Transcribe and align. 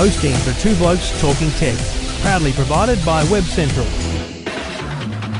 hosting 0.00 0.32
the 0.46 0.58
Two 0.62 0.74
Blokes 0.76 1.10
Talking 1.20 1.50
Tech, 1.60 1.76
proudly 2.22 2.52
provided 2.52 3.04
by 3.04 3.22
Web 3.24 3.42
Central. 3.42 3.84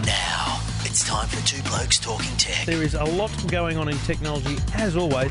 Now, 0.04 0.60
it's 0.84 1.02
time 1.02 1.26
for 1.28 1.42
Two 1.46 1.62
Blokes 1.62 1.98
Talking 1.98 2.36
Tech. 2.36 2.66
There 2.66 2.82
is 2.82 2.92
a 2.92 3.04
lot 3.04 3.32
going 3.48 3.78
on 3.78 3.88
in 3.88 3.96
technology, 4.00 4.58
as 4.74 4.98
always. 4.98 5.30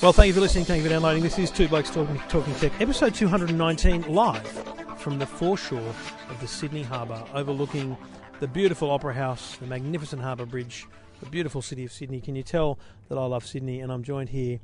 Well, 0.00 0.12
thank 0.12 0.28
you 0.28 0.34
for 0.34 0.40
listening. 0.40 0.64
Thank 0.64 0.84
you 0.84 0.88
for 0.88 0.94
downloading. 0.94 1.24
This 1.24 1.40
is 1.40 1.50
Two 1.50 1.66
Blokes 1.66 1.90
Talking, 1.90 2.20
Talking 2.28 2.54
Tech, 2.54 2.70
episode 2.80 3.16
219, 3.16 4.02
live 4.02 4.46
from 4.96 5.18
the 5.18 5.26
foreshore 5.26 5.80
of 5.80 6.40
the 6.40 6.46
Sydney 6.46 6.84
Harbour, 6.84 7.20
overlooking 7.34 7.96
the 8.38 8.46
beautiful 8.46 8.92
Opera 8.92 9.12
House, 9.12 9.56
the 9.56 9.66
magnificent 9.66 10.22
Harbour 10.22 10.46
Bridge, 10.46 10.86
the 11.18 11.28
beautiful 11.28 11.60
city 11.62 11.84
of 11.84 11.90
Sydney. 11.90 12.20
Can 12.20 12.36
you 12.36 12.44
tell 12.44 12.78
that 13.08 13.18
I 13.18 13.24
love 13.24 13.44
Sydney? 13.44 13.80
And 13.80 13.90
I'm 13.90 14.04
joined 14.04 14.28
here 14.28 14.60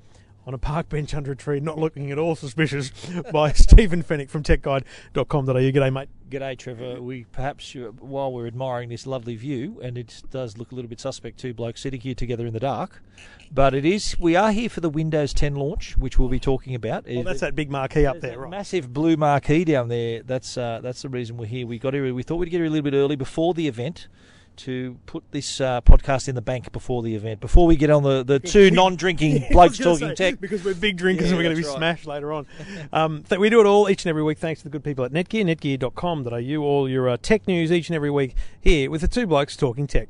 on 0.47 0.55
a 0.55 0.59
park 0.59 0.89
bench 0.89 1.15
under 1.15 1.33
a 1.33 1.37
tree, 1.37 1.61
not 1.61 1.79
looking 1.79 2.11
at 2.11 2.19
all 2.19 2.35
suspicious, 2.35 2.91
by 3.33 3.53
Stephen 3.53 4.03
Fenech 4.03 4.29
from 4.29 4.43
techguide.com.au. 4.43 5.53
G'day, 5.53 5.93
mate. 5.93 6.09
G'day, 6.31 6.59
Trevor. 6.59 7.01
We 7.01 7.25
perhaps, 7.25 7.75
uh, 7.77 7.93
while 8.01 8.33
we're 8.33 8.47
admiring 8.47 8.89
this 8.89 9.07
lovely 9.07 9.37
view, 9.37 9.81
and 9.83 9.97
it 9.97 10.23
does 10.31 10.59
look 10.59 10.73
a 10.73 10.75
little 10.75 10.89
bit 10.89 11.01
suspect, 11.01 11.39
two 11.39 11.55
blokes 11.55 11.81
sitting 11.81 12.01
here 12.01 12.15
together 12.15 12.47
in 12.47 12.53
the 12.53 12.61
dark, 12.61 13.03
but 13.53 13.75
it 13.75 13.85
is. 13.85 14.19
We 14.19 14.35
are 14.35 14.51
here 14.51 14.69
for 14.69 14.81
the 14.81 14.91
Windows 14.91 15.33
10 15.33 15.55
launch, 15.55 15.97
which 15.97 16.19
we'll 16.19 16.29
be 16.29 16.41
talking 16.41 16.75
about. 16.75 17.07
Well, 17.07 17.23
that's 17.23 17.41
that 17.41 17.55
big 17.55 17.71
marquee 17.71 18.07
up 18.07 18.21
There's 18.21 18.33
there, 18.33 18.41
right? 18.41 18.51
Massive 18.51 18.93
blue 18.93 19.17
marquee 19.17 19.65
down 19.65 19.89
there. 19.89 20.23
That's 20.23 20.57
uh, 20.57 20.81
that's 20.83 21.03
the 21.03 21.09
reason 21.09 21.37
we're 21.37 21.47
here. 21.47 21.67
We 21.67 21.79
got 21.79 21.95
here. 21.95 22.13
We 22.13 22.23
thought 22.23 22.37
we'd 22.37 22.51
get 22.51 22.59
here 22.59 22.67
a 22.67 22.71
little 22.71 22.91
bit 22.91 22.97
early 22.97 23.17
before 23.17 23.55
the 23.55 23.69
event. 23.69 24.09
To 24.59 24.97
put 25.07 25.25
this 25.33 25.61
uh, 25.61 25.81
podcast 25.81 26.29
in 26.29 26.35
the 26.37 26.41
bank 26.43 26.71
before 26.71 27.03
the 27.03 27.15
event, 27.17 27.41
before 27.41 27.67
we 27.67 27.75
get 27.77 27.91
on 27.91 28.03
the, 28.05 28.23
the 28.23 28.39
two 28.41 28.71
non-drinking 28.71 29.47
blokes 29.51 29.79
talking 29.79 30.09
say, 30.11 30.15
tech. 30.15 30.41
because 30.41 30.65
we're 30.65 30.75
big 30.75 30.97
drinkers 30.97 31.27
Yeah, 31.27 31.31
and 31.31 31.39
we're 31.39 31.43
going 31.43 31.57
to 31.57 31.61
be 31.63 31.67
right. 31.67 31.77
smashed 31.77 32.07
later 32.07 32.33
on. 32.33 32.47
Um, 32.93 33.25
th- 33.25 33.39
we 33.41 33.51
do 33.51 33.61
it 33.61 33.67
all 33.67 33.91
each 33.91 34.05
and 34.05 34.11
every 34.11 34.23
week 34.23 34.39
thanks 34.39 34.61
to 34.61 34.65
the 34.65 34.71
good 34.71 34.85
people 34.85 35.05
at 35.05 35.11
Netgear, 35.13 35.45
netgear.com.au, 35.45 36.63
all 36.63 36.89
your 36.89 37.09
uh, 37.09 37.17
tech 37.21 37.49
news 37.49 37.73
each 37.73 37.89
and 37.89 37.97
every 37.97 38.11
week 38.11 38.37
here 38.61 38.91
with 38.91 39.01
the 39.01 39.09
two 39.09 39.27
blokes 39.27 39.57
talking 39.57 39.87
tech. 39.89 40.09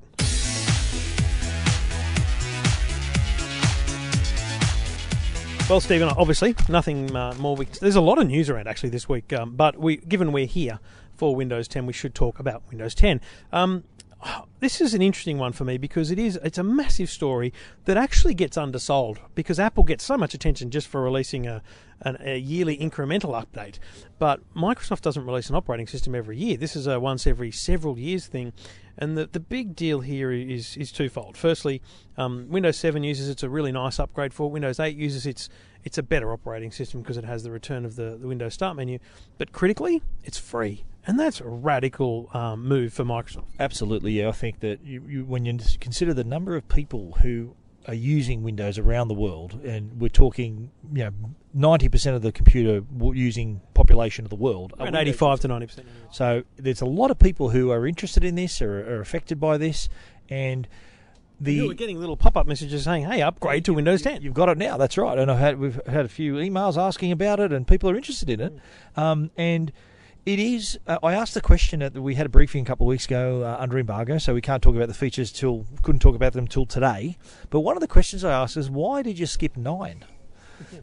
Well, 5.71 5.81
Stephen, 5.81 6.11
obviously 6.11 6.55
nothing 6.69 7.17
uh, 7.17 7.35
more. 7.39 7.57
We, 7.57 7.65
there's 7.81 7.97
a 7.97 8.01
lot 8.03 8.19
of 8.19 8.27
news 8.27 8.51
around 8.51 8.69
actually 8.69 8.91
this 8.91 9.09
week, 9.09 9.33
um, 9.33 9.57
but 9.57 9.79
we, 9.79 9.97
given 9.97 10.31
we're 10.31 10.45
here 10.45 10.79
for 11.17 11.35
Windows 11.35 11.69
10, 11.69 11.87
we 11.87 11.95
should 11.95 12.15
talk 12.15 12.39
about 12.39 12.63
Windows 12.69 12.95
10. 12.95 13.19
Um, 13.51 13.85
this 14.61 14.81
is 14.81 14.95
an 14.95 15.03
interesting 15.03 15.39
one 15.39 15.53
for 15.53 15.65
me 15.65 15.79
because 15.79 16.11
it 16.11 16.19
is 16.19 16.39
it's 16.43 16.59
a 16.59 16.63
massive 16.63 17.11
story 17.11 17.53
that 17.85 17.97
actually 17.97 18.35
gets 18.35 18.57
undersold 18.57 19.19
because 19.35 19.59
Apple 19.59 19.85
gets 19.85 20.05
so 20.05 20.17
much 20.17 20.35
attention 20.35 20.71
just 20.71 20.89
for 20.89 21.03
releasing 21.03 21.47
a, 21.47 21.63
an, 22.01 22.17
a 22.21 22.39
yearly 22.39 22.77
incremental 22.79 23.33
update, 23.33 23.79
but 24.19 24.41
Microsoft 24.55 25.03
doesn't 25.03 25.27
release 25.27 25.51
an 25.51 25.57
operating 25.57 25.87
system 25.87 26.15
every 26.15 26.37
year. 26.39 26.57
This 26.57 26.77
is 26.77 26.87
a 26.87 26.99
once 26.99 27.27
every 27.27 27.51
several 27.51 27.99
years 27.99 28.27
thing, 28.27 28.53
and 28.97 29.19
the 29.19 29.27
the 29.27 29.41
big 29.41 29.77
deal 29.77 30.01
here 30.01 30.33
is 30.33 30.77
is 30.77 30.93
twofold. 30.93 31.37
Firstly, 31.37 31.83
um, 32.17 32.47
Windows 32.49 32.77
7 32.79 33.03
uses 33.03 33.29
it's 33.29 33.43
a 33.43 33.51
really 33.51 33.73
nice 33.73 33.99
upgrade 33.99 34.33
for. 34.33 34.51
Windows 34.51 34.81
8 34.81 34.97
uses 34.97 35.27
it's 35.27 35.49
it's 35.85 35.99
a 35.99 36.03
better 36.03 36.33
operating 36.33 36.73
system 36.73 37.03
because 37.03 37.19
it 37.19 37.25
has 37.25 37.43
the 37.43 37.51
return 37.51 37.85
of 37.85 37.97
the, 37.97 38.17
the 38.19 38.27
Windows 38.27 38.55
Start 38.55 38.77
menu, 38.77 38.99
but 39.37 39.53
critically, 39.53 40.03
it's 40.25 40.39
free. 40.39 40.85
And 41.07 41.19
that's 41.19 41.41
a 41.41 41.49
radical 41.49 42.31
um, 42.33 42.67
move 42.67 42.93
for 42.93 43.05
Microsoft. 43.05 43.45
Absolutely, 43.59 44.13
yeah. 44.13 44.29
I 44.29 44.33
think 44.33 44.61
that 44.61 44.85
you, 44.85 45.03
you, 45.07 45.25
when 45.25 45.45
you 45.45 45.59
consider 45.81 46.15
the 46.15 46.25
number 46.25 46.57
of 46.57 46.69
people 46.69 47.19
who 47.23 47.55
are 47.87 47.95
using 47.95 48.43
Windows 48.43 48.79
around 48.79 49.09
the 49.09 49.15
world, 49.15 49.61
and 49.65 50.01
we're 50.01 50.09
talking, 50.09 50.71
you 50.93 51.05
know, 51.05 51.11
ninety 51.53 51.89
percent 51.89 52.17
of 52.17 52.23
the 52.23 52.33
computer 52.33 52.83
using 53.13 53.61
population 53.75 54.25
of 54.25 54.31
the 54.31 54.37
world, 54.37 54.73
Around 54.81 54.95
85 54.97 55.41
to 55.41 55.49
90 55.49 55.67
percent. 55.67 55.89
So 56.11 56.45
there's 56.57 56.81
a 56.81 56.87
lot 56.87 57.11
of 57.11 57.19
people 57.19 57.51
who 57.51 57.71
are 57.71 57.87
interested 57.87 58.25
in 58.25 58.35
this 58.37 58.63
or 58.63 58.97
are 58.97 59.01
affected 59.01 59.39
by 59.39 59.59
this, 59.59 59.91
and 60.31 60.67
the 61.41 61.67
We're 61.67 61.75
getting 61.75 61.99
little 61.99 62.17
pop-up 62.17 62.47
messages 62.47 62.85
saying, 62.85 63.05
"Hey, 63.05 63.21
upgrade 63.21 63.65
to 63.67 63.75
Windows 63.75 64.03
10." 64.03 64.23
You've 64.23 64.35
got 64.35 64.49
it 64.49 64.57
now. 64.57 64.77
That's 64.77 64.97
right. 64.97 65.19
And 65.19 65.31
I've 65.31 65.39
had 65.39 65.59
we've 65.59 65.81
had 65.87 66.07
a 66.07 66.09
few 66.09 66.35
emails 66.35 66.79
asking 66.79 67.13
about 67.13 67.41
it, 67.41 67.53
and 67.53 67.67
people 67.67 67.91
are 67.91 67.97
interested 67.97 68.31
in 68.31 68.41
it. 68.41 68.55
Um, 68.97 69.31
and 69.37 69.73
it 70.27 70.39
is. 70.39 70.79
Uh, 70.87 70.99
I 71.03 71.15
asked 71.15 71.35
the 71.35 71.41
question 71.41 71.81
that 71.81 71.95
we 71.95 72.15
had 72.15 72.27
a 72.27 72.29
briefing 72.29 72.63
a 72.63 72.65
couple 72.65 72.87
of 72.87 72.89
weeks 72.89 73.07
ago 73.07 73.43
uh, 73.43 73.57
under 73.59 73.79
embargo, 73.79 74.19
so 74.19 74.35
we 74.35 74.41
can't 74.41 74.63
talk 74.63 74.75
about 74.75 74.89
the 74.89 74.95
features 74.95 75.31
till 75.31 75.67
couldn't 75.83 76.01
talk 76.01 76.15
about 76.15 76.33
them 76.33 76.47
till 76.47 76.67
today. 76.67 77.17
But 77.51 77.61
one 77.61 77.77
of 77.77 77.81
the 77.81 77.89
questions 77.89 78.25
I 78.25 78.33
asked 78.33 78.57
is, 78.57 78.71
why 78.71 79.03
did 79.03 79.19
you 79.19 79.27
skip 79.27 79.57
nine? 79.57 80.05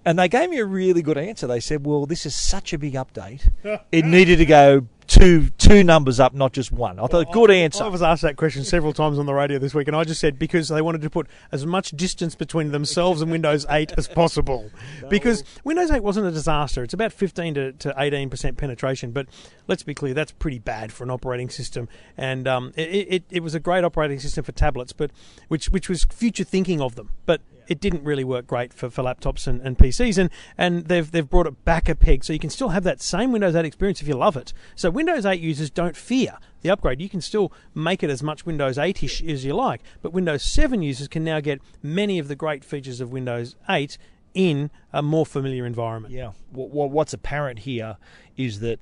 And 0.04 0.20
they 0.20 0.28
gave 0.28 0.50
me 0.50 0.58
a 0.58 0.66
really 0.66 1.02
good 1.02 1.18
answer. 1.18 1.48
They 1.48 1.62
said, 1.62 1.86
"Well, 1.86 2.06
this 2.06 2.26
is 2.26 2.36
such 2.36 2.74
a 2.74 2.78
big 2.78 2.94
update; 2.94 3.50
it 3.92 4.04
needed 4.04 4.38
to 4.38 4.46
go 4.46 4.88
two 5.12 5.50
two 5.58 5.84
numbers 5.84 6.20
up, 6.20 6.34
not 6.34 6.54
just 6.54 6.72
one." 6.72 7.00
I 7.00 7.08
thought, 7.08 7.32
good 7.32 7.52
answer. 7.52 7.84
I 7.84 7.88
was 7.88 8.02
asked 8.02 8.22
that 8.24 8.38
question 8.38 8.64
several 8.64 8.94
times 8.94 9.20
on 9.20 9.26
the 9.26 9.34
radio 9.34 9.60
this 9.60 9.74
week, 9.74 9.88
and 9.88 9.96
I 9.96 10.04
just 10.04 10.22
said 10.22 10.40
because 10.40 10.70
they 10.70 10.82
wanted 10.82 11.02
to 11.02 11.10
put 11.10 11.28
as 11.52 11.66
much 11.66 11.92
distance 11.92 12.36
between 12.36 12.72
themselves 12.72 13.22
and 13.22 13.32
Windows 13.32 13.66
8 13.70 13.94
as 13.98 14.08
possible. 14.08 14.72
Because 15.10 15.44
Windows 15.64 15.92
8 15.92 16.02
wasn't 16.02 16.28
a 16.28 16.32
disaster. 16.32 16.84
It's 16.84 16.94
about 16.94 17.12
15 17.12 17.54
to, 17.56 17.72
to 17.74 17.94
18% 17.98 18.56
penetration, 18.56 19.12
but 19.12 19.28
let's 19.68 19.84
be 19.84 19.94
clear, 19.94 20.14
that's 20.14 20.32
pretty 20.32 20.60
bad 20.60 20.94
for 20.94 21.04
an 21.04 21.10
operating 21.10 21.50
system. 21.50 21.90
And 22.16 22.48
um, 22.48 22.72
it, 22.78 23.08
it, 23.10 23.24
it 23.30 23.44
was 23.44 23.54
a 23.54 23.60
great 23.60 23.84
operating 23.84 24.20
system 24.20 24.44
for 24.44 24.54
tablets, 24.54 24.94
but 24.94 25.12
which, 25.50 25.70
which 25.70 25.90
was 25.90 26.06
future 26.06 26.46
thinking 26.46 26.82
of 26.82 26.96
them. 26.96 27.10
But 27.26 27.42
it 27.72 27.80
didn't 27.80 28.04
really 28.04 28.26
work 28.26 28.48
great 28.48 28.74
for, 28.74 28.90
for 28.90 29.02
laptops 29.02 29.48
and, 29.48 29.62
and 29.62 29.78
PCs, 29.78 30.18
and, 30.18 30.30
and 30.58 30.88
they've 30.88 31.10
they've 31.10 31.30
brought 31.30 31.48
it 31.48 31.64
back 31.64 31.88
a 31.88 31.96
peg, 31.96 32.26
so 32.26 32.34
you 32.34 32.40
can 32.40 32.50
still 32.50 32.70
have 32.70 32.84
that 32.84 33.02
same 33.02 33.32
Windows 33.32 33.56
8 33.56 33.64
experience 33.64 34.02
if 34.02 34.10
you 34.10 34.16
love 34.16 34.36
it. 34.36 34.52
So 34.76 34.90
Windows 34.90 35.26
8 35.26 35.40
users 35.40 35.70
don't 35.70 35.96
fear 35.96 36.38
the 36.64 36.70
upgrade. 36.70 37.00
You 37.00 37.08
can 37.08 37.22
still 37.22 37.54
make 37.74 38.04
it 38.04 38.10
as 38.10 38.22
much 38.22 38.46
Windows 38.46 38.76
8ish 38.76 39.26
as 39.32 39.46
you 39.46 39.56
like, 39.56 39.82
but 40.02 40.12
Windows 40.12 40.44
7 40.44 40.82
users 40.82 41.08
can 41.08 41.24
now 41.24 41.40
get 41.40 41.62
many 41.82 42.20
of 42.20 42.28
the 42.28 42.36
great 42.36 42.66
features 42.66 43.00
of 43.00 43.14
Windows 43.14 43.56
8 43.70 43.98
in 44.34 44.70
a 44.92 45.02
more 45.02 45.26
familiar 45.26 45.66
environment. 45.66 46.14
Yeah. 46.14 46.34
What, 46.52 46.92
what's 46.92 47.14
apparent 47.14 47.60
here 47.60 47.96
is 48.36 48.60
that 48.60 48.82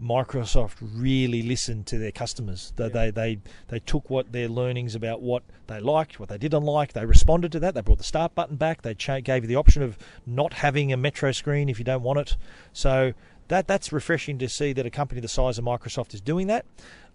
Microsoft 0.00 0.76
really 0.80 1.42
listened 1.42 1.86
to 1.86 1.98
their 1.98 2.12
customers. 2.12 2.72
They, 2.76 2.88
they 2.88 3.10
they 3.10 3.38
they 3.68 3.78
took 3.78 4.10
what 4.10 4.32
their 4.32 4.48
learnings 4.48 4.94
about 4.94 5.22
what 5.22 5.42
they 5.66 5.80
liked, 5.80 6.18
what 6.18 6.28
they 6.28 6.38
didn't 6.38 6.64
like. 6.64 6.92
They 6.92 7.04
responded 7.04 7.52
to 7.52 7.60
that. 7.60 7.74
They 7.74 7.82
brought 7.82 7.98
the 7.98 8.04
start 8.04 8.34
button 8.34 8.56
back. 8.56 8.82
They 8.82 8.94
cha- 8.94 9.20
gave 9.20 9.44
you 9.44 9.48
the 9.48 9.56
option 9.56 9.82
of 9.82 9.98
not 10.26 10.54
having 10.54 10.92
a 10.92 10.96
Metro 10.96 11.30
screen 11.32 11.68
if 11.68 11.78
you 11.78 11.84
don't 11.84 12.02
want 12.02 12.18
it. 12.18 12.36
So 12.72 13.12
that 13.48 13.66
that's 13.66 13.92
refreshing 13.92 14.38
to 14.38 14.48
see 14.48 14.72
that 14.72 14.86
a 14.86 14.90
company 14.90 15.20
the 15.20 15.28
size 15.28 15.58
of 15.58 15.64
Microsoft 15.64 16.14
is 16.14 16.20
doing 16.20 16.46
that. 16.48 16.64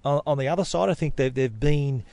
Uh, 0.05 0.21
on 0.27 0.37
the 0.37 0.47
other 0.47 0.63
side, 0.63 0.89
I 0.89 0.93
think 0.93 1.15
they've 1.15 1.33
they've 1.33 1.59
been 1.59 2.03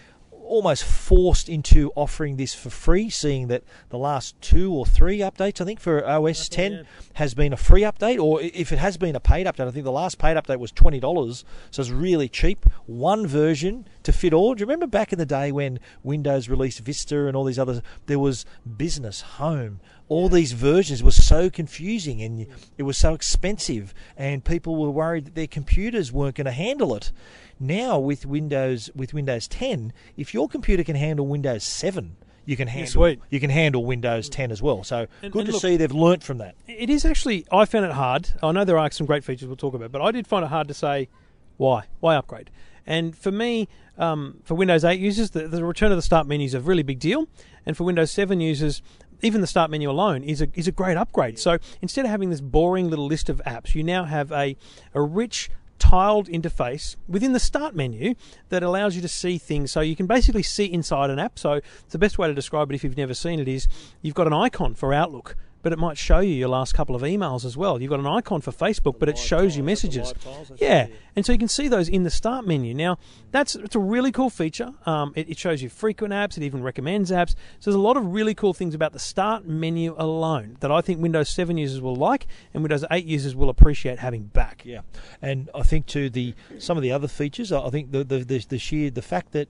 almost 0.45 0.85
forced 0.85 1.49
into 1.49 1.91
offering 1.97 2.37
this 2.37 2.55
for 2.55 2.71
free, 2.71 3.11
seeing 3.11 3.49
that 3.49 3.65
the 3.89 3.99
last 3.99 4.41
two 4.41 4.73
or 4.73 4.87
three 4.87 5.19
updates, 5.19 5.61
I 5.61 5.65
think, 5.65 5.81
for 5.81 6.07
OS 6.07 6.49
10 6.49 6.87
has 7.15 7.35
been 7.35 7.53
a 7.53 7.57
free 7.57 7.83
update, 7.83 8.21
or 8.23 8.41
if 8.41 8.73
it 8.73 8.79
has 8.79 8.97
been 8.97 9.17
a 9.17 9.21
paid 9.21 9.47
update, 9.47 9.67
I 9.67 9.71
think 9.71 9.85
the 9.85 9.93
last 9.93 10.19
paid 10.19 10.37
update 10.37 10.59
was 10.59 10.73
$20, 10.73 11.45
so 11.71 11.81
it's 11.81 11.91
really 11.91 12.29
cheap. 12.29 12.67
One 12.87 13.27
version 13.27 13.89
to 14.03 14.13
fit 14.13 14.33
all. 14.33 14.55
Do 14.55 14.61
you 14.61 14.67
remember 14.67 14.87
back 14.87 15.13
in 15.13 15.19
the 15.19 15.27
day 15.27 15.51
when 15.53 15.81
Windows 16.03 16.49
released 16.49 16.81
Vista 16.81 17.27
and 17.27 17.37
all 17.37 17.45
these 17.45 17.59
others? 17.59 17.81
There 18.07 18.19
was 18.19 18.45
business, 18.77 19.23
home, 19.23 19.81
all 20.09 20.29
these 20.29 20.53
versions 20.53 21.03
were 21.03 21.11
so 21.11 21.49
confusing 21.49 22.21
and 22.23 22.47
it 22.77 22.83
was 22.83 22.99
so 22.99 23.15
expensive, 23.15 23.95
and 24.17 24.45
people 24.45 24.77
were 24.77 24.91
worried 24.91 25.25
that 25.27 25.35
their 25.35 25.47
computers 25.47 26.13
weren't 26.13 26.37
going 26.37 26.45
to 26.45 26.51
handle 26.53 26.95
it. 26.95 27.11
Now 27.59 27.99
with 27.99 28.27
Windows 28.27 28.91
with 28.95 29.15
Windows 29.15 29.49
10, 29.49 29.93
if 30.17 30.35
your 30.35 30.49
computer 30.49 30.85
can 30.85 30.97
handle 30.97 31.27
Windows 31.27 31.65
7, 31.65 32.17
you 32.45 32.57
can 32.57 32.69
handle 32.69 32.91
sweet. 32.91 33.21
you 33.31 33.41
can 33.41 33.49
handle 33.51 33.85
Windows 33.85 34.29
10 34.29 34.51
as 34.51 34.61
well. 34.61 34.85
So 34.85 35.07
And- 35.23 35.33
good 35.33 35.41
and 35.41 35.47
to 35.47 35.53
look- 35.53 35.63
see 35.63 35.77
they've 35.79 35.91
learnt 35.93 36.23
from 36.23 36.39
that. 36.39 36.57
It 36.67 36.91
is 36.91 37.05
actually, 37.07 37.47
I 37.51 37.65
found 37.65 37.87
it 37.87 37.93
hard. 37.93 38.31
I 38.43 38.53
know 38.53 38.65
there 38.65 38.77
are 38.79 38.91
some 38.91 39.07
great 39.07 39.25
features 39.25 39.47
we'll 39.49 39.57
talk 39.57 39.73
about, 39.75 39.91
but 39.93 40.03
I 40.03 40.11
did 40.11 40.27
find 40.27 40.45
it 40.45 40.49
hard 40.49 40.69
to 40.69 40.75
say 40.75 41.09
why. 41.57 41.85
Why 42.01 42.17
upgrade? 42.17 42.51
And 42.87 43.17
for 43.17 43.31
me, 43.31 43.67
um, 43.97 44.41
for 44.45 44.55
Windows 44.57 44.85
8 44.85 45.01
users, 45.01 45.31
the, 45.31 45.49
the 45.49 45.65
return 45.65 45.91
of 45.91 45.97
the 45.97 46.03
start 46.03 46.27
menu 46.27 46.45
is 46.45 46.53
a 46.53 46.61
really 46.61 46.83
big 46.83 46.99
deal. 46.99 47.29
And 47.65 47.75
for 47.79 47.85
Windows 47.85 48.11
7 48.11 48.41
users, 48.41 48.83
even 49.25 49.41
the 49.41 49.47
start 49.47 49.71
menu 49.71 49.91
alone 49.91 50.23
is 50.23 50.43
a 50.43 50.49
is 50.55 50.69
a 50.69 50.73
great 50.73 50.97
upgrade. 50.97 51.39
So 51.39 51.59
instead 51.81 52.05
of 52.05 52.11
having 52.11 52.31
this 52.31 52.41
boring 52.41 52.91
little 52.91 53.07
list 53.07 53.29
of 53.29 53.41
apps, 53.47 53.75
you 53.75 53.83
now 53.83 54.05
have 54.05 54.31
a 54.31 54.57
a 54.93 55.01
rich 55.01 55.51
tiled 55.79 56.29
interface 56.29 56.97
within 57.09 57.33
the 57.33 57.41
start 57.41 57.75
menu 57.75 58.15
that 58.51 58.63
allows 58.63 58.95
you 58.95 59.03
to 59.03 59.09
see 59.09 59.39
things. 59.39 59.73
So 59.73 59.81
you 59.81 59.97
can 59.97 60.07
basically 60.07 60.43
see 60.43 60.67
inside 60.67 61.11
an 61.11 61.19
app. 61.19 61.39
So 61.39 61.61
the 61.91 61.99
best 61.99 62.19
way 62.19 62.29
to 62.29 62.35
describe 62.35 62.71
it, 62.71 62.75
if 62.75 62.85
you've 62.85 62.97
never 62.97 63.15
seen 63.15 63.41
it, 63.41 63.49
is 63.49 63.67
you've 64.03 64.15
got 64.15 64.27
an 64.27 64.33
icon 64.33 64.75
for 64.75 64.95
Outlook. 64.95 65.37
But 65.65 65.73
it 65.73 65.79
might 65.81 65.99
show 65.99 66.21
you 66.21 66.35
your 66.35 66.49
last 66.49 66.75
couple 66.75 66.95
of 66.95 67.03
emails 67.03 67.45
as 67.45 67.57
well. 67.57 67.81
You've 67.83 67.91
got 67.91 67.99
an 67.99 68.07
icon 68.07 68.41
for 68.41 68.53
Facebook, 68.53 68.99
but 69.01 69.09
it 69.09 69.19
shows 69.19 69.57
you 69.57 69.65
messages. 69.65 70.09
live 70.09 70.23
tiles, 70.23 70.49
that's 70.51 70.61
Yeah, 70.61 70.87
yeah. 70.87 70.95
and 71.17 71.27
so 71.27 71.33
you 71.33 71.39
can 71.39 71.49
see 71.49 71.67
those 71.67 71.89
in 71.89 72.03
the 72.05 72.11
start 72.11 72.47
menu. 72.47 72.75
Now, 72.75 72.99
that's 73.33 73.57
it's 73.57 73.75
a 73.75 73.81
really 73.81 74.13
cool 74.13 74.31
feature. 74.31 74.73
Um, 74.87 75.13
it, 75.17 75.29
it 75.31 75.39
shows 75.39 75.63
you 75.63 75.69
frequent 75.69 76.13
apps. 76.15 76.37
It 76.37 76.45
even 76.45 76.63
recommends 76.63 77.11
apps. 77.11 77.31
So 77.59 77.71
there's 77.71 77.75
a 77.75 77.81
lot 77.81 77.97
of 77.97 78.07
really 78.13 78.35
cool 78.35 78.55
things 78.55 78.75
about 78.75 78.93
the 78.93 78.99
start 78.99 79.47
menu 79.47 79.95
alone 79.99 80.59
that 80.61 80.71
I 80.71 80.81
think 80.83 81.01
Windows 81.01 81.31
7 81.31 81.57
users 81.57 81.81
will 81.81 81.97
like 81.97 82.27
and 82.53 82.63
Windows 82.63 82.85
8 82.91 83.05
users 83.05 83.35
will 83.35 83.49
appreciate 83.49 83.99
having 83.99 84.25
back. 84.25 84.63
Yeah, 84.65 84.83
and 85.23 85.51
I 85.55 85.63
think 85.63 85.87
too 85.87 86.11
the 86.11 86.35
some 86.59 86.77
of 86.77 86.83
the 86.83 86.93
other 86.93 87.09
features. 87.09 87.51
I 87.53 87.71
think 87.71 87.91
the 87.91 88.05
the, 88.05 88.19
the, 88.19 88.39
the 88.47 88.59
sheer 88.59 88.91
the 88.91 89.03
fact 89.03 89.33
that 89.33 89.49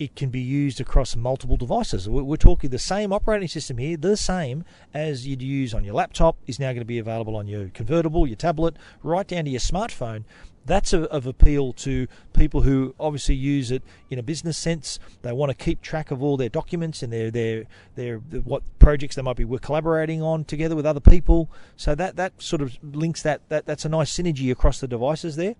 it 0.00 0.16
can 0.16 0.30
be 0.30 0.40
used 0.40 0.80
across 0.80 1.14
multiple 1.14 1.58
devices. 1.58 2.08
We're, 2.08 2.38
talking 2.38 2.70
the 2.70 2.78
same 2.78 3.12
operating 3.12 3.48
system 3.48 3.76
here, 3.76 3.98
the 3.98 4.16
same 4.16 4.64
as 4.94 5.26
you'd 5.26 5.42
use 5.42 5.74
on 5.74 5.84
your 5.84 5.92
laptop, 5.92 6.38
is 6.46 6.58
now 6.58 6.68
going 6.68 6.78
to 6.78 6.86
be 6.86 6.98
available 6.98 7.36
on 7.36 7.46
your 7.46 7.68
convertible, 7.68 8.26
your 8.26 8.34
tablet, 8.34 8.76
right 9.02 9.28
down 9.28 9.44
to 9.44 9.50
your 9.50 9.60
smartphone. 9.60 10.24
That's 10.64 10.94
of, 10.94 11.04
of 11.04 11.26
appeal 11.26 11.74
to 11.74 12.08
people 12.32 12.62
who 12.62 12.94
obviously 12.98 13.34
use 13.34 13.70
it 13.70 13.82
in 14.08 14.18
a 14.18 14.22
business 14.22 14.56
sense. 14.56 14.98
They 15.20 15.32
want 15.32 15.50
to 15.50 15.54
keep 15.54 15.82
track 15.82 16.10
of 16.10 16.22
all 16.22 16.38
their 16.38 16.48
documents 16.48 17.02
and 17.02 17.12
their 17.12 17.30
their 17.30 17.64
their 17.94 18.18
what 18.18 18.62
projects 18.78 19.16
they 19.16 19.22
might 19.22 19.36
be 19.36 19.46
collaborating 19.58 20.22
on 20.22 20.44
together 20.44 20.76
with 20.76 20.86
other 20.86 21.00
people. 21.00 21.50
So 21.76 21.94
that 21.94 22.16
that 22.16 22.40
sort 22.40 22.62
of 22.62 22.78
links 22.82 23.22
that 23.22 23.42
that 23.48 23.66
that's 23.66 23.84
a 23.84 23.88
nice 23.88 24.14
synergy 24.14 24.50
across 24.50 24.80
the 24.80 24.88
devices 24.88 25.36
there. 25.36 25.56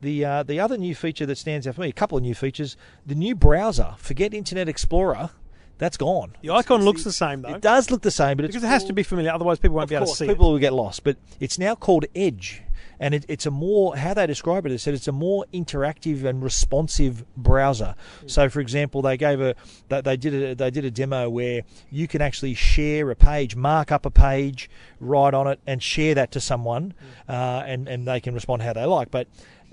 The 0.00 0.24
uh, 0.24 0.42
the 0.42 0.60
other 0.60 0.76
new 0.76 0.94
feature 0.94 1.26
that 1.26 1.38
stands 1.38 1.66
out 1.66 1.76
for 1.76 1.80
me, 1.80 1.88
a 1.88 1.92
couple 1.92 2.18
of 2.18 2.22
new 2.22 2.34
features, 2.34 2.76
the 3.06 3.14
new 3.14 3.34
browser. 3.34 3.94
Forget 3.98 4.34
Internet 4.34 4.68
Explorer, 4.68 5.30
that's 5.78 5.96
gone. 5.96 6.36
The 6.42 6.50
icon 6.50 6.84
looks 6.84 7.04
the 7.04 7.12
same 7.12 7.42
though. 7.42 7.54
It 7.54 7.60
does 7.60 7.90
look 7.90 8.02
the 8.02 8.10
same, 8.10 8.36
but 8.36 8.44
it's 8.44 8.52
because 8.52 8.64
it 8.64 8.68
has 8.68 8.84
to 8.84 8.92
be 8.92 9.02
familiar, 9.02 9.32
otherwise 9.32 9.58
people 9.58 9.76
won't 9.76 9.84
of 9.84 9.88
be 9.90 9.96
able 9.96 10.06
course, 10.06 10.18
to 10.18 10.24
see 10.24 10.28
people 10.28 10.48
it. 10.48 10.52
will 10.52 10.58
get 10.58 10.72
lost. 10.72 11.04
But 11.04 11.16
it's 11.40 11.58
now 11.58 11.74
called 11.74 12.04
Edge, 12.14 12.62
and 13.00 13.14
it, 13.14 13.24
it's 13.28 13.44
a 13.46 13.50
more 13.50 13.96
how 13.96 14.14
they 14.14 14.26
describe 14.26 14.66
it. 14.66 14.68
They 14.68 14.76
said 14.76 14.94
it's 14.94 15.08
a 15.08 15.12
more 15.12 15.46
interactive 15.52 16.24
and 16.24 16.42
responsive 16.42 17.24
browser. 17.36 17.96
So, 18.26 18.48
for 18.48 18.60
example, 18.60 19.02
they 19.02 19.16
gave 19.16 19.40
a 19.40 19.54
they, 19.88 20.00
they 20.00 20.16
did 20.16 20.34
a 20.34 20.54
they 20.54 20.70
did 20.70 20.84
a 20.84 20.90
demo 20.90 21.28
where 21.28 21.62
you 21.90 22.06
can 22.06 22.22
actually 22.22 22.54
share 22.54 23.10
a 23.10 23.16
page, 23.16 23.56
mark 23.56 23.90
up 23.90 24.06
a 24.06 24.10
page, 24.10 24.70
write 25.00 25.34
on 25.34 25.48
it, 25.48 25.60
and 25.66 25.82
share 25.82 26.14
that 26.14 26.30
to 26.32 26.40
someone, 26.40 26.94
uh, 27.28 27.64
and 27.66 27.88
and 27.88 28.06
they 28.06 28.20
can 28.20 28.34
respond 28.34 28.62
how 28.62 28.72
they 28.72 28.84
like. 28.84 29.10
But 29.10 29.26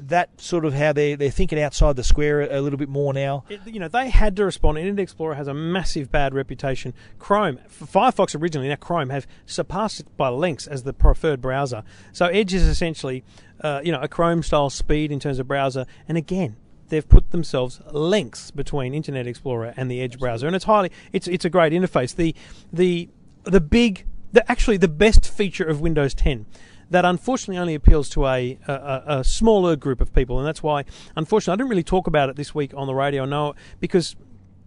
that 0.07 0.39
sort 0.39 0.65
of 0.65 0.73
how 0.73 0.93
they 0.93 1.15
they're 1.15 1.29
thinking 1.29 1.59
outside 1.59 1.95
the 1.95 2.03
square 2.03 2.41
a, 2.41 2.61
little 2.61 2.77
bit 2.77 2.89
more 2.89 3.13
now. 3.13 3.43
It- 3.49 3.61
you 3.65 3.79
know, 3.79 3.87
they 3.87 4.09
had 4.09 4.35
to 4.37 4.45
respond. 4.45 4.77
Internet 4.77 5.03
Explorer 5.03 5.35
has 5.35 5.47
a 5.47 5.53
massive 5.53 6.11
bad 6.11 6.33
reputation. 6.33 6.93
Chrome, 7.19 7.59
Firefox 7.69 8.39
originally, 8.39 8.69
now 8.69 8.75
Chrome 8.75 9.09
have 9.09 9.27
surpassed 9.45 9.99
it 10.01 10.17
by 10.17 10.29
lengths 10.29 10.67
as 10.67 10.83
the 10.83 10.93
preferred 10.93 11.41
browser. 11.41 11.83
So 12.11 12.25
Edge 12.27 12.53
is 12.53 12.63
essentially, 12.67 13.23
uh, 13.61 13.81
you 13.83 13.91
know, 13.91 14.01
a 14.01 14.07
Chrome-style 14.07 14.69
speed 14.71 15.11
in 15.11 15.19
terms 15.19 15.39
of 15.39 15.47
browser. 15.47 15.85
And 16.07 16.17
again, 16.17 16.55
they've 16.89 17.07
put 17.07 17.31
themselves 17.31 17.81
lengths 17.91 18.51
between 18.51 18.93
Internet 18.93 19.27
Explorer 19.27 19.73
and 19.77 19.89
the 19.89 20.01
Edge 20.01 20.19
browser, 20.19 20.47
and 20.47 20.55
it's 20.55 20.65
highly, 20.65 20.91
it's 21.13 21.27
it's 21.27 21.45
a 21.45 21.49
great 21.49 21.73
interface. 21.73 22.15
The 22.15 22.35
the 22.73 23.09
the 23.43 23.61
big, 23.61 24.05
the 24.31 24.49
actually 24.51 24.77
the 24.77 24.87
best 24.87 25.27
feature 25.27 25.63
of 25.65 25.81
Windows 25.81 26.13
10 26.13 26.45
that 26.91 27.05
unfortunately 27.05 27.57
only 27.57 27.73
appeals 27.73 28.09
to 28.09 28.27
a, 28.27 28.59
a, 28.67 29.03
a- 29.07 29.23
smaller 29.23 29.75
group 29.75 30.01
of 30.01 30.13
people, 30.13 30.37
and 30.37 30.47
that's 30.47 30.61
why, 30.61 30.83
unfortunately, 31.15 31.53
I 31.53 31.55
didn't 31.57 31.69
really 31.69 31.83
talk 31.83 32.05
about 32.05 32.29
it 32.29 32.35
this 32.35 32.53
week 32.53 32.73
on 32.75 32.85
the 32.85 32.93
radio. 32.93 33.25
No, 33.25 33.55
because 33.79 34.15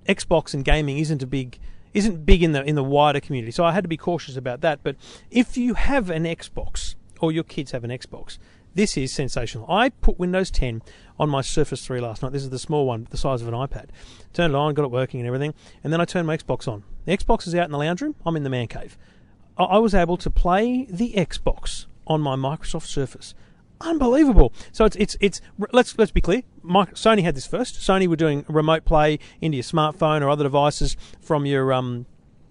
Xbox 0.08 0.54
and 0.54 0.64
gaming 0.64 0.98
isn't 0.98 1.22
a 1.22 1.26
big 1.26 1.58
isn't 1.92 2.26
big 2.26 2.42
in 2.42 2.52
the 2.52 2.64
in 2.64 2.74
the 2.74 2.82
wider 2.82 3.20
community, 3.20 3.52
so 3.52 3.64
I 3.64 3.72
had 3.72 3.84
to 3.84 3.88
be 3.88 3.96
cautious 3.96 4.36
about 4.36 4.62
that. 4.62 4.80
But 4.82 4.96
if 5.30 5.56
you 5.56 5.74
have 5.74 6.10
an 6.10 6.24
Xbox 6.24 6.94
or 7.20 7.30
your 7.30 7.44
kids 7.44 7.70
have 7.70 7.84
an 7.84 7.90
Xbox, 7.90 8.38
this 8.74 8.96
is 8.96 9.12
sensational. 9.12 9.70
I 9.70 9.90
put 9.90 10.18
Windows 10.18 10.50
10 10.50 10.82
on 11.20 11.28
my 11.28 11.42
Surface 11.42 11.86
3 11.86 12.00
last 12.00 12.22
night. 12.22 12.32
This 12.32 12.42
is 12.42 12.50
the 12.50 12.58
small 12.58 12.86
one, 12.86 13.06
the 13.10 13.16
size 13.16 13.40
of 13.42 13.48
an 13.48 13.54
iPad. 13.54 13.90
Turned 14.32 14.52
it 14.52 14.56
on, 14.56 14.74
got 14.74 14.82
it 14.84 14.90
working 14.90 15.20
and 15.20 15.26
everything, 15.26 15.54
and 15.84 15.92
then 15.92 16.00
I 16.00 16.04
turned 16.06 16.26
my 16.26 16.36
Xbox 16.36 16.66
on. 16.66 16.82
The 17.04 17.16
Xbox 17.16 17.46
is 17.46 17.54
out 17.54 17.66
in 17.66 17.70
the 17.70 17.78
lounge 17.78 18.00
room. 18.00 18.16
I'm 18.26 18.34
in 18.34 18.42
the 18.44 18.50
man 18.50 18.66
cave. 18.66 18.96
I 19.56 19.78
was 19.78 19.94
able 19.94 20.16
to 20.16 20.30
play 20.30 20.86
the 20.90 21.12
Xbox 21.12 21.86
on 22.06 22.20
my 22.20 22.36
Microsoft 22.36 22.86
Surface. 22.86 23.34
Unbelievable. 23.80 24.52
So 24.72 24.84
it's 24.84 24.96
it's 24.96 25.16
it's 25.20 25.40
let's 25.72 25.98
let's 25.98 26.12
be 26.12 26.20
clear. 26.20 26.42
Mic- 26.62 26.94
Sony 26.94 27.22
had 27.22 27.34
this 27.34 27.46
first. 27.46 27.76
Sony 27.76 28.06
were 28.06 28.16
doing 28.16 28.44
remote 28.48 28.84
play 28.84 29.18
into 29.40 29.56
your 29.56 29.64
smartphone 29.64 30.22
or 30.22 30.30
other 30.30 30.44
devices 30.44 30.96
from 31.20 31.44
your 31.44 31.72
um 31.72 32.06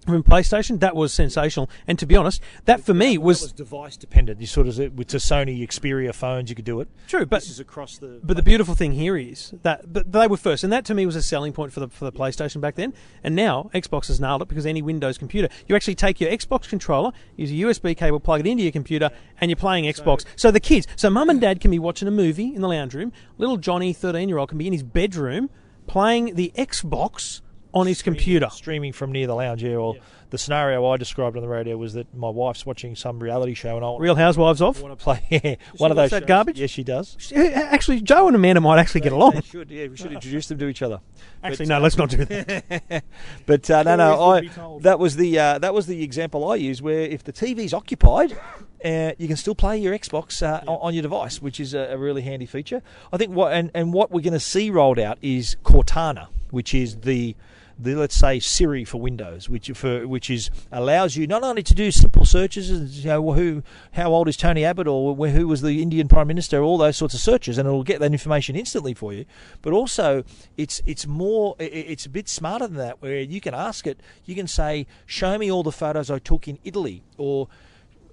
from 0.06 0.22
PlayStation. 0.22 0.80
That 0.80 0.96
was 0.96 1.12
sensational. 1.12 1.70
And 1.86 1.98
to 1.98 2.06
be 2.06 2.16
honest, 2.16 2.40
that 2.64 2.80
for 2.80 2.94
me 2.94 3.16
That 3.16 3.22
was 3.22 3.52
device 3.52 3.96
dependent. 3.96 4.40
You 4.40 4.46
sort 4.46 4.66
of 4.66 4.76
with 4.96 5.08
the 5.08 5.18
Sony 5.18 5.60
Xperia 5.66 6.14
phones, 6.14 6.50
you 6.50 6.56
could 6.56 6.64
do 6.64 6.80
it. 6.80 6.88
true. 7.08 7.26
But 7.26 7.40
this 7.40 7.50
is 7.50 7.60
across 7.60 7.98
the. 7.98 8.20
But 8.22 8.36
the 8.36 8.42
beautiful 8.42 8.74
thing 8.74 8.92
here 8.92 9.16
is 9.16 9.54
that 9.62 9.92
but 9.92 10.12
they 10.12 10.26
were 10.26 10.36
first, 10.36 10.64
and 10.64 10.72
that 10.72 10.84
to 10.86 10.94
me 10.94 11.06
was 11.06 11.16
a 11.16 11.22
selling 11.22 11.52
point 11.52 11.72
for 11.72 11.80
the 11.80 11.88
for 11.88 12.04
the 12.04 12.12
PlayStation 12.12 12.60
back 12.60 12.74
then. 12.74 12.94
And 13.22 13.34
now 13.34 13.70
Xbox 13.74 14.08
has 14.08 14.20
nailed 14.20 14.42
it 14.42 14.48
because 14.48 14.66
any 14.66 14.82
Windows 14.82 15.18
computer, 15.18 15.48
you 15.66 15.76
actually 15.76 15.94
take 15.94 16.20
your 16.20 16.30
Xbox 16.30 16.68
controller, 16.68 17.12
use 17.36 17.50
a 17.50 17.54
USB 17.54 17.96
cable, 17.96 18.20
plug 18.20 18.40
it 18.40 18.46
into 18.46 18.62
your 18.62 18.72
computer, 18.72 19.10
and 19.40 19.50
you're 19.50 19.56
playing 19.56 19.84
Xbox. 19.84 20.24
So 20.36 20.50
the 20.50 20.60
kids, 20.60 20.86
so 20.96 21.10
mum 21.10 21.30
and 21.30 21.40
dad 21.40 21.60
can 21.60 21.70
be 21.70 21.78
watching 21.78 22.08
a 22.08 22.12
movie 22.12 22.54
in 22.54 22.60
the 22.60 22.68
lounge 22.68 22.94
room. 22.94 23.12
Little 23.38 23.56
Johnny, 23.56 23.92
thirteen 23.92 24.28
year 24.28 24.38
old, 24.38 24.50
can 24.50 24.58
be 24.58 24.66
in 24.66 24.72
his 24.72 24.82
bedroom 24.82 25.50
playing 25.86 26.34
the 26.34 26.52
Xbox 26.56 27.40
on 27.74 27.86
his 27.86 28.02
computer. 28.02 28.48
streaming 28.50 28.92
from 28.92 29.12
near 29.12 29.26
the 29.26 29.34
lounge. 29.34 29.62
Yeah. 29.62 29.76
Well, 29.76 29.96
the 30.30 30.38
scenario 30.38 30.84
I 30.86 30.96
described 30.96 31.36
on 31.36 31.42
the 31.42 31.48
radio 31.48 31.76
was 31.76 31.92
that 31.94 32.12
my 32.12 32.28
wife's 32.28 32.66
watching 32.66 32.96
some 32.96 33.20
reality 33.20 33.54
show, 33.54 33.76
and 33.76 33.84
I 33.84 33.88
want, 33.90 34.00
Real 34.00 34.16
Housewives 34.16 34.60
of. 34.60 34.80
want 34.82 34.98
to 34.98 35.02
play 35.02 35.22
yeah, 35.30 35.54
one 35.76 35.92
of 35.92 35.96
those 35.96 36.10
that 36.10 36.22
shows. 36.22 36.26
garbage? 36.28 36.58
Yes, 36.58 36.70
she 36.70 36.82
does. 36.82 37.16
Actually, 37.34 38.00
Joe 38.00 38.26
and 38.26 38.34
Amanda 38.34 38.60
might 38.60 38.80
actually 38.80 39.02
get 39.02 39.12
along. 39.12 39.40
Should. 39.44 39.70
Yeah, 39.70 39.86
we 39.86 39.96
should 39.96 40.12
introduce 40.18 40.48
them 40.48 40.58
to 40.58 40.66
each 40.66 40.82
other. 40.82 41.00
Actually, 41.44 41.66
no, 41.66 41.78
let's 41.78 41.96
not 41.96 42.10
do 42.10 42.24
that. 42.24 43.04
But 43.46 43.70
uh, 43.70 43.82
no, 43.84 43.96
no, 43.96 44.20
I, 44.20 44.34
would 44.34 44.42
be 44.42 44.48
told. 44.48 44.82
that 44.82 44.98
was 44.98 45.16
the 45.16 45.38
uh, 45.38 45.58
that 45.58 45.72
was 45.72 45.86
the 45.86 46.02
example 46.02 46.48
I 46.50 46.56
used. 46.56 46.80
Where 46.82 47.02
if 47.02 47.22
the 47.22 47.32
TV's 47.32 47.72
occupied, 47.74 48.36
uh, 48.84 49.12
you 49.18 49.28
can 49.28 49.36
still 49.36 49.54
play 49.54 49.78
your 49.78 49.96
Xbox 49.96 50.42
uh, 50.42 50.62
on- 50.66 50.78
on 50.80 50.94
your 50.94 51.02
device, 51.02 51.40
which 51.40 51.60
is 51.60 51.74
a, 51.74 51.90
a 51.92 51.96
really 51.98 52.22
handy 52.22 52.46
feature. 52.46 52.82
I 53.12 53.18
think 53.18 53.32
what 53.32 53.52
and, 53.52 53.70
and 53.72 53.92
what 53.92 54.10
we're 54.10 54.22
going 54.22 54.32
to 54.32 54.40
see 54.40 54.70
rolled 54.70 54.98
out 54.98 55.18
is 55.22 55.56
Cortana, 55.64 56.26
which 56.50 56.74
is 56.74 56.96
the 57.02 57.36
the 57.78 57.94
let's 57.94 58.14
say 58.14 58.38
Siri 58.38 58.84
for 58.84 59.00
Windows, 59.00 59.48
which 59.48 59.70
for 59.72 60.06
which 60.06 60.30
is 60.30 60.50
allows 60.70 61.16
you 61.16 61.26
not 61.26 61.42
only 61.42 61.62
to 61.62 61.74
do 61.74 61.90
simple 61.90 62.24
searches, 62.24 63.04
you 63.04 63.08
know, 63.08 63.32
who 63.32 63.62
how 63.92 64.12
old 64.12 64.28
is 64.28 64.36
Tony 64.36 64.64
Abbott 64.64 64.86
or 64.86 65.14
who 65.14 65.48
was 65.48 65.62
the 65.62 65.82
Indian 65.82 66.08
Prime 66.08 66.26
Minister, 66.26 66.62
all 66.62 66.78
those 66.78 66.96
sorts 66.96 67.14
of 67.14 67.20
searches, 67.20 67.58
and 67.58 67.66
it'll 67.66 67.82
get 67.82 68.00
that 68.00 68.12
information 68.12 68.56
instantly 68.56 68.94
for 68.94 69.12
you. 69.12 69.24
But 69.62 69.72
also, 69.72 70.24
it's 70.56 70.82
it's 70.86 71.06
more 71.06 71.56
it's 71.58 72.06
a 72.06 72.10
bit 72.10 72.28
smarter 72.28 72.66
than 72.66 72.76
that, 72.76 73.02
where 73.02 73.20
you 73.20 73.40
can 73.40 73.54
ask 73.54 73.86
it, 73.86 74.00
you 74.24 74.34
can 74.34 74.46
say, 74.46 74.86
show 75.06 75.36
me 75.38 75.50
all 75.50 75.62
the 75.62 75.72
photos 75.72 76.10
I 76.10 76.18
took 76.18 76.46
in 76.46 76.58
Italy, 76.64 77.02
or 77.18 77.48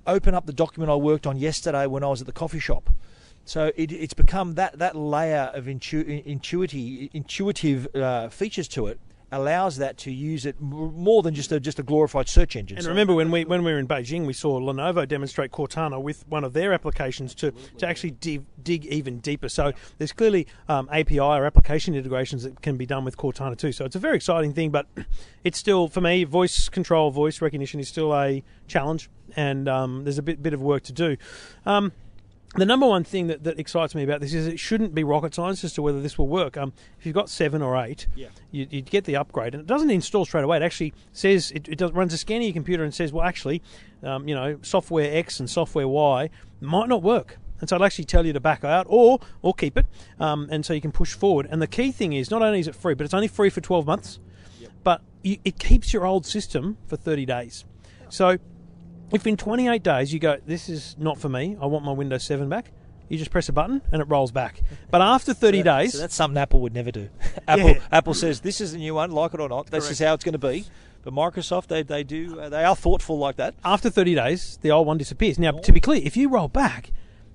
open 0.08 0.34
up 0.34 0.46
the 0.46 0.54
document 0.54 0.92
I 0.92 0.96
worked 0.96 1.28
on 1.28 1.38
yesterday 1.38 1.86
when 1.86 2.04
I 2.04 2.08
was 2.08 2.22
at 2.22 2.28
the 2.28 2.34
coffee 2.34 2.60
shop. 2.60 2.90
So 3.46 3.72
it, 3.76 3.92
it's 3.92 4.14
become 4.14 4.56
that 4.56 4.80
that 4.80 4.96
layer 4.96 5.52
of 5.54 5.68
intu- 5.68 6.22
intuitive 6.26 7.10
intuitive 7.14 7.88
uh, 7.96 8.30
features 8.30 8.68
to 8.70 8.88
it 8.88 9.00
allows 9.32 9.78
that 9.78 9.98
to 9.98 10.12
use 10.12 10.46
it 10.46 10.60
more 10.60 11.22
than 11.24 11.34
just 11.34 11.52
a 11.52 11.60
just 11.60 11.80
a 11.80 11.84
glorified 11.84 12.28
search 12.28 12.56
engine. 12.56 12.78
And 12.78 12.84
So- 12.84 12.90
remember 12.90 13.14
when 13.14 13.32
we 13.32 13.46
when 13.46 13.64
we 13.64 13.72
were 13.72 13.80
in 13.80 13.88
Beijing, 13.88 14.26
we 14.26 14.34
saw 14.34 14.60
Lenovo 14.60 15.08
demonstrate 15.08 15.52
Cortana 15.52 16.02
with 16.02 16.28
one 16.28 16.44
of 16.44 16.54
their 16.54 16.74
applications 16.74 17.34
to, 17.36 17.52
to 17.78 17.88
actually 17.88 18.12
dig, 18.12 18.44
dig 18.62 18.86
even 18.88 19.20
deeper. 19.20 19.48
So 19.50 19.72
there's 19.98 20.12
clearly 20.12 20.48
um, 20.68 20.90
API 20.92 21.20
or 21.20 21.46
application 21.46 21.96
integrations 21.96 22.44
that 22.44 22.62
can 22.62 22.78
be 22.78 22.86
done 22.86 23.06
with 23.06 23.18
Cortana 23.18 23.58
too. 23.58 23.72
So 23.72 23.86
it's 23.86 23.96
a 23.96 24.00
very 24.00 24.16
exciting 24.18 24.54
thing, 24.54 24.70
but 24.70 24.88
it's 25.44 25.58
still 25.58 25.88
for 25.88 26.02
me 26.02 26.24
voice 26.24 26.70
control, 26.70 27.12
voice 27.12 27.42
recognition 27.42 27.80
is 27.80 27.88
still 27.88 28.14
a 28.14 28.44
challenge, 28.68 29.10
and 29.36 29.70
um, 29.70 30.04
there's 30.04 30.18
a 30.18 30.24
bit 30.24 30.44
bit 30.44 30.54
of 30.54 30.62
work 30.62 30.84
to 30.84 30.94
do. 30.94 31.18
Um, 31.66 31.94
the 32.56 32.66
number 32.66 32.86
one 32.86 33.04
thing 33.06 33.28
that, 33.28 33.44
that 33.46 33.60
excites 33.60 33.96
me 33.96 34.04
about 34.04 34.20
this 34.20 34.34
is 34.34 34.46
it 34.46 34.60
shouldn't 34.60 34.94
be 34.94 35.04
rocket 35.06 35.34
science 35.34 35.64
as 35.64 35.72
to 35.74 35.82
whether 35.82 36.02
this 36.02 36.18
will 36.18 36.28
work. 36.28 36.58
Um, 36.58 36.74
if 37.00 37.06
you've 37.06 37.16
got 37.16 37.30
seven 37.30 37.62
or 37.62 37.78
eight, 37.82 38.08
Yeah. 38.16 38.28
you, 38.52 38.68
you 38.70 38.82
get 38.82 39.06
the 39.06 39.16
upgrade, 39.16 39.54
and 39.54 39.62
it 39.62 39.68
doesn't 39.68 39.90
install 39.90 40.26
straight 40.26 40.44
away. 40.44 40.58
It 40.58 40.64
actually 40.64 40.94
says 41.14 41.52
it, 41.52 41.70
it 41.70 41.78
does, 41.78 41.92
runs 41.94 42.14
a 42.14 42.18
scan 42.18 42.38
of 42.42 42.44
your 42.44 42.54
computer 42.54 42.84
and 42.84 42.94
says, 42.94 43.14
well, 43.14 43.26
actually, 43.26 43.62
um, 44.04 44.28
you 44.28 44.36
know, 44.36 44.58
software 44.64 45.16
X 45.16 45.40
and 45.40 45.50
software 45.50 45.88
Y 45.88 46.30
might 46.60 46.90
not 46.90 47.02
work. 47.02 47.38
And 47.62 47.70
so 47.70 47.76
it'll 47.76 47.86
actually 47.86 48.06
tell 48.06 48.26
you 48.26 48.34
to 48.34 48.40
back 48.40 48.64
out 48.64 48.88
or 48.90 49.20
or 49.44 49.54
keep 49.54 49.78
it, 49.78 49.86
um, 50.20 50.48
and 50.52 50.66
so 50.66 50.74
you 50.74 50.82
can 50.82 50.92
push 50.92 51.14
forward. 51.14 51.48
And 51.52 51.62
the 51.62 51.68
key 51.68 51.92
thing 51.92 52.12
is, 52.14 52.32
not 52.32 52.42
only 52.42 52.60
is 52.60 52.68
it 52.68 52.76
free, 52.76 52.96
but 52.96 53.06
it's 53.06 53.14
only 53.14 53.28
free 53.28 53.52
for 53.52 53.62
12 53.62 53.86
months, 53.86 54.20
but 54.84 55.02
you, 55.22 55.38
it 55.46 55.60
keeps 55.60 55.94
your 55.94 56.06
old 56.06 56.26
system 56.26 56.78
for 56.88 56.98
30 56.98 57.26
days. 57.28 57.66
So 58.10 58.38
if 59.14 59.26
in 59.28 59.38
28 59.38 59.84
days 59.84 60.14
you 60.14 60.20
go, 60.20 60.38
this 60.46 60.70
is 60.70 60.96
not 61.00 61.18
for 61.20 61.30
me, 61.30 61.58
I 61.62 61.66
want 61.66 61.86
my 61.86 61.92
Windows 61.92 62.24
7 62.24 62.48
back, 62.50 62.72
you 63.10 63.18
just 63.18 63.32
press 63.32 63.50
a 63.50 63.54
button 63.54 63.82
and 63.92 64.02
it 64.02 64.06
rolls 64.06 64.32
back. 64.32 64.62
But 64.92 65.02
after 65.02 65.34
30 65.34 65.64
days, 65.64 65.92
So 65.94 65.98
that's 66.00 66.16
something 66.16 66.38
Apple 66.38 66.62
would 66.62 66.74
never 66.74 66.92
do. 66.92 67.10
Apple 67.48 67.70
Yeah. 67.72 67.80
Apple 67.92 68.14
says 68.14 68.42
this 68.42 68.62
is 68.62 68.74
a 68.74 68.78
new 68.78 68.96
one, 68.96 69.12
like 69.12 69.34
it 69.34 69.40
or 69.40 69.50
not. 69.50 69.68
This 69.68 69.90
is 69.90 70.00
how 70.00 70.14
it's 70.14 70.24
going 70.24 70.34
to 70.34 70.38
be. 70.40 70.66
But 71.04 71.14
Microsoft, 71.14 71.68
they 71.68 71.82
they 71.82 72.04
do 72.04 72.40
uh, 72.40 72.50
they 72.50 72.64
are 72.64 72.76
thoughtful 72.76 73.18
like 73.18 73.36
that. 73.38 73.56
after 73.66 73.90
30 73.90 74.16
days, 74.16 74.60
the 74.62 74.70
old 74.72 74.86
one 74.86 74.98
disappears. 75.00 75.40
Now, 75.40 75.52
to 75.52 75.72
be 75.72 75.80
clear, 75.80 76.00
if 76.04 76.16
you 76.16 76.30
roll 76.30 76.48
back, 76.48 76.92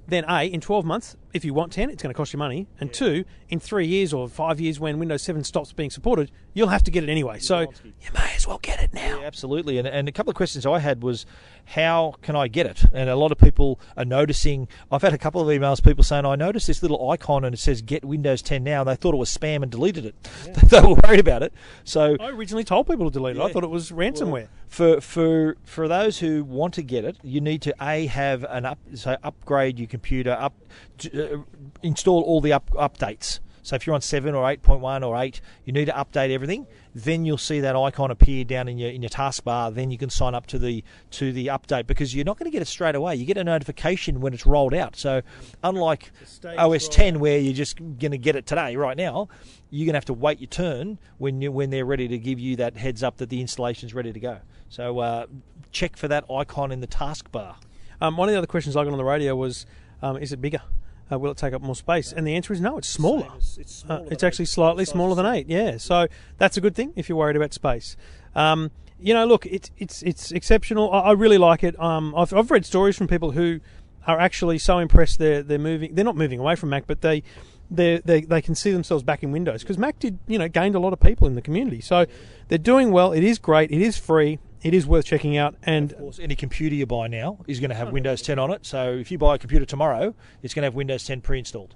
then 0.07 0.25
A, 0.29 0.45
in 0.45 0.61
12 0.61 0.85
months, 0.85 1.17
if 1.37 1.45
you 1.45 1.55
want 1.55 1.73
10, 1.73 1.91
it's 1.91 2.03
going 2.03 2.13
to 2.13 2.17
cost 2.17 2.33
you 2.33 2.39
money. 2.39 2.67
And 2.81 2.93
two, 2.93 3.25
in 3.49 3.61
three 3.61 3.87
years 3.87 4.13
or 4.13 4.29
five 4.29 4.61
years 4.61 4.81
when 4.81 4.99
Windows 4.99 5.23
7 5.23 5.45
stops 5.45 5.73
being 5.73 5.91
supported, 5.91 6.31
you'll 6.55 6.69
have 6.69 6.83
to 6.85 6.91
get 6.91 7.05
it 7.05 7.11
anyway. 7.11 7.39
So 7.39 7.61
you 7.61 8.11
may 8.15 8.33
as 8.35 8.47
well 8.47 8.59
get 8.59 8.83
it 8.83 8.93
now. 8.93 9.21
Yeah, 9.21 9.27
absolutely. 9.27 9.79
And, 9.79 9.87
and 9.87 10.09
a 10.09 10.13
couple 10.13 10.31
of 10.31 10.37
questions 10.37 10.67
I 10.67 10.79
had 10.79 11.03
was, 11.03 11.27
how 11.67 12.15
can 12.23 12.35
I 12.35 12.49
get 12.49 12.67
it? 12.67 12.85
And 12.93 13.09
a 13.11 13.17
lot 13.17 13.33
of 13.33 13.39
people 13.39 13.79
are 13.97 14.05
noticing. 14.05 14.69
I've 14.91 15.03
had 15.03 15.13
a 15.13 15.19
couple 15.19 15.41
of 15.41 15.49
emails, 15.49 15.83
people 15.83 16.03
saying, 16.03 16.25
I 16.25 16.37
noticed 16.37 16.67
this 16.67 16.83
little 16.83 17.11
icon 17.11 17.45
and 17.45 17.55
it 17.55 17.59
says 17.59 17.83
Get 17.83 18.05
Windows 18.05 18.43
10 18.43 18.65
now. 18.65 18.81
And 18.81 18.89
they 18.89 18.97
thought 18.97 19.15
it 19.15 19.19
was 19.19 19.37
spam 19.37 19.63
and 19.63 19.71
deleted 19.71 20.07
it. 20.07 20.15
they 20.71 20.81
were 20.81 20.97
worried 21.05 21.21
about 21.21 21.43
it. 21.43 21.53
So 21.85 22.17
I 22.19 22.31
originally 22.31 22.65
told 22.65 22.89
people 22.89 23.11
to 23.11 23.13
delete 23.13 23.37
it. 23.37 23.43
I 23.43 23.53
thought 23.53 23.65
it 23.65 23.71
was 23.71 23.91
ransomware. 23.91 24.49
for 24.69 25.01
for 25.01 25.57
for 25.65 25.89
those 25.89 26.19
who 26.19 26.45
want 26.45 26.75
to 26.75 26.83
get 26.83 27.05
it, 27.05 27.17
you 27.23 27.41
need 27.41 27.63
to 27.63 27.75
a 27.81 28.07
have 28.07 28.45
an 28.45 28.65
up 28.65 28.79
so 28.95 29.17
upgrade 29.23 29.79
your 29.79 29.89
computer 29.89 30.33
up 30.33 30.55
to, 30.99 31.09
uh, 31.27 31.39
install 31.83 32.23
all 32.23 32.41
the 32.41 32.53
up, 32.53 32.71
updates. 32.71 33.41
So 33.67 33.75
if 33.75 33.85
you're 33.85 33.95
on 33.95 34.01
seven 34.01 34.33
or 34.33 34.49
eight 34.49 34.63
point 34.63 34.81
one 34.81 35.03
or 35.03 35.17
eight, 35.17 35.41
you 35.65 35.73
need 35.73 35.87
to 35.87 35.93
update 35.93 36.31
everything. 36.31 36.69
Then 36.95 37.25
you'll 37.25 37.37
see 37.37 37.59
that 37.59 37.75
icon 37.75 38.13
appear 38.13 38.45
down 38.45 38.69
in 38.69 38.79
your 38.79 38.91
in 38.91 39.03
your 39.03 39.11
taskbar. 39.11 39.75
Then 39.75 39.91
you 39.91 39.99
can 39.99 40.09
sign 40.09 40.37
up 40.37 40.47
to 40.47 40.59
the 40.61 40.85
to 41.11 41.33
the 41.33 41.49
update 41.49 41.89
because 41.89 42.15
you're 42.15 42.25
not 42.25 42.39
going 42.39 42.49
to 42.49 42.53
get 42.53 42.63
it 42.63 42.69
straight 42.69 42.95
away. 42.95 43.17
You 43.17 43.27
get 43.27 43.37
a 43.37 43.43
notification 43.43 44.21
when 44.21 44.35
it's 44.35 44.47
rolled 44.47 44.73
out. 44.73 44.95
So 44.95 45.21
unlike 45.65 46.13
OS 46.59 46.87
10 46.87 47.19
where 47.19 47.39
you're 47.39 47.55
just 47.55 47.79
going 47.79 48.13
to 48.13 48.19
get 48.19 48.37
it 48.37 48.47
today 48.47 48.77
right 48.77 48.97
now, 48.97 49.29
you're 49.71 49.87
going 49.87 49.95
to 49.95 49.99
have 49.99 50.05
to 50.05 50.15
wait 50.15 50.39
your 50.39 50.47
turn 50.47 51.01
when 51.19 51.43
you 51.43 51.51
when 51.51 51.71
they're 51.71 51.85
ready 51.85 52.07
to 52.07 52.19
give 52.19 52.39
you 52.39 52.55
that 52.57 52.77
heads 52.77 53.03
up 53.03 53.17
that 53.17 53.31
the 53.31 53.41
installation's 53.41 53.95
ready 53.95 54.13
to 54.13 54.21
go. 54.21 54.39
So 54.69 55.01
uh, 55.01 55.27
check 55.73 55.97
for 55.97 56.07
that 56.07 56.25
icon 56.31 56.71
in 56.71 56.81
the 56.81 56.87
taskbar. 56.87 57.57
Um, 58.01 58.17
one 58.17 58.29
of 58.29 58.33
the 58.33 58.39
other 58.39 58.47
questions 58.47 58.77
I 58.77 58.85
got 58.85 58.93
on 58.93 58.99
the 58.99 59.05
radio 59.05 59.35
was, 59.35 59.67
um, 60.03 60.19
is 60.19 60.33
it 60.33 60.41
bigger? 60.41 60.63
Uh, 61.11 61.19
will 61.19 61.31
it 61.31 61.37
take 61.37 61.55
up 61.55 61.63
more 61.63 61.77
space? 61.77 62.13
And 62.13 62.27
the 62.27 62.35
answer 62.35 62.53
is 62.53 62.61
no, 62.61 62.79
it's 62.79 62.89
smaller. 62.89 63.29
it's 63.59 63.85
Uh, 63.89 64.05
it's 64.11 64.25
actually 64.25 64.47
slightly 64.47 64.85
smaller 64.85 65.15
than 65.15 65.27
eight. 65.27 65.49
Yeah, 65.49 65.77
so 65.77 66.09
that's 66.39 66.57
a 66.57 66.61
good 66.61 66.75
thing 66.75 66.93
if 66.97 67.09
you're 67.09 67.19
worried 67.19 67.37
about 67.37 67.53
space. 67.53 67.97
Um, 68.35 68.71
you 68.99 69.15
know, 69.15 69.25
look, 69.25 69.47
it's 69.47 69.71
it's 69.79 70.03
it's 70.03 70.33
exceptional. 70.33 70.91
I, 70.93 71.01
I 71.01 71.13
really 71.13 71.39
like 71.39 71.63
it. 71.63 71.79
Um, 71.81 72.15
I've 72.17 72.33
I've 72.33 72.51
read 72.51 72.67
stories 72.67 72.97
from 72.97 73.07
people 73.07 73.33
who 73.33 73.61
are 74.07 74.19
actually 74.19 74.59
so 74.59 74.79
impressed 74.79 75.19
they're 75.19 75.43
they're 75.43 75.59
moving. 75.59 75.95
They're 75.95 76.05
not 76.05 76.17
moving 76.17 76.41
away 76.41 76.57
from 76.57 76.71
Mac, 76.71 76.87
but 76.87 77.01
they. 77.01 77.23
They, 77.69 77.99
they, 77.99 78.21
they 78.21 78.43
can 78.43 78.55
see 78.55 78.71
themselves 78.71 79.03
back 79.03 79.25
in 79.25 79.33
Windows 79.33 79.63
because 79.63 79.77
Mac 79.77 79.99
did 79.99 80.21
you 80.29 80.39
know 80.39 80.47
gained 80.47 80.77
a 80.77 80.79
lot 80.79 80.93
of 80.93 81.01
people 81.01 81.27
in 81.27 81.35
the 81.35 81.43
community 81.43 81.81
so 81.81 82.07
they're 82.47 82.59
doing 82.59 82.93
well 82.93 83.13
it 83.13 83.25
is 83.25 83.41
great 83.41 83.73
it 83.73 83.83
is 83.83 83.99
free 83.99 84.39
it 84.63 84.75
is 84.75 84.87
worth 84.87 85.05
checking 85.05 85.37
out 85.37 85.55
and 85.63 85.93
Of 85.93 85.99
course, 85.99 86.19
any 86.19 86.35
computer 86.35 86.75
you 86.75 86.87
buy 86.87 87.07
now 87.09 87.39
is 87.47 87.61
going 87.61 87.71
to 87.71 87.77
have 87.77 87.93
Windows 87.93 88.23
10 88.23 88.39
on 88.39 88.51
it. 88.51 88.67
So 88.67 88.93
if 88.93 89.11
you 89.11 89.19
buy 89.19 89.35
a 89.35 89.39
computer 89.39 89.65
tomorrow, 89.65 90.15
it's 90.43 90.55
going 90.55 90.63
to 90.63 90.67
have 90.67 90.75
Windows 90.75 91.05
10 91.05 91.21
pre-installed. 91.21 91.75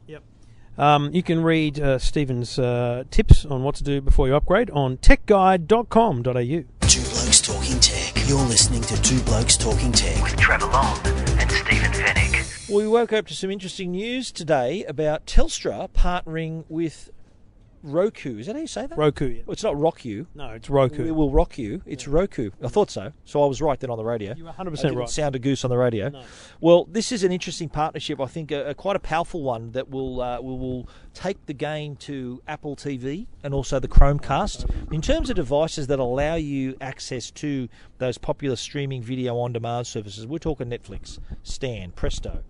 Um, 0.79 1.11
you 1.13 1.23
can 1.23 1.43
read 1.43 1.79
uh, 1.79 1.99
Stephen's 1.99 2.59
uh, 2.59 3.05
tips 3.11 3.45
on 3.45 3.63
what 3.63 3.75
to 3.77 3.85
do 3.85 4.01
before 4.01 4.29
you 4.29 4.35
upgrade 4.37 4.71
on 4.71 4.97
techguide.com.au. 4.99 6.23
Two 6.23 7.01
Blokes 7.03 7.41
Talking 7.43 7.79
Tech. 7.81 8.29
You're 8.29 8.39
listening 8.47 8.81
to 8.83 9.01
Two 9.03 9.21
Blokes 9.23 9.57
Talking 9.57 9.93
Tech. 9.93 10.23
with 10.23 10.37
Trevor 10.37 10.67
Long 10.67 10.99
and 11.05 11.51
Stephen 11.51 11.93
Fenech. 11.93 12.69
Well, 12.69 12.79
we 12.79 12.89
woke 12.89 13.13
up 13.13 13.27
to 13.27 13.35
some 13.35 13.51
interesting 13.51 13.91
news 13.93 14.33
today 14.33 14.85
about 14.85 15.27
Telstra 15.27 15.89
partnering 15.91 16.65
with 16.69 17.11
Roku. 17.83 18.39
Is 18.39 18.47
that 18.47 18.57
how 18.57 18.61
you 18.61 18.67
say 18.67 18.87
that? 18.87 18.97
Roku. 18.97 19.27
Yeah. 19.27 19.43
Well, 19.47 19.53
it's 19.53 19.63
not 19.63 19.79
Rock 19.79 20.05
You. 20.05 20.27
No, 20.35 20.51
it's 20.51 20.69
Roku. 20.69 21.05
It 21.07 21.13
will 21.13 21.31
rock 21.31 21.59
you. 21.59 21.83
It's 21.87 22.07
Roku. 22.07 22.51
I 22.63 22.69
thought 22.69 22.91
so. 22.91 23.13
So 23.25 23.43
I 23.43 23.47
was 23.47 23.63
right 23.63 23.79
then 23.79 23.91
on 23.91 23.99
the 23.99 24.05
radio. 24.05 24.35
You 24.35 24.45
were 24.45 24.51
100% 24.51 24.61
I 24.61 24.83
didn't 24.83 24.97
right. 24.97 25.09
Sound 25.09 25.35
a 25.35 25.39
goose 25.39 25.65
on 25.65 25.71
the 25.71 25.77
radio. 25.77 26.13
Well, 26.61 26.87
this 26.91 27.13
is 27.13 27.25
an 27.25 27.33
interesting 27.33 27.69
partnership. 27.69 28.21
I 28.21 28.27
think 28.27 28.51
a, 28.51 28.71
a 28.71 28.75
quite 28.75 28.97
a 28.97 29.01
powerful 29.01 29.43
one 29.43 29.73
that 29.73 29.89
will 29.89 30.21
uh, 30.21 30.41
will, 30.41 30.59
will 30.59 30.89
take 31.15 31.47
the 31.47 31.55
game 31.55 31.97
to 31.97 32.43
Apple 32.47 32.77
TV 32.77 33.27
and 33.43 33.55
also 33.55 33.81
the 33.81 33.89
Chromecast 33.89 34.93
in 34.93 35.01
terms 35.01 35.31
of 35.31 35.37
devices 35.37 35.87
that 35.89 35.99
allow 35.99 36.35
you 36.35 36.77
access 36.81 37.31
to 37.33 37.69
those 37.99 38.19
popular 38.19 38.57
streaming 38.57 39.03
video 39.03 39.39
on 39.39 39.53
demand 39.53 39.87
services. 39.87 40.27
We're 40.27 40.39
talking 40.39 40.69
Netflix, 40.69 41.19
Stan, 41.43 41.93
Presto 41.93 42.43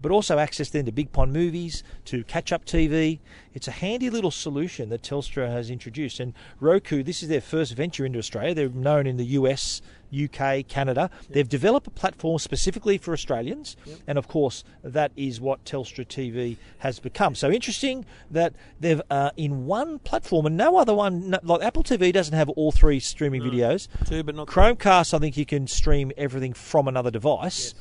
but 0.00 0.10
also 0.10 0.38
access 0.38 0.70
then 0.70 0.86
to 0.86 0.92
Big 0.92 1.12
Pond 1.12 1.32
movies, 1.32 1.82
to 2.06 2.24
catch 2.24 2.52
up 2.52 2.64
TV. 2.64 3.20
It's 3.54 3.68
a 3.68 3.72
handy 3.72 4.10
little 4.10 4.30
solution 4.30 4.88
that 4.90 5.02
Telstra 5.02 5.50
has 5.50 5.70
introduced. 5.70 6.20
And 6.20 6.34
Roku, 6.60 7.02
this 7.02 7.22
is 7.22 7.28
their 7.28 7.40
first 7.40 7.74
venture 7.74 8.04
into 8.04 8.18
Australia. 8.18 8.54
They're 8.54 8.68
known 8.68 9.06
in 9.06 9.16
the 9.16 9.24
US, 9.24 9.82
UK, 10.12 10.66
Canada. 10.66 11.10
They've 11.28 11.48
developed 11.48 11.86
a 11.86 11.90
platform 11.90 12.38
specifically 12.38 12.98
for 12.98 13.12
Australians, 13.12 13.76
and 14.06 14.18
of 14.18 14.28
course, 14.28 14.64
that 14.82 15.12
is 15.16 15.40
what 15.40 15.64
Telstra 15.64 16.06
TV 16.06 16.56
has 16.78 16.98
become. 16.98 17.34
So 17.34 17.50
interesting 17.50 18.04
that 18.30 18.54
they've 18.78 19.00
uh, 19.10 19.30
in 19.36 19.66
one 19.66 19.98
platform 20.00 20.46
and 20.46 20.56
no 20.56 20.76
other 20.76 20.94
one, 20.94 21.30
no, 21.30 21.38
like 21.42 21.62
Apple 21.62 21.84
TV 21.84 22.12
doesn't 22.12 22.34
have 22.34 22.48
all 22.50 22.72
three 22.72 23.00
streaming 23.00 23.42
videos. 23.42 23.88
Two, 24.06 24.22
but 24.22 24.34
not 24.34 24.48
Chromecast, 24.48 25.14
I 25.14 25.18
think 25.18 25.36
you 25.36 25.46
can 25.46 25.66
stream 25.66 26.12
everything 26.16 26.52
from 26.52 26.88
another 26.88 27.10
device. 27.10 27.74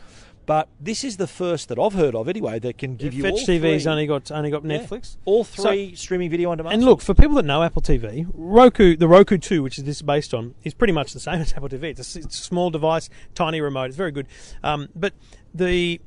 But 0.50 0.68
this 0.80 1.04
is 1.04 1.18
the 1.18 1.28
first 1.28 1.70
that 1.70 1.78
I've 1.78 1.94
heard 1.94 2.16
of 2.16 2.28
anyway 2.28 2.58
that 2.58 2.80
can 2.80 2.96
give 2.96 3.14
you 3.14 3.22
Fetch 3.22 3.34
all 3.34 3.38
TV's 3.46 3.84
three. 3.84 3.92
only 3.92 4.08
got 4.08 4.32
only 4.32 4.50
got 4.50 4.66
Yeah. 4.66 4.80
Netflix. 4.80 5.18
all 5.24 5.44
So- 5.44 5.70
three 5.70 5.94
streaming 5.94 6.32
video 6.32 6.50
on 6.50 6.58
demand. 6.58 6.74
And 6.74 6.84
look, 6.84 7.02
for 7.04 7.14
people 7.14 7.36
that 7.36 7.46
know 7.46 7.62
Apple 7.62 7.84
TV, 7.84 8.26
Roku, 8.34 8.98
the 8.98 9.08
Roku 9.08 9.38
2, 9.38 9.62
which 9.62 9.78
is 9.78 9.84
this 9.84 9.98
is 9.98 10.02
based 10.02 10.34
on, 10.34 10.56
is 10.64 10.74
pretty 10.74 10.92
much 10.92 11.14
the 11.14 11.20
same 11.20 11.36
as 11.42 11.54
Apple 11.54 11.70
TV. 11.70 11.84
It's 11.92 12.16
a, 12.16 12.20
it's 12.22 12.40
a 12.40 12.44
small 12.44 12.72
device, 12.72 13.12
tiny 13.36 13.62
remote. 13.62 13.84
It's 13.90 13.96
very 13.96 14.12
good. 14.12 14.26
Um, 14.64 14.90
but 14.96 15.14
the 15.54 16.02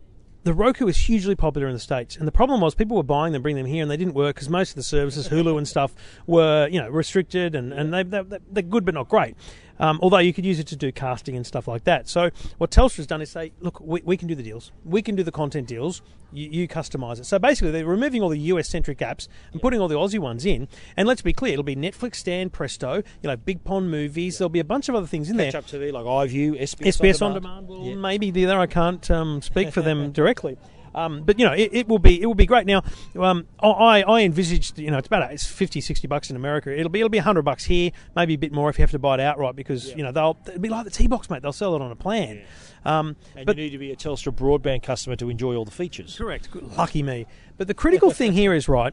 the 0.44 0.52
Roku 0.52 0.88
is 0.88 0.96
hugely 0.98 1.36
popular 1.36 1.68
in 1.68 1.72
the 1.72 1.78
states, 1.78 2.16
and 2.16 2.26
the 2.26 2.32
problem 2.32 2.60
was 2.60 2.74
people 2.74 2.96
were 2.96 3.04
buying 3.04 3.32
them, 3.32 3.42
bringing 3.42 3.62
them 3.62 3.72
here, 3.72 3.80
and 3.80 3.88
they 3.88 3.96
didn't 3.96 4.14
work 4.14 4.34
because 4.34 4.48
most 4.48 4.70
of 4.70 4.74
the 4.74 4.82
services, 4.82 5.28
Hulu 5.28 5.56
and 5.56 5.68
stuff, 5.68 5.94
were 6.26 6.66
you 6.68 6.80
know 6.82 6.88
restricted, 6.88 7.54
and 7.54 7.72
and 7.72 7.94
they, 7.94 8.02
they 8.02 8.38
they're 8.50 8.64
good 8.64 8.84
but 8.84 8.94
not 8.94 9.08
great. 9.08 9.36
Um, 9.78 9.98
although 10.02 10.18
you 10.18 10.32
could 10.32 10.44
use 10.44 10.58
it 10.58 10.66
to 10.68 10.76
do 10.76 10.92
casting 10.92 11.34
and 11.36 11.46
stuff 11.46 11.66
like 11.66 11.84
that. 11.84 12.08
So 12.08 12.30
what 12.58 12.70
Telstra's 12.70 13.06
done 13.06 13.20
is 13.22 13.30
say, 13.30 13.52
look, 13.60 13.80
we, 13.80 14.00
we 14.04 14.16
can 14.16 14.28
do 14.28 14.34
the 14.34 14.42
deals, 14.42 14.70
we 14.84 15.02
can 15.02 15.16
do 15.16 15.22
the 15.22 15.32
content 15.32 15.66
deals. 15.66 16.02
You, 16.34 16.48
you 16.48 16.68
customize 16.68 17.18
it. 17.20 17.26
So 17.26 17.38
basically, 17.38 17.72
they're 17.72 17.84
removing 17.84 18.22
all 18.22 18.30
the 18.30 18.38
US 18.38 18.66
centric 18.68 18.98
apps 19.00 19.28
and 19.52 19.60
putting 19.60 19.80
all 19.80 19.88
the 19.88 19.96
Aussie 19.96 20.18
ones 20.18 20.46
in. 20.46 20.66
And 20.96 21.06
let's 21.06 21.20
be 21.20 21.34
clear, 21.34 21.52
it'll 21.52 21.62
be 21.62 21.76
Netflix, 21.76 22.14
Stan, 22.16 22.48
Presto, 22.48 23.02
you 23.22 23.28
know, 23.28 23.36
Big 23.36 23.64
Pond 23.64 23.90
movies. 23.90 24.38
There'll 24.38 24.48
be 24.48 24.60
a 24.60 24.64
bunch 24.64 24.88
of 24.88 24.94
other 24.94 25.06
things 25.06 25.28
in 25.28 25.36
there. 25.36 25.52
catch 25.52 25.74
up 25.74 25.80
TV 25.80 25.92
like 25.92 26.04
iView, 26.06 26.58
SBS, 26.58 26.98
SBS 26.98 27.20
on 27.20 27.32
on 27.32 27.34
demand. 27.42 27.66
demand 27.66 27.68
will 27.68 27.86
Yeah. 27.90 27.94
maybe 27.96 28.30
be 28.30 28.46
there. 28.46 28.58
I 28.58 28.66
can't 28.66 29.10
um, 29.10 29.42
speak 29.42 29.72
for 29.72 29.82
them 29.82 30.10
directly. 30.20 30.56
Um, 30.94 31.22
but 31.22 31.38
you 31.38 31.46
know, 31.46 31.52
it, 31.52 31.70
it 31.72 31.88
will 31.88 31.98
be 31.98 32.20
it 32.20 32.26
will 32.26 32.34
be 32.34 32.46
great. 32.46 32.66
Now, 32.66 32.82
um, 33.18 33.46
I 33.60 34.02
I 34.02 34.20
envisaged 34.22 34.78
you 34.78 34.90
know 34.90 34.98
it's 34.98 35.06
about 35.06 35.32
it's 35.32 35.46
50, 35.46 35.80
60 35.80 36.06
bucks 36.08 36.30
in 36.30 36.36
America. 36.36 36.72
It'll 36.76 36.90
be 36.90 37.00
it'll 37.00 37.08
be 37.08 37.18
hundred 37.18 37.42
bucks 37.42 37.64
here, 37.64 37.90
maybe 38.14 38.34
a 38.34 38.38
bit 38.38 38.52
more 38.52 38.68
if 38.70 38.78
you 38.78 38.82
have 38.82 38.90
to 38.92 38.98
buy 38.98 39.14
it 39.14 39.20
outright 39.20 39.56
because 39.56 39.94
you 39.94 40.02
know 40.02 40.12
they'll 40.12 40.38
it'll 40.46 40.60
be 40.60 40.68
like 40.68 40.84
the 40.84 40.90
T 40.90 41.06
box, 41.06 41.30
mate. 41.30 41.42
They'll 41.42 41.52
sell 41.52 41.74
it 41.74 41.82
on 41.82 41.90
a 41.90 41.96
plan. 41.96 42.42
Um, 42.84 43.16
And 43.36 43.46
but 43.46 43.56
you 43.56 43.64
need 43.64 43.70
to 43.70 43.78
be 43.78 43.92
a 43.92 43.96
Telstra 43.96 44.32
broadband 44.34 44.82
customer 44.82 45.14
to 45.16 45.30
enjoy 45.30 45.54
all 45.54 45.64
the 45.64 45.70
features. 45.70 46.16
Correct. 46.16 46.50
Good- 46.50 46.76
Lucky 46.76 47.02
me. 47.02 47.26
But 47.56 47.68
the 47.68 47.74
critical 47.74 48.10
thing 48.20 48.32
here 48.32 48.52
is 48.52 48.68
right. 48.68 48.92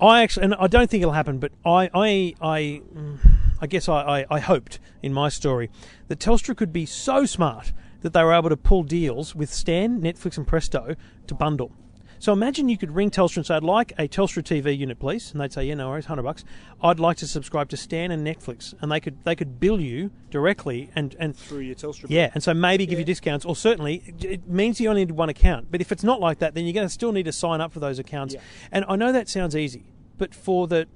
I 0.00 0.22
actually, 0.22 0.44
and 0.44 0.54
I 0.56 0.66
don't 0.66 0.90
think 0.90 1.02
it'll 1.02 1.14
happen, 1.14 1.38
but 1.38 1.52
I, 1.64 1.88
I, 1.94 2.34
I, 2.40 2.82
mm, 2.94 3.18
I 3.60 3.66
guess 3.66 3.88
I, 3.88 4.20
I, 4.20 4.26
I 4.30 4.40
hoped 4.40 4.78
in 5.02 5.12
my 5.14 5.28
story 5.30 5.70
that 6.08 6.18
Telstra 6.18 6.54
could 6.54 6.70
be 6.72 6.84
so 6.84 7.24
smart 7.24 7.72
that 8.06 8.12
they 8.12 8.22
were 8.22 8.32
able 8.32 8.50
to 8.50 8.56
pull 8.56 8.84
deals 8.84 9.34
with 9.34 9.52
Stan, 9.52 10.00
Netflix, 10.00 10.36
and 10.36 10.46
Presto 10.46 10.94
to 11.26 11.34
bundle. 11.34 11.72
So 12.20 12.32
imagine 12.32 12.68
you 12.68 12.78
could 12.78 12.92
ring 12.92 13.10
Telstra 13.10 13.38
and 13.38 13.46
say, 13.46 13.56
"I'd 13.56 13.64
like 13.64 13.92
a 13.98 14.06
Telstra 14.06 14.42
TV 14.44 14.74
unit, 14.78 15.00
please," 15.00 15.32
and 15.32 15.40
they'd 15.40 15.52
say, 15.52 15.64
"Yeah, 15.66 15.74
no 15.74 15.88
worries, 15.88 16.04
hundred 16.06 16.22
bucks." 16.22 16.44
I'd 16.80 17.00
like 17.00 17.16
to 17.18 17.26
subscribe 17.26 17.68
to 17.70 17.76
Stan 17.76 18.12
and 18.12 18.24
Netflix, 18.24 18.74
and 18.80 18.92
they 18.92 19.00
could 19.00 19.24
they 19.24 19.34
could 19.34 19.58
bill 19.58 19.80
you 19.80 20.12
directly 20.30 20.88
and 20.94 21.16
and 21.18 21.36
Through 21.36 21.60
your 21.60 21.74
Telstra. 21.74 22.06
yeah, 22.08 22.30
and 22.32 22.42
so 22.44 22.54
maybe 22.54 22.86
give 22.86 23.00
you 23.00 23.04
discounts, 23.04 23.44
or 23.44 23.56
certainly 23.56 24.14
it 24.20 24.48
means 24.48 24.80
you 24.80 24.88
only 24.88 25.04
need 25.04 25.10
one 25.14 25.28
account. 25.28 25.66
But 25.70 25.80
if 25.80 25.90
it's 25.90 26.04
not 26.04 26.20
like 26.20 26.38
that, 26.38 26.54
then 26.54 26.64
you're 26.64 26.72
going 26.72 26.86
to 26.86 26.92
still 26.92 27.12
need 27.12 27.24
to 27.24 27.32
sign 27.32 27.60
up 27.60 27.72
for 27.72 27.80
those 27.80 27.98
accounts. 27.98 28.36
And 28.70 28.84
I 28.88 28.94
know 28.96 29.10
that 29.12 29.28
sounds 29.28 29.56
easy, 29.56 29.84
but 30.16 30.32
for 30.32 30.66
the 30.68 30.86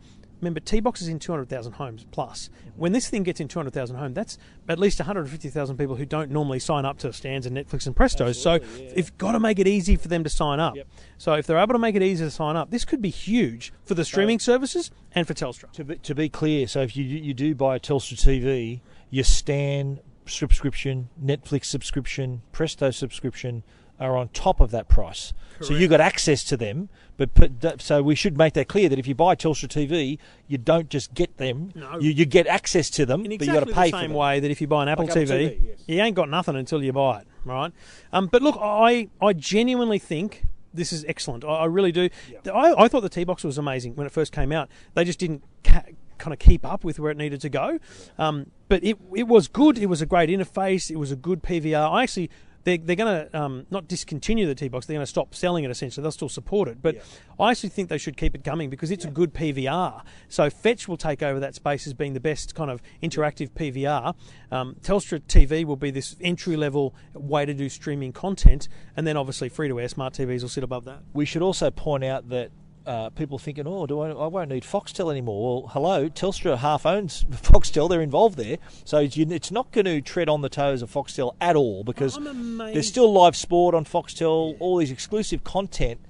remember, 0.41 0.61
T 0.61 0.81
Box 0.81 1.03
is 1.03 1.09
in 1.09 1.19
200,000 1.19 1.73
homes 1.75 2.07
plus. 2.11 2.51
When 2.77 2.93
this 2.93 3.09
thing 3.09 3.23
gets 3.23 3.41
in 3.41 3.49
200,000 3.49 3.97
homes, 3.97 4.15
that's 4.15 4.39
at 4.69 4.79
least 4.79 4.99
150,000 4.99 5.77
people 5.77 5.97
who 5.97 6.07
don't 6.07 6.31
normally 6.31 6.59
sign 6.59 6.85
up 6.85 6.99
to 6.99 7.13
Stans 7.13 7.47
and 7.47 7.57
Netflix 7.57 7.87
and 7.87 7.95
Prestos. 7.95 8.37
so 8.37 8.59
you've 8.97 9.17
got 9.19 9.33
to 9.33 9.41
make 9.41 9.59
it 9.59 9.69
easy 9.69 9.97
for 9.97 10.09
them 10.09 10.25
to 10.25 10.31
sign 10.31 10.61
up. 10.61 10.77
So 11.19 11.35
if 11.35 11.47
they're 11.47 11.59
able 11.59 11.75
to 11.75 11.79
make 11.79 11.95
it 11.95 12.03
easy 12.03 12.25
to 12.25 12.31
sign 12.31 12.57
up, 12.57 12.71
this 12.71 12.85
could 12.85 13.03
be 13.03 13.11
huge 13.11 13.73
for 13.85 13.95
the 13.95 14.05
streaming 14.05 14.39
services 14.39 14.91
and 15.13 15.27
for 15.27 15.35
Telstra. 15.35 15.71
To 15.73 15.85
be, 15.85 15.97
to 15.97 16.15
be 16.15 16.29
clear, 16.29 16.67
so 16.67 16.83
if 16.83 16.97
you 16.97 17.05
you 17.05 17.35
do 17.35 17.55
buy 17.55 17.77
a 17.77 17.81
Telstra 17.81 18.15
TV, 18.15 18.81
your 19.11 19.25
Stan 19.25 20.01
subscription, 20.27 21.09
Netflix 21.23 21.67
subscription, 21.67 22.43
Presto 22.53 22.91
subscription 22.91 23.65
are 24.01 24.17
on 24.17 24.29
top 24.31 24.61
of 24.61 24.71
that 24.73 24.89
price. 24.89 25.33
So 25.63 25.75
you 25.75 25.89
got 25.89 26.01
access 26.01 26.43
to 26.45 26.57
them, 26.57 26.89
but 27.19 27.35
put, 27.35 27.83
so 27.83 28.03
we 28.03 28.15
should 28.15 28.39
make 28.39 28.55
that 28.55 28.67
clear 28.67 28.89
that 28.89 28.99
if 28.99 29.07
you 29.07 29.15
buy 29.15 29.35
Telstra 29.35 29.69
TV, 29.69 30.17
you 30.49 30.57
don't 30.57 30.89
just 30.89 31.13
get 31.13 31.37
them. 31.37 31.71
No. 31.75 31.99
You, 31.99 32.13
you 32.13 32.25
get 32.25 32.47
access 32.47 32.89
to 32.91 33.05
them, 33.05 33.27
In 33.27 33.37
but 33.37 33.47
you 33.47 33.53
got 33.53 33.67
to 33.67 33.73
pay 33.75 33.91
the 33.91 33.91
for 33.91 33.99
same 33.99 34.11
them. 34.13 34.17
way 34.19 34.41
that 34.41 34.51
if 34.51 34.63
you 34.63 34.67
buy 34.67 34.85
an 34.85 34.89
Apple 34.89 35.05
Like 35.05 35.11
Apple 35.11 35.23
TV, 35.25 35.51
TV, 35.51 35.67
yes. 35.69 35.85
you 35.87 36.01
ain't 36.01 36.17
got 36.17 36.31
nothing 36.31 36.57
until 36.57 36.83
you 36.83 36.95
buy 36.95 37.21
it, 37.21 37.27
right? 37.45 37.73
Um, 38.11 38.29
but 38.29 38.41
look, 38.41 38.57
I 38.59 39.09
I 39.21 39.35
genuinely 39.35 39.99
think 39.99 40.45
this 40.73 40.95
is 40.95 41.05
excellent. 41.07 41.45
I, 41.45 41.49
I 41.49 41.65
really 41.67 41.93
do. 41.93 42.09
I, 42.47 42.85
I 42.85 42.89
thought 42.89 43.03
the 43.03 43.11
T 43.11 43.25
box 43.25 43.45
was 43.45 43.59
amazing 43.59 43.97
when 43.97 44.07
it 44.07 44.13
first 44.15 44.33
came 44.33 44.53
out. 44.53 44.71
They 44.95 45.05
just 45.05 45.19
didn't 45.19 45.43
ca- 45.63 45.83
kind 46.17 46.33
of 46.33 46.39
keep 46.39 46.65
up 46.65 46.85
with 46.85 46.99
where 46.99 47.11
it 47.11 47.19
needed 47.19 47.43
to 47.43 47.51
go. 47.51 47.79
Um, 48.17 48.51
but 48.69 48.83
it 48.83 48.97
it 49.15 49.29
was 49.29 49.47
good. 49.47 49.77
It 49.77 49.87
was 49.91 50.01
a 50.01 50.07
great 50.07 50.31
interface. 50.31 50.91
It 50.91 50.97
was 50.97 51.13
a 51.13 51.17
good 51.17 51.43
PVR. 51.43 51.91
I 51.91 52.05
actually. 52.05 52.31
They're, 52.65 52.79
they're 52.79 52.97
going 52.97 53.27
to 53.27 53.41
um, 53.41 53.67
not 53.71 53.89
discontinue 53.89 54.47
the 54.47 54.55
T 54.55 54.69
box. 54.69 54.87
They're 54.87 54.95
going 54.95 55.05
to 55.05 55.11
stop 55.11 55.35
selling 55.35 55.65
it. 55.65 55.71
Essentially, 55.71 56.03
they'll 56.03 56.13
still 56.13 56.29
support 56.29 56.69
it. 56.69 56.83
But 56.83 56.97
I 57.39 57.51
actually 57.51 57.71
think 57.71 57.89
they 57.89 57.99
should 57.99 58.17
keep 58.17 58.35
it 58.35 58.45
coming 58.45 58.71
because 58.71 58.91
it's 58.91 59.05
a 59.05 59.11
good 59.11 59.33
PVR. 59.33 60.03
So 60.29 60.51
Fetch 60.51 60.89
will 60.89 60.97
take 60.97 61.23
over 61.23 61.41
that 61.41 61.55
space 61.55 61.87
as 61.87 61.95
being 61.95 62.13
the 62.13 62.21
best 62.21 62.55
kind 62.55 62.71
of 62.71 62.83
interactive 63.03 63.51
PVR. 63.51 64.15
Um, 64.51 64.77
Telstra 64.83 65.21
TV 65.21 65.65
will 65.65 65.77
be 65.77 65.91
this 65.91 66.17
entry 66.21 66.57
level 66.57 66.95
way 67.15 67.47
to 67.47 67.55
do 67.55 67.69
streaming 67.69 68.13
content, 68.13 68.69
and 68.97 69.07
then 69.07 69.17
obviously 69.17 69.49
free 69.49 69.69
to 69.69 69.81
air 69.81 69.89
smart 69.89 70.15
TVs 70.15 70.43
will 70.43 70.49
sit 70.49 70.65
above 70.65 70.85
that. 70.85 71.01
We 71.13 71.25
should 71.25 71.43
also 71.43 71.71
point 71.71 72.05
out 72.05 72.29
that 72.29 72.51
uh, 72.91 73.09
people 73.11 73.39
thinking, 73.39 73.69
oh, 73.69 73.87
do 73.87 74.01
I, 74.01 74.11
I 74.11 74.27
won't 74.27 74.49
need 74.51 74.65
Foxtel 74.65 75.13
anymore. 75.13 75.63
Well, 75.63 75.71
hello, 75.71 76.09
Telstra 76.09 76.59
half 76.59 76.85
owns 76.85 77.23
Foxtel. 77.31 77.89
They're 77.89 78.03
involved 78.03 78.37
there, 78.37 78.59
so 78.85 78.99
it's, 78.99 79.53
not 79.53 79.71
going 79.71 79.85
to 79.85 80.01
tread 80.01 80.29
on 80.29 80.41
the 80.41 80.49
toes 80.49 80.83
of 80.83 80.91
Foxtel 80.91 81.37
at 81.41 81.55
all 81.55 81.85
because 81.85 82.19
there's 82.19 82.89
still 82.89 83.13
live 83.13 83.37
sport 83.37 83.77
on 83.77 83.85
Foxtel, 83.85 84.57
all 84.59 84.77
these 84.77 84.91
exclusive 84.91 85.45
content. 85.45 86.01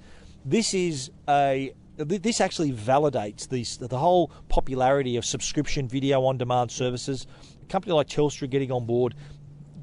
This 0.43 0.73
is 0.73 1.11
a 1.29 1.71
this 1.97 2.41
actually 2.41 2.71
validates 2.71 3.47
these, 3.47 3.77
the 3.77 3.99
whole 3.99 4.31
popularity 4.49 5.17
of 5.17 5.25
subscription 5.25 5.87
video 5.87 6.23
on 6.25 6.35
demand 6.39 6.71
services. 6.71 7.27
A 7.61 7.65
company 7.67 7.93
like 7.93 8.07
Telstra 8.07 8.49
getting 8.49 8.71
on 8.71 8.87
board, 8.87 9.13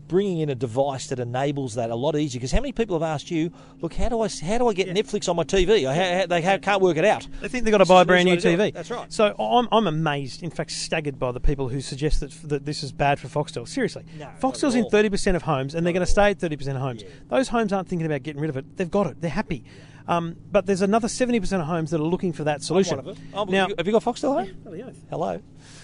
bringing 0.09 0.39
in 0.39 0.49
a 0.49 0.55
device 0.55 1.07
that 1.09 1.19
enables 1.21 1.75
that 1.75 1.91
a 1.91 1.95
lot 1.95 2.17
easier. 2.17 2.39
Because 2.41 2.53
how 2.53 2.61
many 2.61 2.73
people 2.73 2.99
have 2.99 3.03
asked 3.09 3.31
you, 3.31 3.53
look, 3.81 3.95
how 3.95 4.09
do 4.09 4.21
I 4.21 4.29
how 4.29 4.59
do 4.59 4.67
I 4.69 4.73
get 4.73 4.89
Netflix 4.89 5.29
on 5.29 5.37
my 5.37 5.45
TV? 5.45 5.87
I, 5.87 5.95
how, 5.95 6.19
how- 6.21 6.27
they 6.27 6.43
ha- 6.43 6.59
can't 6.59 6.81
work 6.83 6.97
it 6.97 7.05
out. 7.05 7.27
They 7.41 7.49
think 7.49 7.65
they've 7.65 7.73
got 7.73 7.79
to 7.79 7.87
buy 7.87 8.03
a 8.03 8.05
brand 8.05 8.25
new 8.27 8.35
is 8.35 8.43
the 8.43 8.49
easiest 8.51 8.59
way 8.61 8.71
to 8.71 8.73
do 8.73 8.73
TV. 8.73 8.75
That's 8.75 8.91
right. 8.91 9.13
So 9.13 9.35
I'm, 9.39 9.69
I'm 9.71 9.87
amazed, 9.87 10.43
in 10.43 10.51
fact, 10.51 10.71
staggered 10.73 11.19
by 11.19 11.33
the 11.33 11.41
people 11.41 11.69
who 11.69 11.81
suggest 11.81 12.21
that, 12.21 12.31
that 12.49 12.65
this 12.65 12.83
is 12.83 12.91
bad 12.91 13.21
for 13.21 13.29
Foxtel. 13.29 13.69
Seriously. 13.69 14.05
No, 14.19 14.29
Foxtel's 14.41 14.75
in 14.75 14.87
30% 14.87 15.37
of 15.37 15.43
homes, 15.43 15.75
and 15.75 15.87
they're 15.87 15.93
going 15.93 16.05
to 16.05 16.11
stay 16.11 16.31
at 16.31 16.39
30% 16.39 16.69
of 16.71 16.77
homes. 16.81 17.03
Those 17.29 17.49
homes 17.49 17.73
aren't 17.73 17.89
thinking 17.89 18.07
about 18.07 18.23
getting 18.23 18.41
rid 18.41 18.51
of 18.51 18.57
it. 18.57 18.77
They've 18.77 18.91
got 18.91 19.07
it. 19.07 19.21
They're 19.21 19.31
happy. 19.31 19.65
Um, 20.07 20.37
but 20.51 20.65
there's 20.65 20.81
another 20.81 21.07
70% 21.07 21.61
of 21.61 21.67
homes 21.67 21.91
that 21.91 22.01
are 22.01 22.05
looking 22.05 22.33
for 22.33 22.45
that 22.45 22.63
solution. 22.63 22.97
One 22.97 23.09
of 23.09 23.17
them. 23.17 23.53
Now, 23.53 23.69
have 23.77 23.87
you 23.87 23.93
got 23.93 24.03
Foxtel 24.03 24.33
home? 24.47 24.57
Hello. 25.11 25.41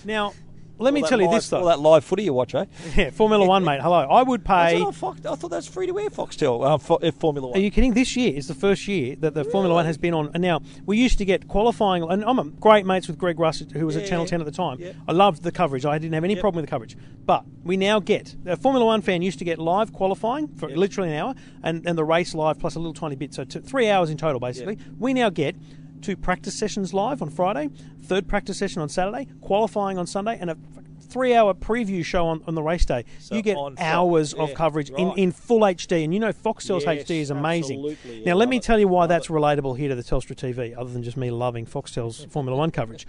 now, 0.06 0.32
let 0.78 0.92
me 0.94 1.00
All 1.00 1.04
that 1.04 1.08
tell 1.10 1.20
you 1.20 1.26
live- 1.28 1.34
this, 1.36 1.48
though. 1.48 1.58
All 1.60 1.66
that 1.66 1.78
live 1.80 2.04
footy 2.04 2.24
you 2.24 2.32
watch, 2.32 2.54
eh? 2.54 2.64
yeah, 2.96 3.10
Formula 3.10 3.46
One, 3.46 3.64
mate. 3.64 3.80
Hello. 3.80 3.98
I 4.00 4.22
would 4.22 4.44
pay. 4.44 4.82
it 4.82 4.94
Fox? 4.94 5.24
I 5.24 5.34
thought 5.34 5.50
that's 5.50 5.66
free 5.68 5.86
to 5.86 5.98
air 6.00 6.10
Foxtel. 6.10 6.64
Uh, 6.66 6.78
fo- 6.78 6.96
uh, 6.96 7.10
Formula 7.12 7.48
One. 7.48 7.56
Are 7.56 7.60
you 7.60 7.70
kidding? 7.70 7.94
This 7.94 8.16
year 8.16 8.34
is 8.34 8.48
the 8.48 8.54
first 8.54 8.88
year 8.88 9.16
that 9.20 9.34
the 9.34 9.44
Formula 9.44 9.74
One 9.74 9.86
has 9.86 9.96
been 9.98 10.14
on. 10.14 10.30
And 10.34 10.42
now 10.42 10.60
we 10.86 10.98
used 10.98 11.18
to 11.18 11.24
get 11.24 11.46
qualifying, 11.48 12.02
and 12.02 12.24
I'm 12.24 12.38
a 12.38 12.44
great 12.44 12.86
mates 12.86 13.06
with 13.06 13.18
Greg 13.18 13.38
Rust, 13.38 13.70
who 13.72 13.86
was 13.86 13.96
at 13.96 14.02
Yeah, 14.02 14.08
Channel 14.10 14.24
yeah. 14.24 14.30
10 14.30 14.40
at 14.40 14.46
the 14.46 14.52
time. 14.52 14.78
Yeah. 14.80 14.92
I 15.06 15.12
loved 15.12 15.42
the 15.42 15.52
coverage. 15.52 15.84
I 15.86 15.98
didn't 15.98 16.14
have 16.14 16.24
any 16.24 16.34
Yep. 16.34 16.40
problem 16.40 16.62
with 16.62 16.68
the 16.68 16.70
coverage. 16.74 16.96
But 17.24 17.44
we 17.62 17.76
now 17.76 18.00
get 18.00 18.34
a 18.46 18.56
Formula 18.56 18.84
One 18.84 19.00
fan 19.00 19.22
used 19.22 19.38
to 19.38 19.44
get 19.44 19.58
live 19.58 19.92
qualifying 19.92 20.48
for 20.48 20.68
literally 20.68 21.10
an 21.10 21.16
hour, 21.16 21.34
and, 21.62 21.86
and 21.86 21.96
the 21.96 22.04
race 22.04 22.34
live 22.34 22.58
plus 22.58 22.74
a 22.74 22.78
little 22.78 22.92
tiny 22.94 23.16
bit, 23.16 23.32
so 23.32 23.44
t- 23.44 23.60
three 23.60 23.88
hours 23.88 24.10
in 24.10 24.16
total 24.16 24.40
basically. 24.40 24.78
We 24.98 25.14
now 25.14 25.30
get 25.30 25.56
two 26.04 26.16
practice 26.16 26.54
sessions 26.54 26.92
live 26.92 27.22
on 27.22 27.30
Friday, 27.30 27.70
third 28.02 28.28
practice 28.28 28.58
session 28.58 28.82
on 28.82 28.88
Saturday, 28.88 29.26
qualifying 29.40 29.96
on 29.96 30.06
Sunday, 30.06 30.38
and 30.38 30.50
a 30.50 30.56
three-hour 31.00 31.54
preview 31.54 32.04
show 32.04 32.26
on, 32.26 32.42
on 32.46 32.54
the 32.54 32.62
race 32.62 32.84
day. 32.84 33.04
So 33.20 33.36
you 33.36 33.42
get 33.42 33.56
hours 33.78 34.34
of 34.34 34.52
coverage 34.54 34.90
in, 34.90 35.08
right. 35.08 35.18
in 35.18 35.32
full 35.32 35.60
HD, 35.60 36.04
and 36.04 36.12
you 36.12 36.20
know 36.20 36.32
Foxtel's 36.32 36.84
Yes, 36.84 37.04
HD 37.04 37.20
is 37.20 37.30
amazing. 37.30 37.96
yeah, 38.04 38.24
now, 38.26 38.34
let 38.34 38.48
me 38.48 38.58
it, 38.58 38.62
tell 38.62 38.78
you 38.78 38.88
why 38.88 39.02
love 39.02 39.08
that's 39.08 39.30
it. 39.30 39.32
relatable 39.32 39.78
here 39.78 39.88
to 39.88 39.94
the 39.94 40.02
Telstra 40.02 40.36
TV, 40.36 40.76
other 40.76 40.90
than 40.90 41.02
just 41.02 41.16
me 41.16 41.30
loving 41.30 41.66
Foxtel's 41.66 42.24
Formula 42.30 42.56
One 42.56 42.70
coverage. 42.70 43.06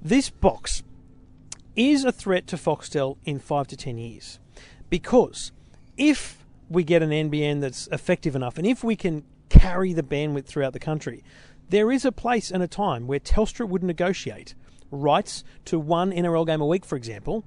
This 0.00 0.30
box 0.30 0.82
is 1.76 2.04
a 2.04 2.12
threat 2.12 2.46
to 2.48 2.56
Foxtel 2.56 3.18
in 3.24 3.38
five 3.38 3.66
to 3.68 3.76
ten 3.76 3.98
years, 3.98 4.38
because 4.88 5.52
if 5.98 6.38
we 6.70 6.84
get 6.84 7.02
an 7.02 7.10
NBN 7.10 7.60
that's 7.60 7.86
effective 7.88 8.34
enough, 8.34 8.56
and 8.56 8.66
if 8.66 8.82
we 8.82 8.96
can 8.96 9.24
carry 9.50 9.92
the 9.92 10.02
bandwidth 10.02 10.46
throughout 10.46 10.72
the 10.72 10.78
country, 10.78 11.22
there 11.70 11.90
is 11.90 12.04
a 12.04 12.12
place 12.12 12.50
and 12.50 12.62
a 12.62 12.68
time 12.68 13.06
where 13.06 13.18
Telstra 13.20 13.66
would 13.68 13.82
negotiate 13.82 14.54
rights 14.90 15.42
to 15.66 15.78
one 15.78 16.10
NRL 16.12 16.44
game 16.46 16.60
a 16.60 16.66
week, 16.66 16.84
for 16.84 16.96
example. 16.96 17.44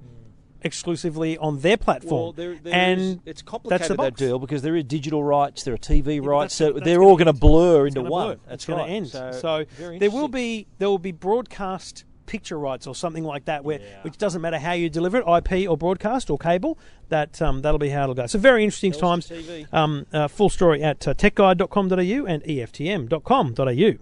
Exclusively 0.62 1.36
on 1.36 1.60
their 1.60 1.76
platform, 1.76 2.22
Well, 2.22 2.32
there, 2.32 2.54
there 2.62 2.72
and 2.74 3.00
is- 3.00 3.16
it's 3.26 3.42
complicated 3.42 3.80
that's 3.80 3.88
the 3.88 4.02
that 4.02 4.16
deal 4.16 4.38
because 4.38 4.62
there 4.62 4.74
are 4.74 4.80
digital 4.82 5.22
rights, 5.22 5.62
there 5.62 5.74
are 5.74 5.76
TV 5.76 6.20
rights, 6.20 6.56
that's- 6.56 6.74
so 6.80 6.80
they're 6.82 7.02
all 7.02 7.16
going 7.16 7.26
to 7.26 7.34
blur 7.34 7.86
into 7.86 8.00
one. 8.00 8.26
blur. 8.28 8.36
That's 8.46 8.54
it's 8.54 8.64
going 8.64 8.78
right. 8.78 8.86
to 8.86 8.92
end. 8.92 9.08
So, 9.08 9.32
So, 9.32 9.64
there 9.98 10.10
will 10.10 10.28
be 10.28 10.66
there 10.78 10.88
will 10.88 10.98
be 10.98 11.12
broadcast 11.12 12.04
picture 12.24 12.58
rights 12.58 12.86
or 12.86 12.94
something 12.94 13.24
like 13.24 13.44
that, 13.44 13.62
where 13.62 13.78
Yeah. 13.78 13.84
which 14.00 14.16
doesn't 14.16 14.40
matter 14.40 14.58
how 14.58 14.72
you 14.72 14.88
deliver 14.88 15.18
it, 15.18 15.24
IP 15.28 15.68
or 15.68 15.76
broadcast 15.76 16.30
or 16.30 16.38
cable. 16.38 16.78
That 17.10 17.42
um, 17.42 17.60
that'll 17.60 17.78
be 17.78 17.90
how 17.90 18.04
it'll 18.04 18.14
go. 18.14 18.24
So 18.26 18.38
very 18.38 18.64
interesting 18.64 18.92
times. 18.92 19.30
Um, 19.70 20.06
uh, 20.14 20.28
full 20.28 20.48
story 20.48 20.82
at 20.82 21.06
uh, 21.06 21.12
techguide.com.au 21.12 22.24
and 22.24 22.42
eftm.com.au. 22.42 23.98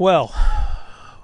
Well, 0.00 0.34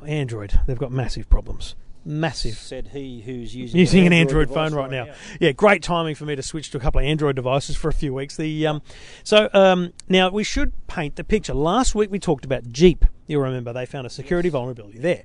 Android, 0.07 0.61
they've 0.67 0.77
got 0.77 0.93
massive 0.93 1.31
problems. 1.31 1.77
Massive 2.05 2.59
Said 2.59 2.89
he 2.89 3.23
who's 3.23 3.57
using, 3.57 3.81
using 3.81 4.07
an 4.07 4.13
Android, 4.13 4.49
phone 4.49 4.73
device 4.73 4.77
right 4.77 4.91
now. 4.91 5.15
Yeah, 5.41 5.53
great 5.53 5.83
timing 5.83 6.15
for 6.15 6.27
me 6.27 6.37
to 6.37 6.43
switch 6.43 6.71
to 6.73 6.77
a 6.77 6.81
couple 6.81 6.99
of 6.99 7.07
Android 7.07 7.37
devices 7.37 7.75
for 7.75 7.89
a 7.89 7.95
few 7.95 8.13
weeks. 8.13 8.37
The 8.37 8.67
um, 8.67 8.83
so 9.25 9.49
um, 9.55 9.95
now 10.11 10.29
we 10.29 10.45
should 10.45 10.75
paint 10.89 11.17
the 11.17 11.25
picture. 11.25 11.55
Last 11.55 11.95
week 11.95 12.11
we 12.11 12.19
talked 12.19 12.45
about 12.45 12.71
Jeep. 12.71 13.07
You'll 13.27 13.41
remember 13.41 13.73
they 13.73 13.87
found 13.87 14.07
a 14.07 14.11
security 14.11 14.51
vulnerability 14.51 14.99
there. 14.99 15.23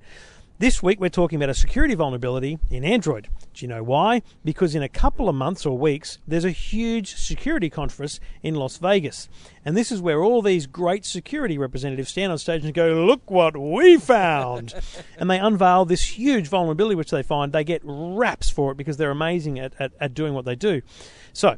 This 0.62 0.84
week 0.84 1.02
we're 1.02 1.10
talking 1.10 1.38
about 1.38 1.50
a 1.50 1.56
security 1.56 1.96
vulnerability 1.96 2.60
in 2.70 2.84
Android. 2.84 3.30
Do 3.56 3.66
you 3.66 3.68
know 3.68 3.82
why? 3.82 4.22
Because 4.46 4.76
in 4.76 4.84
a 4.84 4.88
couple 4.88 5.28
of 5.28 5.34
months 5.34 5.66
or 5.66 5.76
weeks, 5.76 6.20
there's 6.28 6.46
a 6.46 6.52
huge 6.52 7.16
security 7.16 7.68
conference 7.68 8.20
in 8.44 8.54
Las 8.54 8.78
Vegas. 8.78 9.28
And 9.66 9.76
this 9.76 9.92
is 9.92 10.04
where 10.04 10.22
all 10.22 10.44
these 10.44 10.68
great 10.68 11.04
security 11.04 11.58
representatives 11.58 12.12
stand 12.12 12.32
on 12.32 12.38
stage 12.38 12.64
and 12.64 12.76
go, 12.76 13.06
Look 13.08 13.32
what 13.32 13.58
we 13.58 13.98
found! 13.98 14.76
and 15.18 15.32
they 15.32 15.40
unveil 15.40 15.84
this 15.84 16.20
huge 16.20 16.48
vulnerability 16.48 16.94
which 16.94 17.10
they 17.10 17.24
find. 17.24 17.54
They 17.54 17.64
get 17.64 17.82
raps 17.84 18.52
for 18.52 18.72
it 18.72 18.78
because 18.78 18.98
they're 18.98 19.10
amazing 19.10 19.58
at, 19.58 19.74
at, 19.80 19.94
at 20.00 20.14
doing 20.14 20.36
what 20.36 20.46
they 20.46 20.56
do. 20.56 20.84
So, 21.34 21.58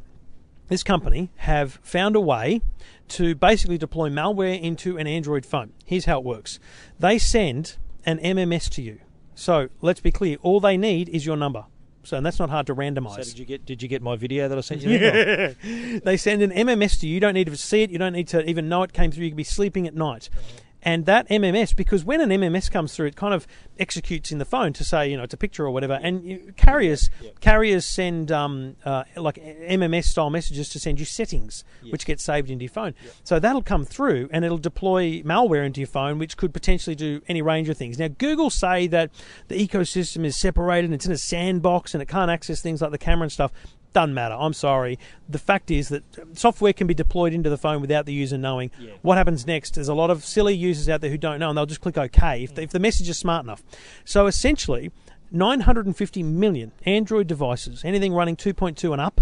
this 0.68 0.82
company 0.82 1.28
have 1.36 1.78
found 1.82 2.16
a 2.16 2.22
way 2.22 2.62
to 3.08 3.34
basically 3.34 3.76
deploy 3.76 4.08
malware 4.08 4.58
into 4.58 4.96
an 4.96 5.06
Android 5.06 5.44
phone. 5.44 5.74
Here's 5.84 6.06
how 6.06 6.20
it 6.20 6.24
works 6.24 6.58
they 6.98 7.18
send 7.18 7.76
an 8.06 8.18
MMS 8.18 8.68
to 8.70 8.82
you. 8.82 9.00
So 9.34 9.68
let's 9.80 10.00
be 10.00 10.12
clear 10.12 10.36
all 10.42 10.60
they 10.60 10.76
need 10.76 11.08
is 11.08 11.26
your 11.26 11.36
number. 11.36 11.64
So 12.04 12.16
and 12.18 12.24
that's 12.26 12.38
not 12.38 12.50
hard 12.50 12.66
to 12.66 12.72
So 12.74 12.76
randomize. 12.76 13.24
did 13.24 13.38
you 13.38 13.44
get 13.46 13.64
did 13.64 13.82
you 13.82 13.88
get 13.88 14.02
my 14.02 14.14
video 14.16 14.46
that 14.48 14.58
I 14.58 14.60
sent 14.60 14.82
you? 14.82 14.90
Yeah. 14.98 15.98
they 16.04 16.16
send 16.16 16.42
an 16.42 16.50
MMS 16.50 17.00
to 17.00 17.06
you. 17.06 17.14
You 17.14 17.20
don't 17.20 17.34
need 17.34 17.46
to 17.46 17.56
see 17.56 17.82
it. 17.82 17.90
You 17.90 17.98
don't 17.98 18.12
need 18.12 18.28
to 18.28 18.48
even 18.48 18.68
know 18.68 18.82
it 18.82 18.92
came 18.92 19.10
through. 19.10 19.24
You 19.24 19.30
could 19.30 19.36
be 19.36 19.44
sleeping 19.44 19.86
at 19.86 19.94
night. 19.94 20.28
Uh-huh. 20.32 20.60
And 20.84 21.06
that 21.06 21.28
MMS, 21.28 21.74
because 21.74 22.04
when 22.04 22.20
an 22.20 22.28
MMS 22.28 22.70
comes 22.70 22.94
through, 22.94 23.06
it 23.06 23.16
kind 23.16 23.32
of 23.32 23.46
executes 23.78 24.30
in 24.30 24.38
the 24.38 24.44
phone 24.44 24.72
to 24.74 24.84
say, 24.84 25.10
you 25.10 25.16
know, 25.16 25.22
it's 25.22 25.34
a 25.34 25.38
picture 25.38 25.64
or 25.64 25.70
whatever. 25.70 25.94
And 25.94 26.24
you, 26.24 26.52
carriers 26.56 27.10
carriers 27.40 27.86
send 27.86 28.30
um, 28.30 28.76
uh, 28.84 29.04
like 29.16 29.36
MMS 29.36 30.04
style 30.04 30.30
messages 30.30 30.68
to 30.70 30.78
send 30.78 31.00
you 31.00 31.06
settings, 31.06 31.64
which 31.90 32.04
get 32.04 32.20
saved 32.20 32.50
into 32.50 32.64
your 32.64 32.70
phone. 32.70 32.94
So 33.24 33.38
that'll 33.38 33.62
come 33.62 33.84
through 33.84 34.28
and 34.30 34.44
it'll 34.44 34.58
deploy 34.58 35.22
malware 35.22 35.64
into 35.64 35.80
your 35.80 35.88
phone, 35.88 36.18
which 36.18 36.36
could 36.36 36.52
potentially 36.52 36.94
do 36.96 37.22
any 37.28 37.40
range 37.40 37.68
of 37.68 37.78
things. 37.78 37.98
Now, 37.98 38.08
Google 38.08 38.50
say 38.50 38.86
that 38.88 39.10
the 39.48 39.66
ecosystem 39.66 40.24
is 40.24 40.36
separated 40.36 40.86
and 40.86 40.94
it's 40.94 41.06
in 41.06 41.12
a 41.12 41.18
sandbox 41.18 41.94
and 41.94 42.02
it 42.02 42.06
can't 42.06 42.30
access 42.30 42.60
things 42.60 42.82
like 42.82 42.90
the 42.90 42.98
camera 42.98 43.24
and 43.24 43.32
stuff. 43.32 43.52
Doesn't 43.94 44.12
matter. 44.12 44.34
I'm 44.36 44.52
sorry. 44.52 44.98
The 45.28 45.38
fact 45.38 45.70
is 45.70 45.88
that 45.88 46.02
software 46.32 46.72
can 46.72 46.88
be 46.88 46.94
deployed 46.94 47.32
into 47.32 47.48
the 47.48 47.56
phone 47.56 47.80
without 47.80 48.06
the 48.06 48.12
user 48.12 48.36
knowing. 48.36 48.72
What 49.02 49.16
happens 49.16 49.46
next? 49.46 49.76
There's 49.76 49.88
a 49.88 49.94
lot 49.94 50.10
of 50.10 50.24
silly 50.24 50.54
users 50.54 50.88
out 50.88 51.00
there 51.00 51.10
who 51.10 51.16
don't 51.16 51.38
know, 51.38 51.48
and 51.48 51.56
they'll 51.56 51.64
just 51.64 51.80
click 51.80 51.96
OK 51.96 52.42
if 52.42 52.56
the, 52.56 52.62
if 52.62 52.70
the 52.70 52.80
message 52.80 53.08
is 53.08 53.16
smart 53.16 53.44
enough. 53.44 53.62
So 54.04 54.26
essentially, 54.26 54.90
950 55.30 56.24
million 56.24 56.72
Android 56.84 57.28
devices, 57.28 57.84
anything 57.84 58.12
running 58.12 58.34
2.2 58.34 58.90
and 58.92 59.00
up, 59.00 59.20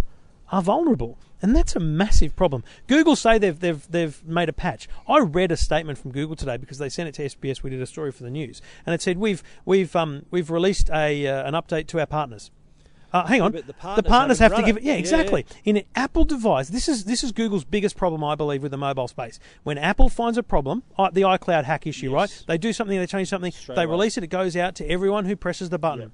are 0.50 0.62
vulnerable. 0.62 1.18
And 1.42 1.54
that's 1.54 1.76
a 1.76 1.80
massive 1.80 2.34
problem. 2.34 2.64
Google 2.86 3.14
say 3.14 3.36
they've 3.36 3.58
they've 3.60 3.86
they've 3.90 4.24
made 4.24 4.48
a 4.48 4.54
patch. 4.54 4.88
I 5.06 5.18
read 5.18 5.52
a 5.52 5.56
statement 5.56 5.98
from 5.98 6.12
Google 6.12 6.36
today 6.36 6.56
because 6.56 6.78
they 6.78 6.88
sent 6.88 7.10
it 7.10 7.14
to 7.16 7.24
SBS. 7.24 7.62
We 7.62 7.68
did 7.68 7.82
a 7.82 7.86
story 7.86 8.12
for 8.12 8.22
the 8.22 8.30
news, 8.30 8.62
and 8.86 8.94
it 8.94 9.02
said 9.02 9.18
we've 9.18 9.42
we've 9.66 9.94
um, 9.94 10.24
we've 10.30 10.50
released 10.50 10.88
a 10.90 11.26
uh, 11.26 11.46
an 11.46 11.52
update 11.52 11.88
to 11.88 12.00
our 12.00 12.06
partners. 12.06 12.50
Uh, 13.12 13.26
hang 13.26 13.42
on, 13.42 13.52
the 13.52 13.62
the 13.62 13.72
partners 13.74 14.06
partners, 14.08 14.38
haven't 14.38 14.60
to 14.60 14.66
give 14.66 14.76
it. 14.78 14.82
Yeah, 14.82 14.92
Yeah, 14.94 14.98
exactly. 14.98 15.44
In 15.64 15.76
an 15.76 15.84
Apple 15.94 16.24
device, 16.24 16.68
this 16.70 16.88
is 16.88 17.04
this 17.04 17.22
is 17.22 17.30
Google's 17.32 17.64
biggest 17.64 17.96
problem, 17.96 18.24
I 18.24 18.34
believe, 18.34 18.62
with 18.62 18.70
the 18.70 18.78
mobile 18.78 19.06
space. 19.08 19.38
When 19.64 19.76
Apple 19.76 20.08
finds 20.08 20.38
a 20.38 20.42
problem, 20.42 20.82
the 20.96 21.22
iCloud 21.22 21.64
hack 21.64 21.86
issue, 21.86 22.10
Yes. 22.10 22.14
right? 22.14 22.44
They 22.48 22.58
do 22.58 22.72
something, 22.72 22.98
they 22.98 23.06
change 23.06 23.28
something, 23.28 23.52
Straight 23.52 23.76
they 23.76 23.82
away. 23.84 23.90
release 23.92 24.16
it, 24.16 24.24
it 24.24 24.28
goes 24.28 24.56
out 24.56 24.74
to 24.76 24.88
everyone 24.88 25.26
who 25.26 25.36
presses 25.36 25.68
the 25.68 25.78
button. 25.78 26.12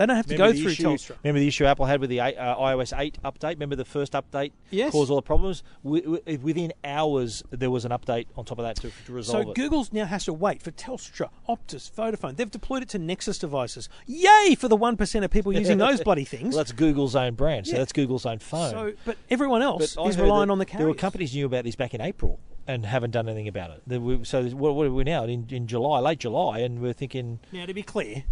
They 0.00 0.06
don't 0.06 0.16
have 0.16 0.26
to 0.28 0.32
Remember 0.32 0.54
go 0.54 0.58
through 0.62 0.70
issue, 0.70 0.82
Telstra. 0.84 1.16
Remember 1.22 1.40
the 1.40 1.48
issue 1.48 1.66
Apple 1.66 1.84
had 1.84 2.00
with 2.00 2.08
the 2.08 2.20
uh, 2.20 2.56
iOS 2.56 2.98
8 2.98 3.18
update? 3.22 3.50
Remember 3.50 3.76
the 3.76 3.84
first 3.84 4.14
update 4.14 4.52
Yes. 4.70 4.92
caused 4.92 5.10
all 5.10 5.16
the 5.16 5.22
problems? 5.22 5.62
Within 5.84 6.72
hours, 6.82 7.42
there 7.50 7.70
was 7.70 7.84
an 7.84 7.90
update 7.90 8.24
on 8.34 8.46
top 8.46 8.58
of 8.58 8.64
that 8.64 8.76
to, 8.76 8.90
to 9.04 9.12
resolve 9.12 9.32
So 9.32 9.40
it. 9.42 9.46
So 9.48 9.52
Google's 9.62 9.92
now 9.92 10.06
has 10.06 10.24
to 10.24 10.32
wait 10.32 10.62
for 10.62 10.70
Telstra, 10.70 11.28
Optus, 11.46 11.90
Vodafone. 11.90 12.36
They've 12.36 12.50
deployed 12.50 12.82
it 12.82 12.88
to 12.90 12.98
Nexus 12.98 13.36
devices. 13.38 13.90
Yay 14.06 14.54
for 14.58 14.68
the 14.68 14.76
one 14.76 14.96
percent 14.96 15.22
of 15.22 15.30
people 15.30 15.52
using 15.52 15.76
those 15.76 16.00
bloody 16.04 16.24
things. 16.24 16.54
well, 16.54 16.64
that's 16.64 16.72
Google's 16.72 17.14
own 17.14 17.34
brand, 17.34 17.66
so 17.66 17.72
Yeah. 17.72 17.78
that's 17.80 17.92
Google's 17.92 18.24
own 18.24 18.38
phone. 18.38 18.70
so, 18.70 18.92
but 19.04 19.18
everyone 19.28 19.60
else 19.60 19.96
But 19.96 20.08
is 20.08 20.16
relying 20.18 20.48
on 20.48 20.58
the 20.58 20.64
carriers. 20.64 20.78
There 20.80 20.88
were 20.88 20.94
companies 20.94 21.34
knew 21.34 21.44
about 21.44 21.64
this 21.64 21.76
back 21.76 21.92
in 21.92 22.00
April 22.00 22.38
and 22.66 22.86
haven't 22.86 23.10
done 23.10 23.28
anything 23.28 23.48
about 23.48 23.70
it. 23.86 24.26
So 24.26 24.44
what, 24.44 24.74
what 24.74 24.86
are 24.86 24.92
we 24.92 25.04
now 25.04 25.24
in, 25.24 25.46
in 25.50 25.66
July, 25.66 25.98
late 26.00 26.20
July, 26.20 26.60
and 26.60 26.80
we're 26.80 26.94
thinking 26.94 27.40
Now, 27.52 27.66
to 27.66 27.74
be 27.74 27.82
clear, 27.82 28.24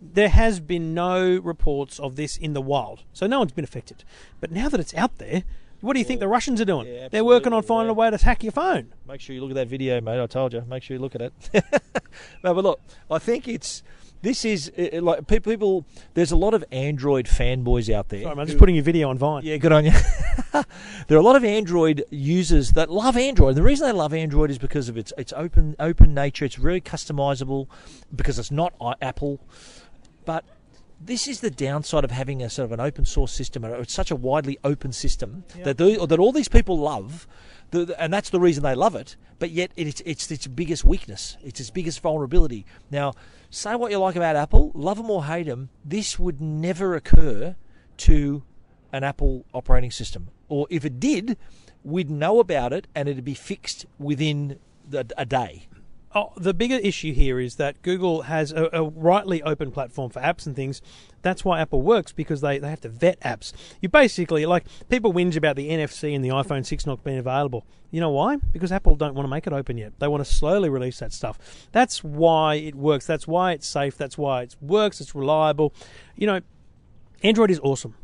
there 0.00 0.28
has 0.28 0.60
been 0.60 0.94
no 0.94 1.38
reports 1.38 1.98
of 1.98 2.16
this 2.16 2.36
in 2.36 2.52
the 2.52 2.60
wild, 2.60 3.04
so 3.12 3.26
no 3.26 3.38
one's 3.38 3.52
been 3.52 3.64
affected. 3.64 4.04
But 4.40 4.50
now 4.50 4.68
that 4.68 4.80
it's 4.80 4.94
out 4.94 5.18
there, 5.18 5.44
what 5.80 5.92
do 5.92 5.98
you 5.98 6.04
think 6.04 6.20
the 6.20 6.28
Russians 6.28 6.60
are 6.60 6.64
doing? 6.64 6.86
yeah, 6.86 7.08
They're 7.08 7.24
working 7.24 7.52
on 7.52 7.62
finding 7.62 7.88
yeah. 7.88 7.92
a 7.92 7.94
way 7.94 8.10
to 8.10 8.16
hack 8.16 8.42
your 8.42 8.52
phone. 8.52 8.92
make 9.06 9.20
sure 9.20 9.34
you 9.34 9.40
look 9.40 9.50
at 9.50 9.56
that 9.56 9.68
video, 9.68 10.00
mate. 10.00 10.20
I 10.20 10.26
told 10.26 10.52
you, 10.52 10.62
make 10.68 10.82
sure 10.82 10.96
you 10.96 11.00
look 11.00 11.14
at 11.14 11.20
it. 11.22 11.32
no, 12.44 12.54
but 12.54 12.64
look, 12.64 12.80
I 13.10 13.18
think 13.18 13.46
it's 13.48 13.82
this 14.22 14.44
is 14.44 14.72
uh, 14.78 15.00
like 15.02 15.26
pe- 15.26 15.40
people. 15.40 15.84
There's 16.14 16.32
a 16.32 16.36
lot 16.36 16.54
of 16.54 16.64
Android 16.72 17.26
fanboys 17.26 17.92
out 17.92 18.08
there. 18.08 18.22
Sorry, 18.22 18.34
man, 18.34 18.42
I'm 18.42 18.46
just 18.46 18.58
putting 18.58 18.74
your 18.74 18.84
video 18.84 19.10
on 19.10 19.18
Vine. 19.18 19.44
Yeah, 19.44 19.56
good 19.58 19.72
on 19.72 19.84
you. 19.84 19.92
there 20.52 21.16
are 21.16 21.20
a 21.20 21.22
lot 21.22 21.36
of 21.36 21.44
Android 21.44 22.04
users 22.10 22.72
that 22.72 22.90
love 22.90 23.16
Android. 23.16 23.54
The 23.54 23.62
reason 23.62 23.86
they 23.86 23.92
love 23.92 24.14
Android 24.14 24.50
is 24.50 24.58
because 24.58 24.88
of 24.88 24.96
its 24.96 25.12
its 25.18 25.32
open 25.36 25.76
open 25.78 26.14
nature. 26.14 26.44
It's 26.44 26.56
very 26.56 26.80
customizable 26.80 27.68
because 28.14 28.38
it's 28.38 28.50
not 28.50 28.74
Apple. 29.02 29.40
But 30.26 30.44
this 31.00 31.26
is 31.26 31.40
the 31.40 31.50
downside 31.50 32.04
of 32.04 32.10
having 32.10 32.42
a 32.42 32.50
sort 32.50 32.66
of 32.66 32.72
an 32.72 32.80
open 32.80 33.06
source 33.06 33.32
system. 33.32 33.64
or 33.64 33.76
It's 33.76 33.94
such 33.94 34.10
a 34.10 34.16
widely 34.16 34.58
open 34.64 34.92
system 34.92 35.44
that 35.64 35.78
the, 35.78 36.06
that 36.06 36.18
all 36.18 36.32
these 36.32 36.48
people 36.48 36.78
love. 36.78 37.26
The, 37.70 37.94
and 37.98 38.12
that's 38.12 38.30
the 38.30 38.40
reason 38.40 38.62
they 38.62 38.74
love 38.74 38.94
it. 38.94 39.16
But 39.38 39.50
yet, 39.50 39.70
it's 39.76 40.02
it's 40.04 40.30
its 40.30 40.46
biggest 40.46 40.84
weakness. 40.84 41.36
It's 41.42 41.60
its 41.60 41.70
biggest 41.70 42.00
vulnerability. 42.00 42.66
Now, 42.90 43.14
say 43.50 43.74
what 43.74 43.90
you 43.90 43.98
like 43.98 44.16
about 44.16 44.36
Apple, 44.36 44.72
love 44.74 44.98
them 44.98 45.10
or 45.10 45.24
hate 45.24 45.46
them. 45.46 45.70
This 45.84 46.18
would 46.18 46.40
never 46.40 46.94
occur 46.94 47.56
to 47.98 48.42
an 48.92 49.04
Apple 49.04 49.44
operating 49.52 49.90
system. 49.90 50.28
Or 50.48 50.66
if 50.70 50.84
it 50.84 51.00
did, 51.00 51.36
we'd 51.82 52.10
know 52.10 52.40
about 52.40 52.72
it 52.72 52.86
and 52.94 53.08
it'd 53.08 53.24
be 53.24 53.34
fixed 53.34 53.86
within 53.98 54.58
the, 54.88 55.06
a 55.16 55.26
day. 55.26 55.66
Oh, 56.16 56.32
the 56.38 56.54
bigger 56.54 56.76
issue 56.76 57.12
here 57.12 57.38
is 57.38 57.56
that 57.56 57.82
Google 57.82 58.22
has 58.22 58.50
a, 58.50 58.70
a 58.72 58.84
rightly 58.84 59.42
open 59.42 59.70
platform 59.70 60.08
for 60.08 60.18
apps 60.22 60.46
and 60.46 60.56
things. 60.56 60.80
That's 61.20 61.44
why 61.44 61.60
Apple 61.60 61.82
works 61.82 62.10
because 62.10 62.40
they, 62.40 62.56
they 62.58 62.70
have 62.70 62.80
to 62.80 62.88
vet 62.88 63.20
apps. 63.20 63.52
You 63.82 63.90
basically 63.90 64.46
like 64.46 64.64
people 64.88 65.12
whinge 65.12 65.36
about 65.36 65.56
the 65.56 65.68
NFC 65.68 66.16
and 66.16 66.24
the 66.24 66.30
iPhone 66.30 66.64
6 66.64 66.86
not 66.86 67.04
being 67.04 67.18
available. 67.18 67.66
You 67.90 68.00
know 68.00 68.08
why? 68.08 68.36
Because 68.36 68.72
Apple 68.72 68.96
don't 68.96 69.14
want 69.14 69.26
to 69.26 69.30
make 69.30 69.46
it 69.46 69.52
open 69.52 69.76
yet. 69.76 69.92
They 69.98 70.08
want 70.08 70.24
to 70.24 70.32
slowly 70.32 70.70
release 70.70 71.00
that 71.00 71.12
stuff. 71.12 71.68
That's 71.72 72.02
why 72.02 72.54
it 72.54 72.74
works. 72.74 73.06
That's 73.06 73.28
why 73.28 73.52
it's 73.52 73.68
safe. 73.68 73.98
That's 73.98 74.16
why 74.16 74.44
it 74.44 74.56
works. 74.62 75.02
It's 75.02 75.14
reliable. 75.14 75.74
You 76.16 76.28
know, 76.28 76.40
Android 77.22 77.50
is 77.50 77.60
awesome 77.62 77.94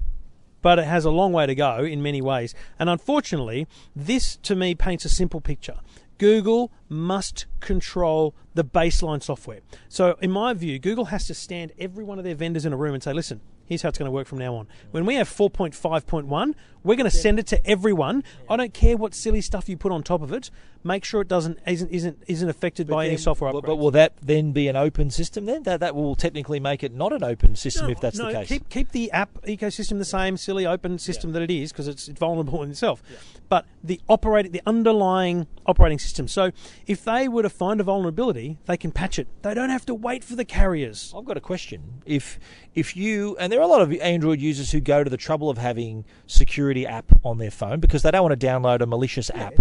but 0.61 0.79
it 0.79 0.85
has 0.85 1.05
a 1.05 1.11
long 1.11 1.33
way 1.33 1.45
to 1.45 1.55
go 1.55 1.79
in 1.79 2.03
many 2.03 2.23
ways. 2.23 2.55
And 2.79 2.89
unfortunately, 2.89 3.67
this 3.95 4.37
to 4.45 4.55
me 4.55 4.75
paints 4.75 5.05
a 5.05 5.09
simple 5.09 5.41
picture. 5.41 5.75
Google 6.23 6.71
must 6.89 7.47
control 7.59 8.37
the 8.55 8.63
baseline 8.63 9.21
software. 9.21 9.59
So, 9.89 10.17
in 10.21 10.31
my 10.31 10.55
view, 10.55 10.79
Google 10.79 11.07
has 11.07 11.27
to 11.27 11.35
stand 11.35 11.73
every 11.81 12.05
one 12.05 12.17
of 12.17 12.25
their 12.25 12.37
vendors 12.37 12.65
in 12.65 12.73
a 12.73 12.77
room 12.77 12.95
and 12.95 13.03
say, 13.03 13.13
listen, 13.13 13.41
here's 13.67 13.83
how 13.83 13.89
it's 13.89 13.99
going 13.99 14.07
to 14.07 14.13
work 14.13 14.29
from 14.29 14.39
now 14.39 14.55
on. 14.55 14.69
When 14.93 15.05
we 15.05 15.17
have 15.17 15.29
4.5.1, 15.29 16.55
we're 16.85 16.97
going 16.97 17.11
to 17.11 17.17
send 17.17 17.39
it 17.39 17.47
to 17.49 17.67
everyone. 17.67 18.25
I 18.49 18.57
don't 18.57 18.75
care 18.75 18.97
what 18.97 19.15
silly 19.15 19.41
stuff 19.41 19.69
you 19.69 19.77
put 19.77 19.93
on 19.93 20.03
top 20.03 20.23
of 20.23 20.33
it. 20.33 20.51
Make 20.85 21.05
sure 21.05 21.21
it 21.21 21.29
doesn't 21.29 21.61
isn't 21.65 21.91
isn't, 21.91 22.23
isn't 22.27 22.49
affected 22.49 22.89
by 22.89 23.05
any 23.05 23.15
Then- 23.15 23.23
software 23.23 23.53
but, 23.53 23.65
but 23.65 23.77
will 23.77 23.93
that 23.93 24.15
then 24.21 24.51
be 24.51 24.67
an 24.67 24.75
open 24.75 25.11
system 25.11 25.47
then? 25.47 25.63
That, 25.63 25.79
that 25.79 25.95
will 25.95 26.17
technically 26.17 26.59
make 26.59 26.83
it 26.83 26.93
not 26.93 27.13
an 27.13 27.23
open 27.23 27.55
system 27.55 27.89
if 27.89 28.01
that's 28.01 28.19
no, 28.19 28.27
the 28.27 28.33
case. 28.33 28.49
Keep 28.49 28.69
keep 28.69 28.91
the 28.91 29.11
app 29.13 29.41
ecosystem 29.43 29.99
the 29.99 30.05
same, 30.05 30.37
silly 30.37 30.67
open 30.67 30.99
system 30.99 31.33
that 31.33 31.43
it 31.43 31.53
is 31.53 31.71
because 31.71 31.87
it's 31.87 32.09
vulnerable 32.09 32.65
in 32.65 32.71
itself. 32.71 33.01
But 33.49 33.67
the 33.85 34.01
operating, 34.09 34.51
the 34.51 34.63
underlying 34.67 35.47
operating 35.67 36.01
system. 36.01 36.27
So 36.27 36.51
if 36.87 37.05
they 37.05 37.29
were 37.29 37.43
to 37.43 37.51
find 37.51 37.81
a 37.81 37.85
vulnerability, 37.85 38.59
they 38.67 38.77
can 38.77 38.91
patch 38.91 39.21
it. 39.21 39.29
They 39.43 39.55
don't 39.55 39.71
have 39.71 39.87
to 39.87 39.95
wait 39.95 40.25
for 40.25 40.35
the 40.35 40.45
carriers. 40.45 41.13
I've 41.17 41.27
got 41.27 41.37
a 41.37 41.41
question. 41.41 42.03
If 42.07 42.41
if 42.75 42.97
you 42.97 43.37
and 43.39 43.53
there 43.53 43.61
are 43.61 43.65
a 43.65 43.69
lot 43.69 43.83
of 43.83 43.93
Android 44.01 44.41
users 44.41 44.73
who 44.73 44.81
go 44.81 45.05
to 45.05 45.11
the 45.11 45.17
trouble 45.17 45.49
of 45.49 45.59
having 45.59 46.05
security 46.27 46.72
app 46.77 47.05
on 47.25 47.39
their 47.39 47.51
phone 47.51 47.81
because 47.81 48.03
they 48.03 48.11
don't 48.11 48.23
want 48.23 48.39
to 48.39 48.47
download 48.47 48.81
a 48.81 48.87
malicious 48.87 49.31
app. 49.31 49.55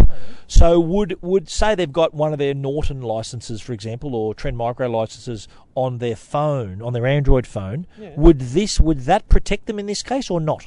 So 0.48 0.80
would 0.80 1.18
would 1.22 1.50
say 1.50 1.76
they've 1.76 1.92
got 1.92 2.14
one 2.14 2.34
of 2.34 2.40
their 2.40 2.54
Norton 2.54 3.02
licenses, 3.02 3.62
for 3.62 3.74
example, 3.74 4.16
or 4.16 4.34
Trend 4.34 4.58
Micro 4.58 4.90
licenses 4.90 5.48
on 5.76 5.98
their 6.00 6.16
phone, 6.16 6.82
on 6.82 6.94
their 6.94 7.06
Android 7.06 7.46
phone. 7.48 7.86
Would 8.16 8.40
this 8.40 8.80
would 8.80 9.02
that 9.02 9.30
protect 9.30 9.66
them 9.68 9.80
in 9.80 9.86
this 9.86 10.04
case 10.04 10.30
or 10.30 10.40
not? 10.42 10.66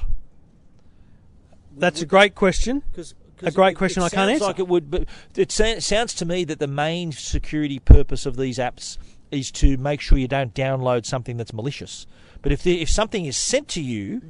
That's 1.76 2.00
a 2.02 2.06
great 2.06 2.34
question. 2.34 2.82
Cause, 2.94 3.14
A 3.46 3.50
great 3.50 3.76
question 3.76 4.02
I 4.02 4.08
can't 4.08 4.30
answer. 4.30 4.44
Like 4.44 4.58
it 4.58 4.68
would, 4.68 4.90
but 4.90 5.06
it 5.36 5.52
sounds 5.52 6.14
to 6.14 6.24
me 6.24 6.44
that 6.44 6.58
the 6.58 6.66
main 6.66 7.12
security 7.12 7.78
purpose 7.78 8.26
of 8.26 8.36
these 8.36 8.58
apps 8.58 8.98
is 9.30 9.50
to 9.50 9.76
make 9.76 10.00
sure 10.00 10.18
you 10.18 10.28
don't 10.28 10.54
download 10.54 11.04
something 11.04 11.36
that's 11.36 11.52
malicious. 11.52 12.06
But 12.42 12.52
if 12.52 12.62
the, 12.62 12.82
if 12.82 12.90
something 12.90 13.24
is 13.24 13.36
sent 13.36 13.68
to 13.68 13.80
you, 13.80 14.20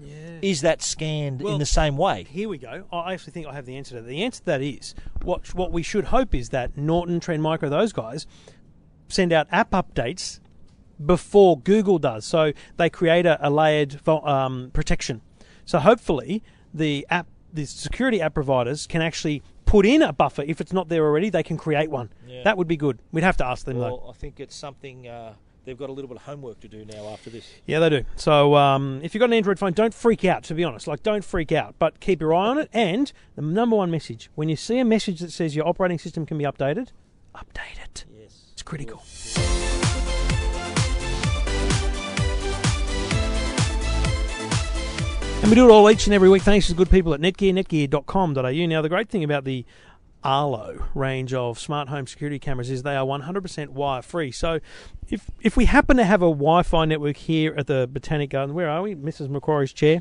is 0.40 0.61
that 0.61 0.83
scanned 0.83 1.42
Well, 1.42 1.55
in 1.55 1.59
the 1.59 1.66
same 1.66 1.96
way? 1.96 2.24
Here 2.31 2.48
we 2.48 2.59
go. 2.59 2.85
I 2.92 3.12
actually 3.12 3.33
think 3.33 3.46
I 3.46 3.55
have 3.55 3.66
the 3.66 3.77
answer 3.77 3.96
to 3.96 4.03
that. 4.03 4.09
The 4.09 4.22
answer 4.22 4.38
to 4.40 4.46
that 4.46 4.62
is 4.62 4.94
what 5.22 5.53
what 5.55 5.72
we 5.72 5.83
should 5.83 6.07
hope 6.07 6.35
is 6.35 6.50
that 6.50 6.77
Norton, 6.77 7.18
Trend 7.20 7.42
Micro, 7.42 7.68
those 7.68 7.92
guys 7.92 8.27
send 9.09 9.33
out 9.33 9.48
app 9.50 9.72
updates 9.72 10.40
before 11.05 11.59
Google 11.59 11.98
does. 11.98 12.24
So 12.24 12.53
they 12.77 12.88
create 12.88 13.27
a, 13.27 13.46
a 13.46 13.50
layered 13.50 14.07
um, 14.09 14.70
protection. 14.72 15.20
So 15.64 15.79
hopefully 15.79 16.42
the 16.72 17.07
app, 17.11 17.27
the 17.55 17.64
security 17.64 18.21
app 18.21 18.35
providers 18.35 18.87
can 18.87 19.01
actually 19.01 19.43
put 19.64 19.87
in 19.87 20.03
a 20.03 20.12
buffer 20.12 20.43
if 20.43 20.61
it's 20.61 20.73
not 20.73 20.88
there 20.88 21.05
already. 21.05 21.31
They 21.31 21.43
can 21.43 21.57
create 21.57 21.90
one. 21.90 22.11
Yeah. 22.27 22.43
That 22.45 22.59
would 22.59 22.69
be 22.69 22.77
good. 22.77 22.99
We'd 23.12 23.25
have 23.25 23.37
to 23.38 23.47
ask 23.47 23.64
them 23.64 23.79
though. 23.79 23.97
Well, 23.97 24.11
I 24.11 24.12
think 24.12 24.40
it's 24.40 24.55
something 24.55 25.09
uh, 25.09 25.35
they've 25.64 25.79
got 25.79 25.88
a 25.88 25.93
little 25.93 26.09
bit 26.09 26.17
of 26.17 26.23
homework 26.25 26.61
to 26.61 26.69
do 26.69 26.85
now 26.85 27.09
after 27.09 27.31
this. 27.31 27.49
Yeah, 27.67 27.79
they 27.79 27.90
do. 27.90 28.05
So 28.17 28.55
um, 28.57 29.01
if 29.03 29.14
you've 29.14 29.21
got 29.21 29.31
an 29.31 29.35
Android 29.35 29.59
phone, 29.59 29.73
don't 29.73 29.95
freak 29.95 30.25
out, 30.25 30.45
to 30.45 30.55
be 30.55 30.64
honest. 30.64 30.87
Like, 30.87 31.03
don't 31.03 31.25
freak 31.25 31.53
out, 31.53 31.75
but 31.79 32.01
keep 32.01 32.21
your 32.21 32.35
eye 32.35 32.49
on 32.49 32.59
it. 32.59 32.69
And 32.73 33.12
the 33.37 33.43
number 33.43 33.77
one 33.77 33.90
message 33.90 34.31
when 34.35 34.49
you 34.49 34.57
see 34.57 34.79
a 34.79 34.85
message 34.85 35.21
that 35.21 35.33
says 35.33 35.57
your 35.57 35.67
operating 35.67 35.99
system 35.99 36.27
can 36.27 36.38
be 36.38 36.45
updated, 36.45 36.88
update 37.35 37.83
it. 37.83 38.05
Yes. 38.17 38.51
It's 38.53 38.62
critical. 38.62 39.03
And 45.44 45.50
we 45.50 45.57
do 45.57 45.68
it 45.68 45.70
all 45.70 45.90
each 45.90 46.07
and 46.07 46.14
every 46.14 46.30
week 46.30 46.40
thanks 46.40 46.68
to 46.68 46.72
the 46.72 46.78
good 46.78 46.90
people 46.90 47.12
at 47.12 47.20
Netgear, 47.20 47.52
netgear.com.au. 47.52 48.66
Now, 48.66 48.80
the 48.80 48.88
great 48.88 49.11
thing 49.11 49.22
about 49.22 49.44
the 49.44 49.66
Arlo 50.24 50.87
range 50.94 51.35
of 51.35 51.59
smart 51.59 51.90
home 51.90 52.07
security 52.07 52.38
cameras 52.38 52.70
is 52.70 52.83
they 52.83 52.96
are 52.96 53.04
100% 53.04 53.68
wire 53.68 54.00
free. 54.00 54.33
So, 54.33 54.61
if 55.11 55.30
if 55.42 55.54
we 55.54 55.66
happen 55.66 55.98
to 55.98 56.04
have 56.04 56.22
a 56.22 56.30
Wi 56.30 56.62
Fi 56.62 56.87
network 56.87 57.18
here 57.18 57.54
at 57.59 57.66
the 57.66 57.87
Botanic 57.87 58.30
Garden, 58.30 58.54
where 58.54 58.70
are 58.70 58.80
we? 58.80 58.94
Mrs. 58.94 59.28
Macquarie's 59.28 59.74
chair. 59.74 60.00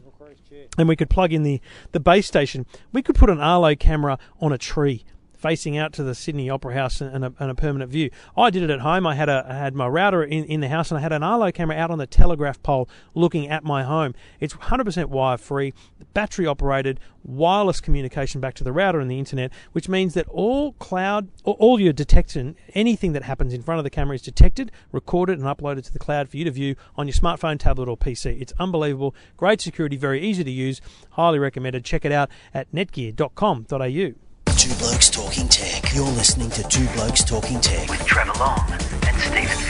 And 0.77 0.87
we 0.87 0.95
could 0.95 1.09
plug 1.09 1.33
in 1.33 1.43
the, 1.43 1.59
the 1.91 1.99
base 1.99 2.25
station. 2.25 2.65
We 2.93 3.01
could 3.01 3.15
put 3.15 3.29
an 3.29 3.41
Arlo 3.41 3.75
camera 3.75 4.17
on 4.39 4.53
a 4.53 4.57
tree 4.57 5.03
facing 5.43 5.77
out 5.77 5.91
to 5.91 6.03
the 6.03 6.15
Sydney 6.15 6.49
Opera 6.49 6.73
House 6.73 7.01
and 7.01 7.25
a, 7.25 7.33
and 7.37 7.51
a 7.51 7.53
permanent 7.53 7.91
view. 7.91 8.09
I 8.37 8.49
did 8.49 8.63
it 8.63 8.69
at 8.69 8.79
home. 8.79 9.05
I 9.05 9.13
had 9.13 9.27
a 9.27 9.45
I 9.47 9.55
had 9.55 9.75
my 9.75 9.87
router 9.87 10.23
in, 10.23 10.45
in 10.45 10.61
the 10.61 10.69
house 10.69 10.89
and 10.89 10.97
I 10.97 11.01
had 11.01 11.11
an 11.11 11.21
Arlo 11.21 11.51
camera 11.51 11.75
out 11.75 11.91
on 11.91 11.97
the 11.97 12.07
telegraph 12.07 12.63
pole 12.63 12.87
looking 13.13 13.49
at 13.49 13.65
my 13.65 13.83
home. 13.83 14.15
It's 14.39 14.53
100% 14.53 15.07
wire 15.07 15.37
free, 15.37 15.73
battery 16.13 16.47
operated, 16.47 17.01
wireless 17.25 17.81
communication 17.81 18.39
back 18.39 18.53
to 18.53 18.63
the 18.63 18.71
router 18.71 19.01
and 19.01 19.11
the 19.11 19.19
internet, 19.19 19.51
which 19.73 19.89
means 19.89 20.13
that 20.13 20.27
all 20.29 20.71
cloud, 20.73 21.27
all 21.43 21.77
your 21.77 21.91
detection, 21.91 22.55
anything 22.73 23.11
that 23.11 23.23
happens 23.23 23.53
in 23.53 23.61
front 23.61 23.79
of 23.79 23.83
the 23.83 23.89
camera 23.89 24.15
is 24.15 24.21
detected, 24.21 24.71
recorded, 24.93 25.39
and 25.39 25.47
uploaded 25.47 25.83
to 25.83 25.91
the 25.91 25.99
cloud 25.99 26.29
for 26.29 26.37
you 26.37 26.45
to 26.45 26.51
view 26.51 26.77
on 26.95 27.05
your 27.05 27.15
smartphone, 27.15 27.59
tablet, 27.59 27.89
or 27.89 27.97
PC. 27.97 28.41
It's 28.41 28.53
unbelievable. 28.59 29.13
Great 29.35 29.59
security, 29.59 29.97
very 29.97 30.21
easy 30.21 30.45
to 30.45 30.51
use. 30.51 30.79
Highly 31.11 31.39
recommended. 31.39 31.83
Check 31.83 32.05
it 32.05 32.13
out 32.13 32.29
at 32.53 32.71
netgear.com.au. 32.71 34.22
Two 34.57 34.73
Blokes 34.75 35.09
Talking 35.09 35.47
Tech. 35.47 35.93
You're 35.93 36.05
listening 36.05 36.49
to 36.51 36.63
Two 36.63 36.87
Blokes 36.93 37.23
Talking 37.23 37.59
Tech. 37.59 37.89
With 37.89 38.05
Trevor 38.05 38.33
Long 38.39 38.59
and 39.07 39.17
Stephen. 39.19 39.62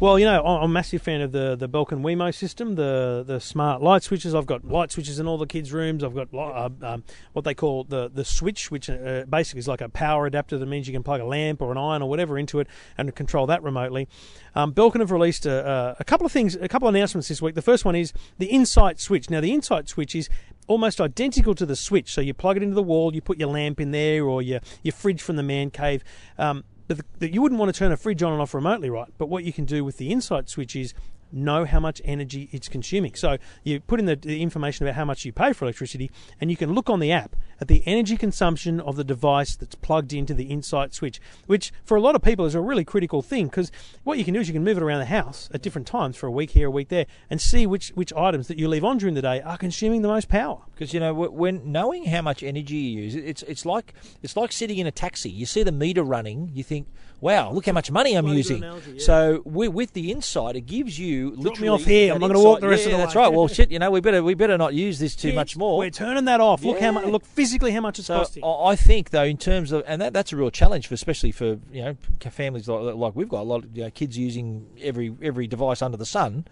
Well, 0.00 0.16
you 0.16 0.26
know, 0.26 0.44
I'm 0.44 0.62
a 0.62 0.68
massive 0.68 1.02
fan 1.02 1.22
of 1.22 1.32
the 1.32 1.56
the 1.56 1.68
Belkin 1.68 2.02
Wemo 2.02 2.32
system, 2.32 2.76
the 2.76 3.24
the 3.26 3.40
smart 3.40 3.82
light 3.82 4.04
switches. 4.04 4.32
I've 4.32 4.46
got 4.46 4.64
light 4.64 4.92
switches 4.92 5.18
in 5.18 5.26
all 5.26 5.38
the 5.38 5.46
kids' 5.46 5.72
rooms. 5.72 6.04
I've 6.04 6.14
got 6.14 6.32
uh, 6.32 6.68
um, 6.82 7.02
what 7.32 7.44
they 7.44 7.52
call 7.52 7.82
the 7.82 8.08
the 8.08 8.24
switch, 8.24 8.70
which 8.70 8.88
uh, 8.88 9.24
basically 9.28 9.58
is 9.58 9.66
like 9.66 9.80
a 9.80 9.88
power 9.88 10.26
adapter 10.26 10.56
that 10.56 10.66
means 10.66 10.86
you 10.86 10.92
can 10.92 11.02
plug 11.02 11.20
a 11.20 11.24
lamp 11.24 11.60
or 11.60 11.72
an 11.72 11.78
iron 11.78 12.00
or 12.00 12.08
whatever 12.08 12.38
into 12.38 12.60
it 12.60 12.68
and 12.96 13.12
control 13.16 13.46
that 13.46 13.60
remotely. 13.64 14.06
Um, 14.54 14.72
Belkin 14.72 15.00
have 15.00 15.10
released 15.10 15.46
a, 15.46 15.96
a 15.98 16.04
couple 16.04 16.24
of 16.24 16.30
things, 16.30 16.54
a 16.54 16.68
couple 16.68 16.86
of 16.86 16.94
announcements 16.94 17.26
this 17.26 17.42
week. 17.42 17.56
The 17.56 17.62
first 17.62 17.84
one 17.84 17.96
is 17.96 18.12
the 18.38 18.46
Insight 18.46 19.00
switch. 19.00 19.28
Now, 19.30 19.40
the 19.40 19.52
Insight 19.52 19.88
switch 19.88 20.14
is 20.14 20.28
almost 20.68 21.00
identical 21.00 21.56
to 21.56 21.66
the 21.66 21.74
switch. 21.74 22.12
So 22.12 22.20
you 22.20 22.34
plug 22.34 22.56
it 22.56 22.62
into 22.62 22.76
the 22.76 22.84
wall, 22.84 23.12
you 23.16 23.20
put 23.20 23.38
your 23.38 23.48
lamp 23.48 23.80
in 23.80 23.90
there 23.90 24.24
or 24.24 24.42
your 24.42 24.60
your 24.84 24.92
fridge 24.92 25.22
from 25.22 25.34
the 25.34 25.42
man 25.42 25.70
cave. 25.70 26.04
Um, 26.38 26.62
the, 26.88 27.30
you 27.30 27.42
wouldn't 27.42 27.58
want 27.58 27.72
to 27.72 27.78
turn 27.78 27.92
a 27.92 27.96
fridge 27.96 28.22
on 28.22 28.32
and 28.32 28.40
off 28.40 28.54
remotely, 28.54 28.90
right? 28.90 29.08
But 29.18 29.28
what 29.28 29.44
you 29.44 29.52
can 29.52 29.64
do 29.64 29.84
with 29.84 29.98
the 29.98 30.10
Insight 30.10 30.48
switch 30.48 30.74
is 30.74 30.94
know 31.32 31.64
how 31.64 31.80
much 31.80 32.00
energy 32.04 32.48
it's 32.52 32.68
consuming. 32.68 33.14
So 33.14 33.38
you 33.64 33.80
put 33.80 34.00
in 34.00 34.06
the, 34.06 34.16
the, 34.16 34.42
information 34.42 34.86
about 34.86 34.96
how 34.96 35.04
much 35.04 35.24
you 35.24 35.32
pay 35.32 35.52
for 35.52 35.64
electricity, 35.64 36.10
and 36.40 36.50
you 36.50 36.56
can 36.56 36.72
look 36.72 36.88
on 36.88 37.00
the 37.00 37.12
app 37.12 37.36
at 37.60 37.68
the 37.68 37.82
energy 37.86 38.16
consumption 38.16 38.80
of 38.80 38.96
the 38.96 39.04
device 39.04 39.56
that's 39.56 39.74
plugged 39.74 40.12
into 40.12 40.34
the 40.34 40.44
Insight 40.44 40.94
switch, 40.94 41.20
which 41.46 41.72
for 41.84 41.96
a 41.96 42.00
lot 42.00 42.14
of 42.14 42.22
people 42.22 42.46
is 42.46 42.54
a 42.54 42.60
really 42.60 42.84
critical 42.84 43.22
thing 43.22 43.46
because 43.46 43.70
what 44.04 44.18
you 44.18 44.24
can 44.24 44.34
do 44.34 44.40
is 44.40 44.48
you 44.48 44.54
can 44.54 44.64
move 44.64 44.76
it 44.76 44.82
around 44.82 45.00
the 45.00 45.06
house 45.06 45.48
at 45.52 45.62
different 45.62 45.86
times 45.86 46.16
for 46.16 46.26
a 46.26 46.30
week 46.30 46.50
here, 46.50 46.68
a 46.68 46.70
week 46.70 46.88
there, 46.88 47.06
and 47.28 47.40
see 47.40 47.66
which, 47.66 47.90
which 47.90 48.12
items 48.14 48.48
that 48.48 48.58
you 48.58 48.68
leave 48.68 48.84
on 48.84 48.98
during 48.98 49.14
the 49.14 49.22
day 49.22 49.40
are 49.42 49.58
consuming 49.58 50.02
the 50.02 50.08
most 50.08 50.28
power. 50.28 50.62
Because 50.74 50.94
you 50.94 51.00
know 51.00 51.12
when 51.12 51.72
knowing 51.72 52.04
how 52.04 52.22
much 52.22 52.42
energy 52.42 52.76
you 52.76 53.02
use, 53.02 53.16
it's 53.16 53.42
it's 53.42 53.66
like 53.66 53.94
it's 54.22 54.36
like 54.36 54.52
sitting 54.52 54.78
in 54.78 54.86
a 54.86 54.92
taxi. 54.92 55.28
You 55.28 55.44
see 55.44 55.64
the 55.64 55.72
meter 55.72 56.04
running, 56.04 56.52
you 56.54 56.62
think, 56.62 56.86
"Wow, 57.20 57.52
look 57.52 57.66
how 57.66 57.72
much 57.72 57.90
money 57.90 58.14
I'm 58.14 58.26
using." 58.28 58.58
Analogy, 58.58 58.92
yeah. 58.92 59.04
So 59.04 59.42
with, 59.44 59.72
with 59.72 59.92
the 59.92 60.10
Insight, 60.12 60.56
it 60.56 60.62
gives 60.62 60.98
you 60.98 61.30
Drop 61.30 61.44
literally 61.44 61.62
me 61.62 61.68
off 61.68 61.84
here. 61.84 62.14
I'm 62.14 62.20
not 62.20 62.28
going 62.28 62.40
to 62.40 62.44
walk 62.44 62.60
the 62.60 62.68
rest 62.68 62.82
yeah, 62.82 62.86
of 62.86 62.92
the 62.92 62.96
way. 62.98 63.04
That's 63.04 63.16
right. 63.16 63.32
Well, 63.32 63.48
shit, 63.48 63.70
you 63.70 63.78
know, 63.78 63.90
we 63.90 64.00
better 64.00 64.22
we 64.22 64.34
better 64.34 64.58
not 64.58 64.74
use 64.74 64.98
this 64.98 65.16
too 65.16 65.28
Kids, 65.28 65.36
much 65.36 65.56
more. 65.56 65.78
We're 65.78 65.90
turning 65.90 66.26
that 66.26 66.40
off. 66.40 66.62
Look 66.62 66.80
how 66.80 66.92
much. 66.92 67.06
Look 67.06 67.24
physically 67.24 67.72
how 67.72 67.80
much 67.80 67.98
it's 67.98 68.08
so 68.08 68.18
costing. 68.18 68.44
I 68.44 68.76
think 68.76 69.10
though, 69.10 69.24
in 69.24 69.38
terms 69.38 69.72
of, 69.72 69.82
and 69.86 70.00
that, 70.02 70.12
that's 70.12 70.32
a 70.32 70.36
real 70.36 70.50
challenge 70.50 70.86
for 70.86 70.94
especially 70.94 71.32
for 71.32 71.58
you 71.72 71.82
know 71.82 71.96
families 72.30 72.68
like, 72.68 72.94
like 72.94 73.16
we've 73.16 73.28
got 73.28 73.40
a 73.40 73.48
lot 73.48 73.64
of 73.64 73.76
you 73.76 73.84
know, 73.84 73.90
kids 73.90 74.16
using 74.18 74.66
every 74.80 75.14
every 75.22 75.46
device 75.46 75.82
under 75.82 75.96
the 75.96 76.06
sun. 76.06 76.46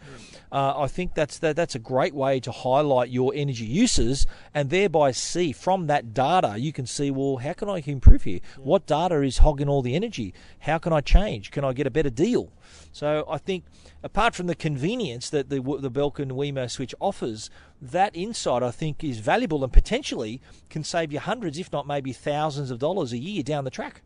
Uh, 0.53 0.75
I 0.79 0.87
think 0.87 1.15
that's 1.15 1.39
that, 1.39 1.57
that's 1.57 1.75
a 1.75 1.79
great 1.79 2.15
way 2.15 2.41
to 2.41 2.53
highlight 2.53 3.11
your 3.11 3.33
energy 3.35 3.65
uses 3.65 4.27
and 4.55 4.71
thereby 4.71 5.11
see 5.11 5.53
from 5.53 5.87
that 5.89 6.15
data 6.15 6.55
you 6.59 6.73
can 6.73 6.87
see 6.87 7.11
well 7.11 7.39
how 7.39 7.53
can 7.53 7.69
I 7.69 7.83
improve 7.85 8.23
here? 8.23 8.41
What 8.57 8.87
data 8.87 9.23
is 9.23 9.39
hogging 9.39 9.69
all 9.69 9.83
the 9.83 9.95
energy? 9.95 10.35
How 10.61 10.79
can 10.79 10.93
I 10.93 11.01
change? 11.01 11.51
Can 11.51 11.65
I 11.65 11.73
get 11.73 11.87
a 11.87 11.91
better 11.91 12.11
deal? 12.11 12.53
So 12.93 13.25
I 13.29 13.39
think 13.39 13.65
apart 14.03 14.35
from 14.35 14.47
the 14.47 14.55
convenience 14.55 15.31
that 15.31 15.49
the 15.49 15.61
the 15.61 15.91
Belkin 15.91 16.33
Wemo 16.33 16.71
switch 16.71 16.95
offers, 17.01 17.51
that 17.81 18.17
insight 18.17 18.63
I 18.63 18.71
think 18.71 19.05
is 19.05 19.19
valuable 19.19 19.63
and 19.63 19.73
potentially 19.73 20.41
can 20.71 20.83
save 20.83 21.13
you 21.13 21.21
hundreds, 21.21 21.59
if 21.59 21.73
not 21.73 21.87
maybe 21.87 22.13
thousands 22.13 22.71
of 22.71 22.79
dollars 22.79 23.13
a 23.13 23.19
year 23.19 23.43
down 23.43 23.65
the 23.65 23.71
track. 23.71 24.03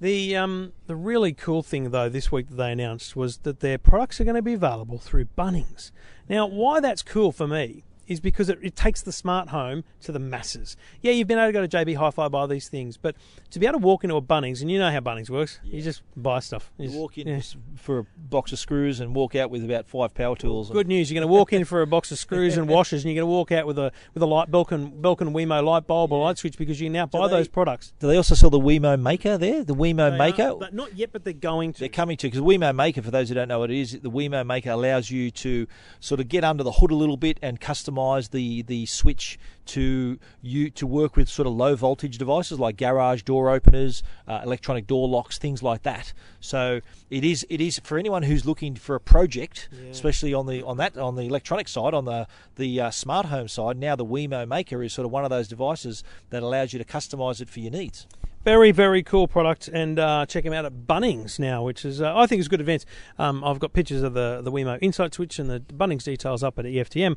The 0.00 0.36
um, 0.36 0.72
the 0.86 0.94
really 0.94 1.32
cool 1.32 1.62
thing 1.62 1.90
though 1.90 2.08
this 2.08 2.30
week 2.30 2.48
that 2.48 2.56
they 2.56 2.70
announced 2.70 3.16
was 3.16 3.38
that 3.38 3.60
their 3.60 3.78
products 3.78 4.20
are 4.20 4.24
going 4.24 4.36
to 4.36 4.42
be 4.42 4.54
available 4.54 4.98
through 4.98 5.26
Bunnings. 5.36 5.90
Now, 6.28 6.46
why 6.46 6.78
that's 6.78 7.02
cool 7.02 7.32
for 7.32 7.48
me 7.48 7.82
is 8.08 8.20
because 8.20 8.48
it, 8.48 8.58
it, 8.62 8.74
takes 8.74 9.02
the 9.02 9.12
smart 9.12 9.50
home 9.50 9.84
to 10.00 10.10
the 10.10 10.18
masses. 10.18 10.76
Yeah, 11.02 11.12
you've 11.12 11.28
been 11.28 11.38
able 11.38 11.48
to 11.48 11.52
go 11.52 11.66
to 11.66 11.68
JB 11.68 11.96
Hi-Fi 11.96 12.28
buy 12.28 12.46
these 12.46 12.68
things, 12.68 12.96
but 12.96 13.14
to 13.50 13.58
be 13.58 13.66
able 13.66 13.78
to 13.78 13.84
walk 13.84 14.02
into 14.02 14.16
a 14.16 14.22
Bunnings, 14.22 14.60
and 14.60 14.70
you 14.70 14.78
know 14.78 14.90
how 14.90 15.00
Bunnings 15.00 15.30
works, 15.30 15.60
yeah. 15.62 15.76
you 15.76 15.82
just 15.82 16.02
buy 16.16 16.40
stuff. 16.40 16.72
You, 16.78 16.84
you 16.84 16.88
just, 16.88 16.98
walk 16.98 17.18
in 17.18 17.28
yeah. 17.28 17.40
for 17.76 17.98
a 18.00 18.06
box 18.16 18.52
of 18.52 18.58
screws 18.58 19.00
and 19.00 19.14
walk 19.14 19.34
out 19.34 19.50
with 19.50 19.64
about 19.64 19.86
five 19.88 20.14
power 20.14 20.34
tools. 20.34 20.70
Good 20.70 20.88
news, 20.88 21.10
you're 21.10 21.20
going 21.20 21.28
to 21.28 21.32
walk 21.32 21.52
in 21.52 21.64
for 21.64 21.82
a 21.82 21.86
box 21.86 22.10
of 22.10 22.18
screws 22.18 22.56
and 22.56 22.68
washers, 22.78 23.04
and 23.04 23.12
you're 23.12 23.22
going 23.22 23.30
to 23.30 23.34
walk 23.34 23.52
out 23.52 23.66
with 23.66 23.78
a 23.78 23.92
with 24.14 24.22
a 24.22 24.26
light 24.26 24.50
Belkin 24.50 25.00
Belkin 25.00 25.32
Wemo 25.32 25.62
light 25.62 25.86
bulb 25.86 26.12
or 26.12 26.24
light 26.24 26.38
switch 26.38 26.56
because 26.56 26.80
you 26.80 26.86
can 26.86 26.94
now 26.94 27.06
buy 27.06 27.28
they, 27.28 27.36
those 27.36 27.48
products. 27.48 27.92
Do 28.00 28.08
they 28.08 28.16
also 28.16 28.34
sell 28.34 28.50
the 28.50 28.58
Wemo 28.58 29.00
Maker 29.00 29.36
there? 29.36 29.64
The 29.64 29.74
Wemo 29.74 30.10
they 30.10 30.18
Maker? 30.18 30.56
Are, 30.62 30.70
not 30.72 30.96
yet, 30.96 31.12
but 31.12 31.24
they're 31.24 31.32
going 31.32 31.74
to. 31.74 31.80
They're 31.80 31.88
coming 31.88 32.16
to 32.18 32.26
because 32.28 32.40
Wemo 32.40 32.74
Maker, 32.74 33.02
for 33.02 33.10
those 33.10 33.28
who 33.28 33.34
don't 33.34 33.48
know 33.48 33.58
what 33.58 33.70
it 33.70 33.78
is, 33.78 33.92
the 33.92 34.10
Wemo 34.10 34.46
Maker 34.46 34.70
allows 34.70 35.10
you 35.10 35.30
to 35.30 35.66
sort 36.00 36.20
of 36.20 36.28
get 36.28 36.44
under 36.44 36.62
the 36.62 36.72
hood 36.72 36.90
a 36.90 36.94
little 36.94 37.16
bit 37.16 37.38
and 37.42 37.60
customize 37.60 37.97
the 38.30 38.62
the 38.62 38.86
switch 38.86 39.38
to 39.66 40.18
you 40.40 40.70
to 40.70 40.86
work 40.86 41.16
with 41.16 41.28
sort 41.28 41.46
of 41.46 41.52
low 41.52 41.76
voltage 41.76 42.18
devices 42.18 42.58
like 42.58 42.76
garage 42.76 43.22
door 43.22 43.50
openers, 43.50 44.02
uh, 44.26 44.40
electronic 44.44 44.86
door 44.86 45.08
locks, 45.08 45.38
things 45.38 45.62
like 45.62 45.82
that. 45.82 46.12
So 46.40 46.80
it 47.10 47.24
is 47.24 47.46
it 47.50 47.60
is 47.60 47.78
for 47.80 47.98
anyone 47.98 48.22
who's 48.22 48.46
looking 48.46 48.74
for 48.74 48.94
a 48.94 49.00
project, 49.00 49.68
yeah. 49.72 49.90
especially 49.90 50.32
on 50.34 50.46
the 50.46 50.62
on 50.62 50.76
that 50.78 50.96
on 50.96 51.16
the 51.16 51.22
electronic 51.22 51.68
side, 51.68 51.94
on 51.94 52.04
the 52.04 52.26
the 52.56 52.80
uh, 52.80 52.90
smart 52.90 53.26
home 53.26 53.48
side. 53.48 53.76
Now 53.76 53.96
the 53.96 54.06
Wemo 54.06 54.46
Maker 54.46 54.82
is 54.82 54.92
sort 54.92 55.04
of 55.04 55.12
one 55.12 55.24
of 55.24 55.30
those 55.30 55.48
devices 55.48 56.02
that 56.30 56.42
allows 56.42 56.72
you 56.72 56.78
to 56.78 56.84
customize 56.84 57.40
it 57.40 57.50
for 57.50 57.60
your 57.60 57.72
needs. 57.72 58.06
Very, 58.48 58.70
very 58.72 59.02
cool 59.02 59.28
product, 59.28 59.68
and 59.68 59.98
uh, 59.98 60.24
check 60.24 60.42
them 60.42 60.54
out 60.54 60.64
at 60.64 60.72
Bunnings 60.72 61.38
now, 61.38 61.62
which 61.62 61.84
is 61.84 62.00
uh, 62.00 62.16
I 62.16 62.26
think 62.26 62.40
is 62.40 62.46
a 62.46 62.48
good 62.48 62.62
event. 62.62 62.86
Um, 63.18 63.44
I've 63.44 63.58
got 63.58 63.74
pictures 63.74 64.02
of 64.02 64.14
the 64.14 64.40
the 64.42 64.50
Wemo 64.50 64.78
Insight 64.80 65.12
Switch 65.12 65.38
and 65.38 65.50
the 65.50 65.60
Bunnings 65.60 66.04
details 66.04 66.42
up 66.42 66.58
at 66.58 66.64
EFTM.com.au. 66.64 67.12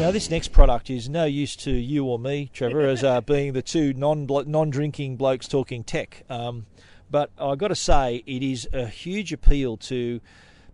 Now, 0.00 0.10
this 0.10 0.30
next 0.30 0.52
product 0.52 0.88
is 0.88 1.10
no 1.10 1.26
use 1.26 1.56
to 1.56 1.70
you 1.70 2.06
or 2.06 2.18
me, 2.18 2.48
Trevor, 2.54 2.80
as 2.86 3.04
uh, 3.04 3.20
being 3.26 3.52
the 3.52 3.60
two 3.60 3.92
non 3.92 4.26
non 4.26 4.70
drinking 4.70 5.16
blokes 5.16 5.46
talking 5.46 5.84
tech. 5.84 6.24
Um, 6.30 6.64
but 7.10 7.30
I've 7.36 7.58
got 7.58 7.68
to 7.68 7.74
say, 7.74 8.22
it 8.26 8.42
is 8.42 8.66
a 8.72 8.86
huge 8.86 9.30
appeal 9.34 9.76
to 9.76 10.22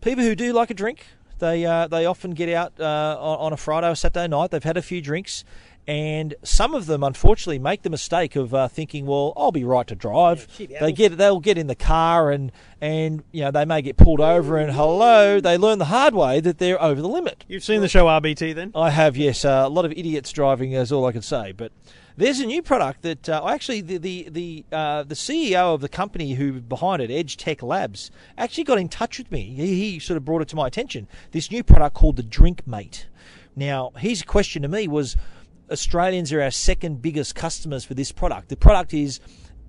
people 0.00 0.22
who 0.22 0.36
do 0.36 0.52
like 0.52 0.70
a 0.70 0.74
drink. 0.74 1.06
They 1.42 1.66
uh, 1.66 1.88
they 1.88 2.06
often 2.06 2.34
get 2.34 2.48
out 2.50 2.78
uh, 2.78 3.16
on 3.20 3.52
a 3.52 3.56
Friday 3.56 3.90
or 3.90 3.96
Saturday 3.96 4.28
night. 4.28 4.52
They've 4.52 4.62
had 4.62 4.76
a 4.76 4.82
few 4.82 5.00
drinks, 5.00 5.42
and 5.88 6.36
some 6.44 6.72
of 6.72 6.86
them 6.86 7.02
unfortunately 7.02 7.58
make 7.58 7.82
the 7.82 7.90
mistake 7.90 8.36
of 8.36 8.54
uh, 8.54 8.68
thinking, 8.68 9.06
"Well, 9.06 9.32
I'll 9.36 9.50
be 9.50 9.64
right 9.64 9.84
to 9.88 9.96
drive." 9.96 10.46
Yeah, 10.56 10.78
they 10.78 10.92
get 10.92 11.18
they'll 11.18 11.40
get 11.40 11.58
in 11.58 11.66
the 11.66 11.74
car 11.74 12.30
and 12.30 12.52
and 12.80 13.24
you 13.32 13.42
know 13.42 13.50
they 13.50 13.64
may 13.64 13.82
get 13.82 13.96
pulled 13.96 14.20
over 14.20 14.56
and 14.56 14.70
hello, 14.72 15.40
they 15.40 15.58
learn 15.58 15.80
the 15.80 15.86
hard 15.86 16.14
way 16.14 16.38
that 16.38 16.58
they're 16.58 16.80
over 16.80 17.02
the 17.02 17.08
limit. 17.08 17.44
You've 17.48 17.64
seen 17.64 17.80
the 17.80 17.88
show 17.88 18.06
RBT 18.06 18.54
then? 18.54 18.70
I 18.76 18.90
have, 18.90 19.16
yes. 19.16 19.44
Uh, 19.44 19.64
a 19.66 19.68
lot 19.68 19.84
of 19.84 19.90
idiots 19.90 20.30
driving 20.30 20.72
is 20.72 20.92
all 20.92 21.06
I 21.06 21.12
can 21.12 21.22
say, 21.22 21.50
but. 21.50 21.72
There's 22.16 22.40
a 22.40 22.46
new 22.46 22.62
product 22.62 23.02
that 23.02 23.28
uh, 23.28 23.46
actually 23.48 23.80
the 23.80 23.98
the 23.98 24.28
the, 24.30 24.64
uh, 24.72 25.02
the 25.04 25.14
CEO 25.14 25.74
of 25.74 25.80
the 25.80 25.88
company 25.88 26.34
who 26.34 26.60
behind 26.60 27.00
it, 27.02 27.10
Edge 27.10 27.36
Tech 27.36 27.62
Labs, 27.62 28.10
actually 28.36 28.64
got 28.64 28.78
in 28.78 28.88
touch 28.88 29.18
with 29.18 29.30
me. 29.30 29.54
He, 29.54 29.92
he 29.92 29.98
sort 29.98 30.16
of 30.16 30.24
brought 30.24 30.42
it 30.42 30.48
to 30.48 30.56
my 30.56 30.66
attention. 30.66 31.08
This 31.30 31.50
new 31.50 31.62
product 31.62 31.94
called 31.94 32.16
the 32.16 32.22
Drink 32.22 32.66
Mate. 32.66 33.06
Now, 33.54 33.92
his 33.96 34.22
question 34.22 34.62
to 34.62 34.68
me 34.68 34.88
was, 34.88 35.16
Australians 35.70 36.32
are 36.32 36.40
our 36.40 36.50
second 36.50 37.02
biggest 37.02 37.34
customers 37.34 37.84
for 37.84 37.94
this 37.94 38.12
product. 38.12 38.48
The 38.48 38.56
product 38.56 38.94
is 38.94 39.20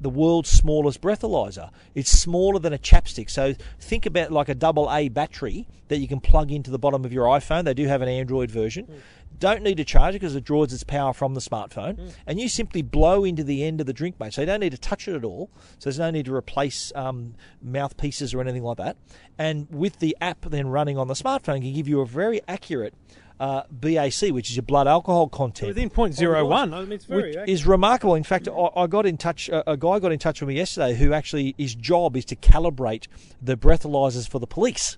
the 0.04 0.10
world's 0.10 0.50
smallest 0.50 1.02
breathalyzer. 1.02 1.70
It's 1.96 2.12
smaller 2.12 2.60
than 2.60 2.74
a 2.74 2.78
chapstick. 2.78 3.30
So 3.30 3.54
think 3.80 4.06
about 4.06 4.32
like 4.32 4.50
a 4.50 4.56
double 4.56 4.92
A 4.92 5.10
battery 5.10 5.68
that 5.88 6.00
you 6.00 6.08
can 6.08 6.20
plug 6.20 6.52
into 6.52 6.72
the 6.72 6.80
bottom 6.80 7.06
of 7.06 7.14
your 7.14 7.26
iPhone. 7.28 7.64
They 7.64 7.74
do 7.74 7.88
have 7.88 8.02
an 8.02 8.10
Android 8.10 8.52
version. 8.52 8.86
Mm. 8.86 9.00
Don't 9.40 9.64
need 9.64 9.78
to 9.78 9.84
charge 9.84 10.16
it 10.16 10.20
because 10.20 10.36
it 10.36 10.44
draws 10.44 10.74
its 10.74 10.84
power 10.84 11.14
from 11.14 11.34
the 11.34 11.42
smartphone. 11.42 11.96
Mm. 11.96 12.14
And 12.28 12.40
you 12.40 12.50
simply 12.50 12.82
blow 12.82 13.24
into 13.24 13.44
the 13.44 13.64
end 13.64 13.80
of 13.82 13.88
the 13.88 13.94
drink 13.94 14.20
mate. 14.20 14.34
So 14.34 14.42
you 14.42 14.48
don't 14.48 14.60
need 14.60 14.72
to 14.72 14.78
touch 14.78 15.08
it 15.08 15.16
at 15.16 15.24
all. 15.24 15.50
So 15.80 15.90
there's 15.90 16.00
no 16.00 16.12
need 16.12 16.26
to 16.26 16.36
replace 16.36 16.92
um, 16.96 17.36
mouthpieces 17.62 18.34
or 18.34 18.42
anything 18.42 18.64
like 18.64 18.78
that. 18.78 18.98
And 19.38 19.68
with 19.70 20.00
the 20.00 20.16
app 20.22 20.42
then 20.42 20.68
running 20.68 20.98
on 20.98 21.08
the 21.08 21.14
smartphone, 21.14 21.62
can 21.62 21.74
give 21.74 21.88
you 21.88 22.02
a 22.02 22.06
very 22.06 22.42
accurate 22.48 22.94
uh, 23.40 23.64
BAC, 23.72 24.30
which 24.30 24.50
is 24.50 24.56
your 24.56 24.64
blood 24.64 24.88
alcohol 24.88 25.28
content. 25.28 25.70
Within 25.70 25.90
point 25.90 26.14
zero 26.14 26.46
one. 26.46 26.74
I 26.74 26.82
mean, 26.82 26.92
it's 26.94 27.06
very 27.06 27.36
which 27.36 27.50
is 27.50 27.66
remarkable. 27.66 28.16
In 28.16 28.24
fact, 28.24 28.48
I, 28.48 28.70
I 28.76 28.88
got 28.88 29.06
in 29.06 29.18
touch. 29.18 29.50
A, 29.50 29.72
a 29.72 29.78
guy 29.78 30.00
got 30.00 30.12
in 30.12 30.20
touch 30.20 30.42
with 30.42 30.48
me 30.48 30.56
yesterday 30.56 30.96
who 30.96 31.14
actually 31.14 31.56
his 31.58 31.76
job 31.76 32.16
is 32.16 32.26
to 32.26 32.36
calibrate 32.36 33.08
the 33.42 33.58
breathalyzers 33.58 34.28
for 34.28 34.40
the 34.40 34.48
police. 34.48 34.98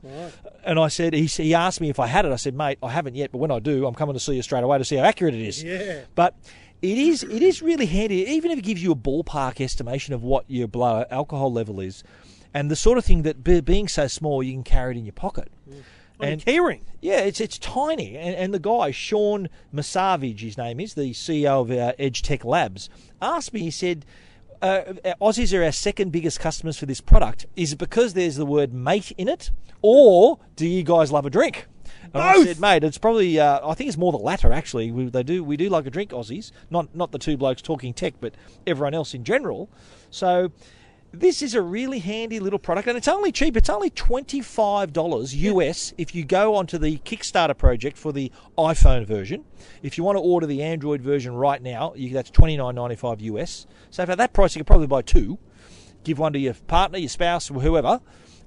And 0.64 0.80
I 0.80 0.88
said 0.88 1.14
he, 1.14 1.26
he 1.26 1.54
asked 1.54 1.82
me 1.82 1.90
if 1.90 2.00
I 2.00 2.08
had 2.08 2.26
it. 2.26 2.32
I 2.32 2.36
said, 2.38 2.56
mate, 2.56 2.78
I 2.82 2.90
haven't 2.90 3.16
yet, 3.16 3.32
but 3.32 3.38
when 3.38 3.52
I 3.52 3.60
do, 3.60 3.86
I'm 3.86 3.94
coming 3.96 4.14
to 4.14 4.20
see 4.20 4.36
you 4.36 4.42
straight 4.42 4.64
away 4.64 4.78
to 4.78 4.86
see 4.86 4.96
how 4.96 5.04
accurate 5.04 5.34
it 5.34 5.42
is. 5.42 5.64
Yeah. 5.64 6.02
But 6.16 6.36
it 6.82 6.98
is 6.98 7.24
it 7.24 7.42
is 7.42 7.62
really 7.62 7.86
handy, 7.86 8.26
even 8.26 8.52
if 8.52 8.60
it 8.60 8.64
gives 8.64 8.84
you 8.84 8.92
a 8.92 8.96
ballpark 8.96 9.62
estimation 9.62 10.14
of 10.14 10.24
what 10.24 10.46
your 10.48 10.68
blood 10.68 11.08
alcohol 11.10 11.52
level 11.52 11.80
is, 11.80 12.04
and 12.54 12.70
the 12.70 12.76
sort 12.76 12.98
of 12.98 13.06
thing 13.06 13.24
that 13.24 13.44
be, 13.44 13.62
being 13.62 13.88
so 13.88 14.08
small, 14.08 14.44
you 14.44 14.54
can 14.54 14.64
carry 14.64 14.96
it 14.96 15.00
in 15.00 15.06
your 15.06 15.14
pocket. 15.14 15.52
On 16.20 16.28
a 16.28 16.38
keyring. 16.38 16.82
Yeah, 17.02 17.20
it's 17.20 17.40
it's 17.40 17.58
tiny, 17.60 18.18
and, 18.18 18.36
and 18.36 18.54
the 18.54 18.60
guy 18.60 18.92
Sean 18.92 19.50
Masavage, 19.74 20.40
his 20.40 20.58
name 20.58 20.80
is 20.80 20.94
the 20.94 21.12
CEO 21.12 21.62
of 21.62 21.72
uh, 21.72 21.94
Edge 22.00 22.22
Tech 22.22 22.46
Labs, 22.46 22.90
asked 23.22 23.54
me. 23.54 23.62
He 23.62 23.72
said, 23.72 24.06
uh, 24.62 24.82
"Aussies 25.22 25.58
are 25.58 25.64
our 25.64 25.72
second 25.72 26.12
biggest 26.12 26.40
customers 26.40 26.78
for 26.78 26.86
this 26.86 27.02
product. 27.02 27.46
Is 27.56 27.74
it 27.74 27.80
because 27.80 28.14
there's 28.14 28.38
the 28.38 28.46
word 28.46 28.74
mate 28.74 29.12
in 29.18 29.28
it, 29.28 29.52
or 29.82 30.40
do 30.56 30.66
you 30.66 30.84
guys 30.84 31.12
love 31.12 31.26
a 31.26 31.30
drink?" 31.30 31.68
And 32.14 32.24
I 32.24 32.44
said, 32.44 32.60
"Mate, 32.60 32.84
it's 32.84 32.98
probably. 32.98 33.40
Uh, 33.40 33.68
I 33.68 33.74
think 33.74 33.90
it's 33.90 33.98
more 33.98 34.12
the 34.12 34.18
latter. 34.18 34.54
Actually, 34.54 34.92
we, 34.92 35.10
they 35.10 35.24
do 35.24 35.44
we 35.44 35.58
do 35.58 35.70
like 35.70 35.86
a 35.86 35.90
drink, 35.90 36.12
Aussies. 36.12 36.52
Not 36.70 36.96
not 36.96 37.12
the 37.12 37.20
two 37.20 37.36
blokes 37.36 37.62
talking 37.62 37.94
tech, 37.94 38.16
but 38.20 38.34
everyone 38.66 38.94
else 38.94 39.14
in 39.14 39.24
general. 39.24 39.70
So." 40.10 40.52
This 41.20 41.42
is 41.42 41.56
a 41.56 41.62
really 41.62 42.00
handy 42.00 42.42
little 42.42 42.60
product, 42.60 42.90
and 42.90 42.98
it's 42.98 43.08
only 43.08 43.32
cheap. 43.32 43.56
It's 43.56 43.70
only 43.70 43.90
twenty 43.90 44.42
five 44.42 44.92
dollars 44.92 45.34
US 45.34 45.94
if 45.98 46.14
you 46.14 46.26
go 46.26 46.56
onto 46.56 46.78
the 46.78 46.98
Kickstarter 47.00 47.58
project 47.58 47.98
for 47.98 48.12
the 48.12 48.34
iPhone 48.58 49.06
version. 49.06 49.46
If 49.82 49.98
you 49.98 50.04
want 50.04 50.18
to 50.18 50.22
order 50.22 50.46
the 50.46 50.62
Android 50.62 51.02
version 51.02 51.34
right 51.34 51.62
now, 51.62 51.94
you, 51.96 52.10
that's 52.10 52.30
twenty 52.30 52.58
nine 52.58 52.76
ninety 52.76 52.98
five 52.98 53.22
US. 53.22 53.66
So 53.92 54.06
for 54.06 54.16
that 54.18 54.34
price, 54.34 54.56
you 54.56 54.60
could 54.60 54.68
probably 54.68 54.88
buy 54.88 55.04
two, 55.04 55.40
give 56.04 56.20
one 56.20 56.34
to 56.34 56.40
your 56.40 56.54
partner, 56.54 56.98
your 56.98 57.08
spouse, 57.08 57.50
or 57.50 57.62
whoever, 57.62 58.02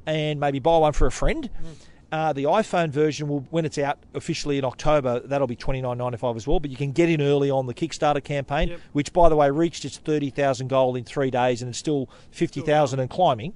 and 0.05 0.39
maybe 0.39 0.59
buy 0.59 0.77
one 0.77 0.93
for 0.93 1.07
a 1.07 1.13
friend. 1.13 1.49
Mm. 1.63 1.88
Uh, 2.11 2.33
the 2.33 2.45
iPhone 2.45 2.89
version 2.91 3.29
will, 3.29 3.41
when 3.51 3.67
it's 3.67 3.77
out 3.77 3.99
officially 4.15 4.57
in 4.57 4.65
October, 4.65 5.21
that'll 5.21 5.47
be 5.47 5.57
twenty 5.57 5.83
nine 5.83 5.99
ninety 5.99 6.17
five 6.17 6.37
as 6.37 6.47
well. 6.47 6.59
But 6.59 6.71
you 6.71 6.77
can 6.77 6.93
get 6.93 7.11
in 7.11 7.21
early 7.21 7.51
on 7.51 7.67
the 7.67 7.75
Kickstarter 7.75 8.25
campaign, 8.25 8.69
Yep. 8.69 8.81
which, 8.93 9.13
by 9.13 9.29
the 9.29 9.37
way, 9.37 9.51
reached 9.51 9.85
its 9.85 9.99
thirty 9.99 10.31
thousand 10.31 10.69
goal 10.69 10.97
in 10.97 11.05
three 11.05 11.31
days, 11.31 11.61
and 11.61 11.69
it's 11.69 11.79
still 11.79 12.09
fifty 12.31 12.63
thousand 12.63 13.01
and 13.01 13.11
climbing. 13.11 13.53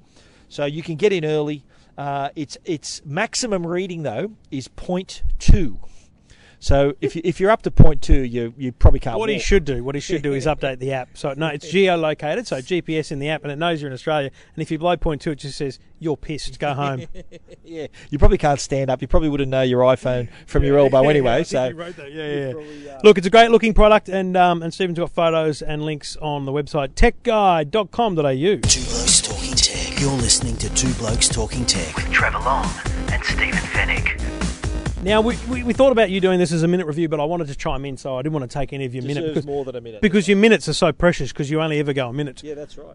So 0.51 0.67
you 0.67 0.83
can 0.83 0.97
get 0.97 1.13
in 1.15 1.25
early. 1.25 1.65
Uh, 1.97 2.29
its 2.37 2.59
its 2.65 3.01
maximum 3.05 3.67
reading 3.67 4.03
though 4.03 4.33
is 4.51 4.67
0.2. 4.69 5.79
So 6.63 6.95
if 7.01 7.17
you, 7.17 7.23
if 7.25 7.41
you're 7.41 7.51
up 7.51 7.63
to 7.63 7.97
two, 7.97 8.23
you 8.23 8.55
you 8.57 8.71
probably 8.71 9.01
can't. 9.01 9.19
What 9.19 9.29
he 9.29 9.41
should 9.41 9.65
do, 9.65 9.83
what 9.83 9.97
he 9.97 10.01
should 10.01 10.23
do 10.23 10.33
is 10.33 10.47
update 10.55 10.79
the 10.79 10.93
app. 10.93 11.09
So 11.15 11.35
no, 11.37 11.49
it's 11.49 11.67
geolocated, 11.67 12.47
so 12.47 12.59
GPS 12.59 13.11
in 13.11 13.19
the 13.19 13.31
app, 13.31 13.43
and 13.43 13.51
it 13.51 13.59
knows 13.59 13.83
you're 13.83 13.89
in 13.89 13.93
Australia. 13.93 14.31
And 14.55 14.63
if 14.63 14.71
you 14.71 14.79
blow 14.79 14.97
point 14.97 15.23
two, 15.23 15.33
it 15.33 15.41
just 15.41 15.59
says 15.59 15.81
you're 15.99 16.17
pissed. 16.17 16.61
Go 16.61 16.73
home. 16.73 17.07
Yeah, 17.65 17.87
you 18.11 18.19
probably 18.19 18.39
can't 18.39 18.61
stand 18.61 18.91
up. 18.91 19.01
You 19.01 19.09
probably 19.09 19.31
wouldn't 19.31 19.49
know 19.51 19.63
your 19.63 19.81
iPhone 19.83 20.29
from 20.47 20.63
your 20.63 20.79
elbow 20.79 21.09
anyway. 21.09 21.31
I 21.33 21.37
think 21.37 21.47
so 21.47 21.69
you 21.69 21.75
wrote 21.75 21.97
that. 21.97 22.13
Yeah, 22.13 22.53
yeah. 22.85 23.01
Look, 23.03 23.17
it's 23.17 23.27
a 23.27 23.31
great 23.31 23.51
looking 23.51 23.73
product, 23.73 24.09
and 24.11 24.37
um, 24.37 24.63
and 24.63 24.75
Stephen's 24.75 24.99
got 24.99 25.11
photos 25.11 25.63
and 25.63 25.83
links 25.83 26.17
on 26.19 26.45
the 26.45 26.53
website 26.53 26.91
techguide.com.au. 26.91 28.23
Two 28.69 28.85
Blokes 28.85 29.21
Talking 29.23 29.55
Tech. 29.55 30.01
You're 30.01 30.11
listening 30.13 30.57
to 30.59 30.73
Two 30.75 30.93
Blokes 30.95 31.29
Talking 31.29 31.65
Tech. 31.65 31.97
with 31.97 32.11
Trevor 32.13 32.41
Long 32.41 32.69
and 33.11 33.25
Stephen 33.25 33.53
Fenech. 33.53 34.22
Now 35.03 35.21
we, 35.21 35.37
we, 35.51 35.65
we 35.65 35.73
thought 35.73 35.91
about 35.91 36.11
you 36.11 36.21
doing 36.21 36.39
this 36.39 36.53
as 36.53 36.63
a 36.63 36.69
minute 36.69 36.87
review, 36.87 37.09
but 37.09 37.19
I 37.19 37.25
wanted 37.25 37.49
to 37.49 37.57
chime 37.57 37.85
in, 37.85 37.97
so 37.97 38.17
I 38.17 38.23
didn't 38.23 38.35
want 38.35 38.49
to 38.49 38.57
take 38.57 38.73
any 38.73 38.85
of 38.85 38.95
your 38.95 39.03
minute 39.03 39.21
deserves 39.23 39.35
because 39.35 39.47
more 39.47 39.65
than 39.65 39.75
a 39.75 39.81
minute. 39.81 40.01
because 40.01 40.29
your 40.29 40.37
minutes 40.37 40.69
are 40.69 40.73
so 40.75 40.93
precious 40.93 41.33
because 41.33 41.51
you 41.51 41.61
only 41.61 41.81
ever 41.81 41.93
go 41.93 42.09
a 42.09 42.13
minute. 42.13 42.43
yeah, 42.45 42.55
that's 42.55 42.79
right. 42.79 42.95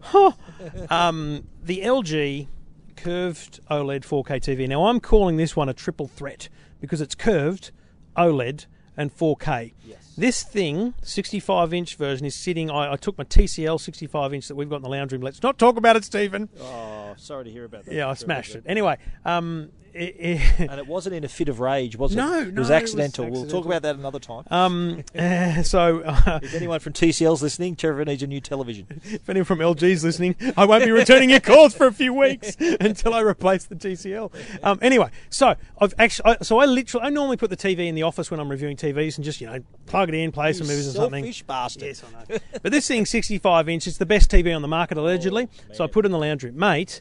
Um, 0.90 1.46
the 1.62 1.82
LG 1.82 2.48
curved 2.96 3.60
OLED 3.70 4.00
4K 4.06 4.40
TV. 4.40 4.66
Now 4.66 4.86
I'm 4.86 5.00
calling 5.00 5.36
this 5.36 5.54
one 5.54 5.68
a 5.68 5.74
triple 5.74 6.08
threat 6.08 6.48
because 6.80 7.02
it's 7.02 7.14
curved, 7.14 7.72
OLED, 8.16 8.64
and 8.96 9.14
4K. 9.14 9.74
Yes. 9.84 10.14
This 10.16 10.42
thing, 10.42 10.94
65 11.02 11.74
inch 11.74 11.94
version, 11.96 12.26
is 12.26 12.34
sitting. 12.34 12.70
I, 12.70 12.94
I 12.94 12.96
took 12.96 13.18
my 13.18 13.24
TCL 13.24 13.80
65 13.80 14.32
inch 14.32 14.48
that 14.48 14.54
we've 14.56 14.68
got 14.70 14.76
in 14.76 14.82
the 14.82 14.88
lounge 14.88 15.12
room. 15.12 15.20
Let's 15.20 15.42
not 15.42 15.58
talk 15.58 15.76
about 15.76 15.94
it, 15.94 16.04
Stephen. 16.04 16.48
Oh, 16.60 17.14
sorry 17.18 17.44
to 17.44 17.50
hear 17.50 17.64
about 17.64 17.84
that. 17.84 17.94
Yeah, 17.94 18.08
I 18.08 18.14
smashed 18.14 18.54
it. 18.54 18.64
Anyway, 18.66 18.96
um, 19.26 19.68
it, 19.94 20.16
it, 20.18 20.70
And 20.70 20.78
it 20.78 20.86
wasn't 20.86 21.14
in 21.14 21.24
a 21.24 21.28
fit 21.28 21.48
of 21.48 21.60
rage, 21.60 21.96
was 21.96 22.12
it? 22.12 22.16
No, 22.16 22.40
it 22.40 22.46
was 22.46 22.46
no, 22.46 22.50
it 22.50 22.58
was 22.58 22.70
accidental. 22.70 23.24
We'll 23.24 23.34
accidental. 23.42 23.60
talk 23.60 23.66
about 23.66 23.82
that 23.82 23.96
another 23.96 24.18
time. 24.18 24.44
um, 24.50 25.04
uh, 25.16 25.62
so 25.62 26.00
uh, 26.00 26.40
if 26.42 26.54
anyone 26.54 26.80
from 26.80 26.92
TCL's 26.92 27.42
listening, 27.42 27.76
Trevor 27.76 28.04
needs 28.04 28.22
a 28.22 28.26
new 28.26 28.40
television. 28.40 28.86
if 29.04 29.28
anyone 29.28 29.44
from 29.44 29.58
LG's 29.58 30.04
listening, 30.04 30.36
I 30.56 30.64
won't 30.64 30.84
be 30.84 30.90
returning 30.90 31.30
your 31.30 31.40
calls 31.40 31.74
for 31.74 31.86
a 31.86 31.92
few 31.92 32.12
weeks 32.14 32.56
until 32.80 33.14
I 33.14 33.20
replace 33.20 33.64
the 33.64 33.76
TCL. 33.76 34.64
Um, 34.64 34.78
anyway, 34.82 35.10
so 35.30 35.54
I've 35.80 35.94
actually, 35.98 36.32
I, 36.32 36.36
so 36.42 36.58
I 36.58 36.66
literally, 36.66 37.06
I 37.06 37.10
normally 37.10 37.36
put 37.36 37.50
the 37.50 37.56
TV 37.56 37.88
in 37.88 37.94
the 37.94 38.02
office 38.02 38.30
when 38.30 38.40
I'm 38.40 38.48
reviewing 38.48 38.76
TVs 38.76 39.16
and 39.16 39.24
just 39.24 39.40
you 39.40 39.46
know 39.46 39.60
plug 39.86 40.08
it 40.08 40.14
in, 40.14 40.32
play 40.32 40.52
some 40.52 40.66
movies 40.66 40.88
or 40.88 40.92
something. 40.92 41.24
Selfish 41.24 41.42
bastard. 41.44 41.82
Yes, 41.82 42.02
I 42.04 42.34
know. 42.34 42.38
but 42.62 42.72
this 42.72 42.86
thing's 42.88 43.10
65 43.10 43.68
inch. 43.68 43.86
It's 43.86 43.98
the 43.98 44.06
best 44.06 44.30
TV 44.30 44.54
on 44.54 44.62
the 44.62 44.68
market 44.68 44.98
allegedly. 44.98 45.48
so 45.72 45.84
I 45.84 45.86
put 45.86 46.04
it 46.04 46.06
in 46.06 46.12
the 46.12 46.18
lounge 46.18 46.44
room, 46.44 46.58
mate. 46.58 47.00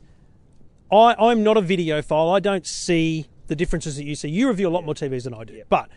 I, 0.92 1.16
I'm 1.18 1.44
not 1.44 1.58
a 1.58 1.62
videophile. 1.62 2.36
I 2.36 2.40
don't 2.40 2.66
see 2.66 3.28
the 3.48 3.56
differences 3.56 3.96
that 3.98 4.06
you 4.06 4.16
see. 4.16 4.30
You 4.30 4.48
review 4.48 4.68
a 4.68 4.72
lot 4.72 4.86
more 4.86 4.94
TVs 4.94 5.24
than 5.24 5.34
I 5.34 5.44
do, 5.44 5.64
but. 5.70 5.90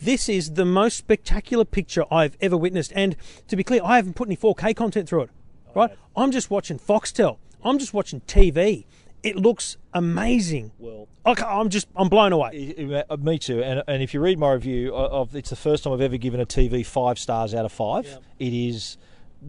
This 0.00 0.28
is 0.28 0.54
the 0.54 0.64
most 0.64 0.96
spectacular 0.96 1.64
picture 1.64 2.04
I've 2.10 2.36
ever 2.40 2.56
witnessed. 2.56 2.92
And 2.96 3.14
to 3.46 3.54
be 3.54 3.62
clear, 3.62 3.82
I 3.84 3.96
haven't 3.96 4.14
put 4.14 4.26
any 4.26 4.36
4K 4.36 4.74
content 4.74 5.08
through 5.08 5.22
it. 5.24 5.30
Right? 5.76 5.90
I'm 6.16 6.32
just 6.32 6.50
watching 6.50 6.76
Foxtel. 6.76 7.36
I'm 7.62 7.78
just 7.78 7.94
watching 7.94 8.20
TV. 8.22 8.84
It 9.22 9.36
looks 9.36 9.76
amazing. 9.94 10.72
Well, 10.78 11.06
I 11.24 11.34
ca- 11.34 11.60
I'm 11.60 11.68
just, 11.68 11.86
I'm 11.94 12.08
blown 12.08 12.32
away. 12.32 13.04
Uh, 13.08 13.16
me 13.18 13.38
too. 13.38 13.62
And, 13.62 13.84
and 13.86 14.02
if 14.02 14.12
you 14.12 14.20
read 14.20 14.40
my 14.40 14.52
review 14.54 14.92
of, 14.92 15.28
of- 15.28 15.36
it's 15.36 15.50
the 15.50 15.56
first 15.56 15.84
time 15.84 15.92
I've 15.92 16.00
ever 16.00 16.16
given 16.16 16.40
a 16.40 16.46
TV 16.46 16.84
five 16.84 17.16
stars 17.16 17.54
out 17.54 17.64
of 17.64 17.70
five. 17.70 18.06
It 18.40 18.52
is 18.52 18.96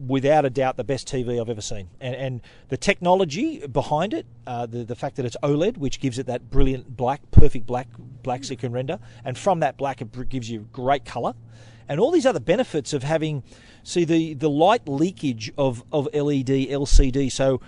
without 0.06 0.44
a 0.44 0.50
doubt 0.50 0.76
the 0.76 0.84
best 0.84 1.06
TV 1.08 1.40
I've 1.40 1.48
ever 1.48 1.60
seen. 1.60 1.88
And, 2.00 2.14
and 2.14 2.40
the 2.68 2.76
technology 2.76 3.66
behind 3.66 4.12
it, 4.12 4.26
uh, 4.46 4.66
the 4.66 4.84
the 4.84 4.96
fact 4.96 5.16
that 5.16 5.24
it's 5.24 5.36
OLED, 5.42 5.76
which 5.76 6.00
gives 6.00 6.18
it 6.18 6.26
that 6.26 6.50
brilliant 6.50 6.96
black, 6.96 7.20
perfect 7.30 7.66
black 7.66 7.88
black 8.22 8.44
so 8.44 8.52
you 8.52 8.56
can 8.56 8.72
render, 8.72 8.98
and 9.24 9.38
from 9.38 9.60
that 9.60 9.76
black 9.76 10.00
it 10.00 10.28
gives 10.28 10.50
you 10.50 10.68
great 10.72 11.04
color. 11.04 11.34
And 11.88 12.00
all 12.00 12.10
these 12.10 12.26
other 12.26 12.40
benefits 12.40 12.92
of 12.94 13.02
having, 13.02 13.42
see 13.84 14.04
the, 14.04 14.34
the 14.34 14.50
light 14.50 14.88
leakage 14.88 15.52
of, 15.56 15.84
of 15.92 16.06
LED, 16.12 16.48
LCD. 16.48 17.30
So 17.30 17.60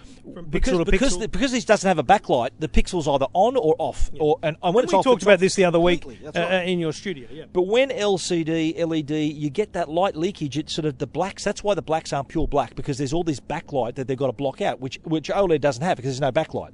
because 0.50 0.84
because 0.84 1.18
the- 1.18 1.28
because 1.28 1.52
this 1.52 1.64
doesn't 1.64 1.86
have 1.86 1.98
a 1.98 2.02
backlight, 2.02 2.50
the 2.58 2.68
pixel's 2.68 3.06
either 3.06 3.26
on 3.32 3.56
or 3.56 3.76
off. 3.78 4.10
Or 4.18 4.38
and, 4.42 4.56
and 4.62 4.74
when 4.74 4.84
it's 4.84 4.92
we 4.92 4.98
off, 4.98 5.04
talked 5.04 5.22
about 5.22 5.38
this 5.38 5.54
the 5.54 5.64
other 5.64 5.78
week 5.78 6.04
uh, 6.04 6.32
right. 6.34 6.36
uh, 6.36 6.62
in 6.62 6.80
your 6.80 6.92
studio. 6.92 7.28
Yeah. 7.30 7.44
But 7.52 7.62
when 7.62 7.90
LCD, 7.90 8.84
LED, 8.84 9.10
you 9.10 9.50
get 9.50 9.74
that 9.74 9.88
light 9.88 10.16
leakage. 10.16 10.58
It's 10.58 10.72
sort 10.72 10.86
of 10.86 10.98
the 10.98 11.06
blacks. 11.06 11.44
That's 11.44 11.62
why 11.62 11.74
the 11.74 11.82
blacks 11.82 12.12
aren't 12.12 12.28
pure 12.28 12.48
black 12.48 12.74
because 12.74 12.98
there's 12.98 13.12
all 13.12 13.24
this 13.24 13.38
backlight 13.40 13.94
that 13.94 14.08
they've 14.08 14.18
got 14.18 14.26
to 14.26 14.32
block 14.32 14.60
out, 14.60 14.80
which 14.80 14.98
which 15.04 15.28
OLED 15.28 15.60
doesn't 15.60 15.84
have 15.84 15.96
because 15.96 16.18
there's 16.18 16.20
no 16.20 16.32
backlight. 16.32 16.70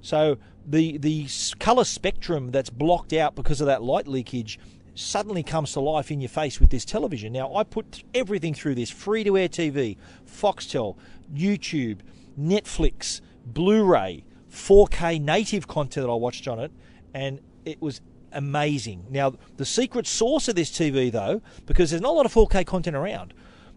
So 0.00 0.38
the 0.66 0.98
the 0.98 1.28
color 1.58 1.84
spectrum 1.84 2.50
that's 2.50 2.70
blocked 2.70 3.12
out 3.12 3.34
because 3.34 3.60
of 3.60 3.66
that 3.66 3.82
light 3.82 4.08
leakage 4.08 4.58
suddenly 4.96 5.42
comes 5.42 5.72
to 5.72 5.80
life 5.80 6.10
in 6.10 6.20
your 6.20 6.28
face 6.28 6.58
with 6.58 6.70
this 6.70 6.84
television. 6.84 7.32
Now 7.32 7.54
I 7.54 7.64
put 7.64 8.02
everything 8.14 8.54
through 8.54 8.74
this 8.74 8.90
free 8.90 9.24
to 9.24 9.36
air 9.38 9.48
TV, 9.48 9.96
Foxtel, 10.26 10.96
YouTube, 11.34 12.00
Netflix, 12.38 13.20
Blu-ray, 13.44 14.24
4K 14.50 15.20
native 15.20 15.68
content 15.68 16.06
that 16.06 16.12
I 16.12 16.14
watched 16.14 16.48
on 16.48 16.58
it, 16.58 16.72
and 17.14 17.40
it 17.64 17.80
was 17.80 18.00
amazing. 18.32 19.06
Now, 19.10 19.34
the 19.56 19.64
secret 19.64 20.06
source 20.06 20.48
of 20.48 20.54
this 20.54 20.70
TV, 20.70 21.12
though, 21.12 21.42
because 21.66 21.90
there's 21.90 22.02
not 22.02 22.10
a 22.10 22.12
lot 22.12 22.26
of 22.26 22.32
4K 22.32 22.66
content 22.66 22.96
around, 22.96 23.34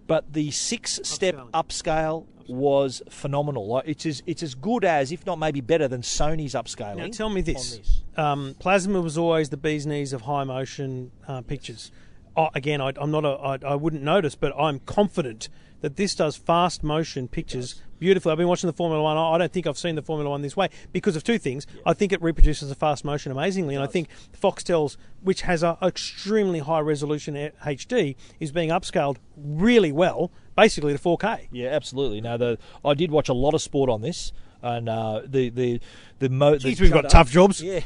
but 0.09 0.33
the 0.33 0.49
six-step 0.51 1.35
Upscaling. 1.35 1.51
upscale 1.51 2.25
was 2.49 3.01
phenomenal. 3.09 3.67
Like 3.67 3.87
it's 3.87 4.05
as 4.07 4.23
it's 4.25 4.41
as 4.41 4.55
good 4.55 4.83
as, 4.83 5.11
if 5.11 5.25
not 5.25 5.37
maybe 5.37 5.61
better 5.61 5.87
than 5.87 6.01
Sony's 6.01 6.55
upscaling. 6.55 6.97
Now 6.97 7.07
tell 7.07 7.29
me 7.29 7.41
on 7.41 7.45
this: 7.45 8.01
Um, 8.17 8.55
Plasma 8.59 9.01
was 9.01 9.17
always 9.17 9.49
the 9.49 9.57
bee's 9.57 9.85
knees 9.85 10.11
of 10.11 10.21
high 10.23 10.43
motion 10.43 11.11
uh, 11.27 11.41
pictures. 11.41 11.91
Oh, 12.35 12.49
again, 12.55 12.81
I, 12.81 12.91
I'm 12.97 13.11
not 13.11 13.23
a, 13.23 13.29
I, 13.29 13.57
I 13.73 13.75
wouldn't 13.75 14.01
notice, 14.01 14.33
but 14.35 14.51
I'm 14.57 14.79
confident 14.79 15.47
that 15.81 15.95
this 15.95 16.15
does 16.15 16.35
fast 16.35 16.83
motion 16.83 17.27
pictures 17.27 17.81
beautifully. 17.99 18.31
I've 18.31 18.37
been 18.37 18.47
watching 18.47 18.67
the 18.67 18.73
Formula 18.73 19.01
One. 19.03 19.17
I 19.17 19.37
don't 19.37 19.51
think 19.51 19.67
I've 19.67 19.77
seen 19.77 19.95
the 19.95 20.01
Formula 20.01 20.29
One 20.29 20.41
this 20.41 20.55
way 20.57 20.69
because 20.91 21.15
of 21.15 21.23
two 21.23 21.37
things. 21.37 21.67
I 21.85 21.93
think 21.93 22.11
it 22.11 22.21
reproduces 22.21 22.69
the 22.69 22.75
fast 22.75 23.03
motion 23.05 23.31
amazingly, 23.31 23.75
and 23.75 23.83
I 23.83 23.87
think 23.87 24.07
Foxtel's, 24.41 24.97
which 25.21 25.41
has 25.41 25.63
an 25.63 25.75
extremely 25.83 26.59
high 26.59 26.79
resolution 26.79 27.35
HD, 27.35 28.15
is 28.39 28.51
being 28.51 28.69
upscaled 28.69 29.17
really 29.37 29.91
well, 29.91 30.31
basically 30.55 30.93
to 30.93 30.99
4K. 30.99 31.47
Yeah, 31.51 31.69
absolutely. 31.69 32.21
Now, 32.21 32.37
the 32.37 32.57
I 32.83 32.93
did 32.93 33.11
watch 33.11 33.29
a 33.29 33.33
lot 33.33 33.53
of 33.53 33.61
sport 33.61 33.89
on 33.89 34.01
this. 34.01 34.31
and 34.61 34.89
uh, 34.89 35.21
the 35.25 35.49
the 35.49 35.79
the 36.19 36.29
mo. 36.29 36.57
the 36.57 36.75
we've 36.79 36.91
got 36.91 37.03
judder- 37.03 37.07
tough 37.09 37.31
jobs. 37.31 37.61
Yeah, 37.63 37.79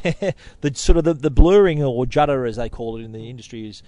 the 0.62 0.73
sort 0.73 0.97
of 0.97 1.04
the, 1.04 1.13
the 1.13 1.30
blurring 1.30 1.84
or 1.84 2.06
judder 2.06 2.45
as 2.45 2.56
they 2.56 2.69
call 2.69 2.97
it 2.97 3.04
in 3.04 3.12
the 3.12 3.30
industry 3.30 3.67
is. 3.67 3.84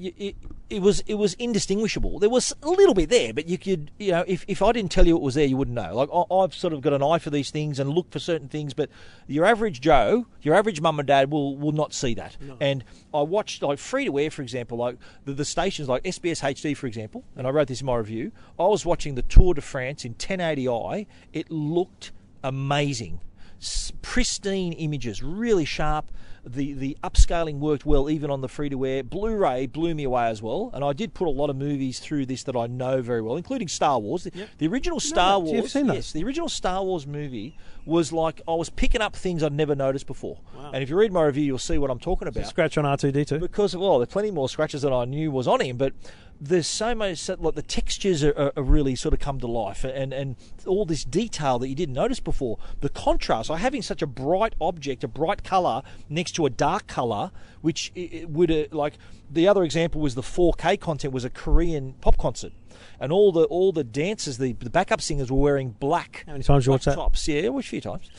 It, 0.00 0.36
it 0.68 0.82
was 0.82 1.00
it 1.06 1.14
was 1.14 1.34
indistinguishable. 1.34 2.18
There 2.18 2.30
was 2.30 2.54
a 2.62 2.68
little 2.68 2.94
bit 2.94 3.10
there, 3.10 3.32
but 3.32 3.48
you 3.48 3.58
could 3.58 3.90
you 3.98 4.12
know 4.12 4.24
if, 4.26 4.44
if 4.48 4.62
I 4.62 4.72
didn't 4.72 4.92
tell 4.92 5.06
you 5.06 5.16
it 5.16 5.22
was 5.22 5.34
there, 5.34 5.44
you 5.44 5.56
wouldn't 5.56 5.74
know. 5.74 5.94
Like 5.94 6.08
I, 6.14 6.34
I've 6.34 6.54
sort 6.54 6.72
of 6.72 6.80
got 6.80 6.92
an 6.92 7.02
eye 7.02 7.18
for 7.18 7.30
these 7.30 7.50
things 7.50 7.78
and 7.80 7.90
look 7.90 8.10
for 8.10 8.18
certain 8.18 8.48
things, 8.48 8.72
but 8.72 8.88
your 9.26 9.44
average 9.44 9.80
Joe, 9.80 10.26
your 10.42 10.54
average 10.54 10.80
mum 10.80 10.98
and 11.00 11.06
dad 11.08 11.30
will 11.30 11.56
will 11.56 11.72
not 11.72 11.92
see 11.92 12.14
that. 12.14 12.36
And 12.60 12.84
I 13.12 13.22
watched 13.22 13.62
like 13.62 13.78
free 13.78 14.04
to 14.06 14.18
air, 14.18 14.30
for 14.30 14.42
example, 14.42 14.78
like 14.78 14.96
the, 15.24 15.32
the 15.32 15.44
stations 15.44 15.88
like 15.88 16.04
SBS 16.04 16.40
HD, 16.42 16.76
for 16.76 16.86
example, 16.86 17.24
and 17.36 17.46
I 17.46 17.50
wrote 17.50 17.68
this 17.68 17.80
in 17.80 17.86
my 17.86 17.96
review. 17.96 18.30
I 18.58 18.64
was 18.66 18.86
watching 18.86 19.16
the 19.16 19.22
Tour 19.22 19.54
de 19.54 19.60
France 19.60 20.04
in 20.04 20.14
1080i. 20.14 21.06
It 21.32 21.50
looked 21.50 22.12
amazing 22.44 23.20
s- 23.60 23.92
pristine 24.02 24.72
images, 24.72 25.22
really 25.22 25.64
sharp. 25.64 26.10
The 26.44 26.72
the 26.72 26.96
upscaling 27.04 27.58
worked 27.58 27.84
well 27.84 28.08
even 28.08 28.30
on 28.30 28.40
the 28.40 28.48
free 28.48 28.70
to 28.70 28.86
air. 28.86 29.02
Blu-ray 29.02 29.66
blew 29.66 29.94
me 29.94 30.04
away 30.04 30.26
as 30.28 30.40
well, 30.40 30.70
and 30.72 30.82
I 30.82 30.92
did 30.92 31.12
put 31.14 31.28
a 31.28 31.30
lot 31.30 31.50
of 31.50 31.56
movies 31.56 31.98
through 31.98 32.26
this 32.26 32.42
that 32.44 32.56
I 32.56 32.66
know 32.66 33.02
very 33.02 33.20
well, 33.20 33.36
including 33.36 33.68
Star 33.68 33.98
Wars. 33.98 34.24
The, 34.24 34.32
the 34.58 34.66
original 34.66 35.00
Star 35.00 35.34
so 35.34 35.38
Wars, 35.40 35.52
you've 35.52 35.70
seen 35.70 35.86
those? 35.86 35.96
yes, 35.96 36.12
the 36.12 36.24
original 36.24 36.48
Star 36.48 36.82
Wars 36.82 37.06
movie 37.06 37.56
was 37.90 38.12
like 38.12 38.40
I 38.46 38.54
was 38.54 38.70
picking 38.70 39.02
up 39.02 39.16
things 39.16 39.42
I'd 39.42 39.52
never 39.52 39.74
noticed 39.74 40.06
before. 40.06 40.38
And 40.72 40.82
if 40.82 40.88
you 40.88 40.96
read 40.96 41.12
my 41.12 41.24
review, 41.24 41.42
you'll 41.44 41.58
see 41.58 41.76
what 41.76 41.90
I'm 41.90 41.98
talking 41.98 42.28
about 42.28 42.46
Scratch 42.46 42.78
on 42.78 42.84
R2D2. 42.84 43.40
because 43.40 43.76
well, 43.76 43.98
there's 43.98 44.08
plenty 44.08 44.30
more 44.30 44.48
scratches 44.48 44.82
than 44.82 44.92
I 44.92 45.04
knew 45.04 45.30
was 45.32 45.48
on 45.48 45.60
him, 45.60 45.76
but 45.76 45.92
there's 46.40 46.68
so 46.68 46.94
much 46.94 47.28
like 47.28 47.54
the 47.54 47.62
textures 47.62 48.24
are, 48.24 48.52
are, 48.56 48.62
really 48.62 48.94
sort 48.94 49.12
of 49.12 49.20
come 49.20 49.40
to 49.40 49.46
life, 49.46 49.84
and 49.84 50.12
and 50.14 50.36
all 50.66 50.86
this 50.86 51.04
detail 51.04 51.58
that 51.58 51.68
you 51.68 51.74
didn't 51.74 51.94
notice 51.94 52.20
before. 52.20 52.58
The 52.80 52.88
contrast, 52.88 53.50
like 53.50 53.60
having 53.60 53.82
such 53.82 54.00
a 54.00 54.06
bright 54.06 54.54
object, 54.60 55.04
a 55.04 55.08
bright 55.08 55.42
color 55.42 55.82
next 56.08 56.32
to 56.32 56.46
a 56.46 56.50
dark 56.50 56.86
color, 56.86 57.32
which 57.60 57.92
would 58.28 58.50
uh, 58.50 58.64
like 58.70 58.94
the 59.30 59.48
other 59.48 59.64
example 59.64 60.00
was 60.00 60.14
the 60.14 60.22
4K 60.22 60.80
content 60.80 61.12
was 61.12 61.24
a 61.24 61.30
Korean 61.30 61.94
pop 62.00 62.16
concert. 62.16 62.52
And 63.00 63.12
all 63.12 63.32
the 63.32 63.44
all 63.44 63.72
the 63.72 63.82
dancers, 63.82 64.36
the, 64.36 64.52
the 64.52 64.68
backup 64.68 65.00
singers 65.00 65.32
were 65.32 65.38
wearing 65.38 65.70
black. 65.70 66.24
How 66.26 66.32
many 66.32 66.44
times 66.44 66.66
you 66.66 66.72
watched 66.72 66.84
that? 66.84 66.96
Tops, 66.96 67.26
yeah, 67.26 67.48
a 67.48 67.62
few 67.62 67.80
times. 67.80 68.10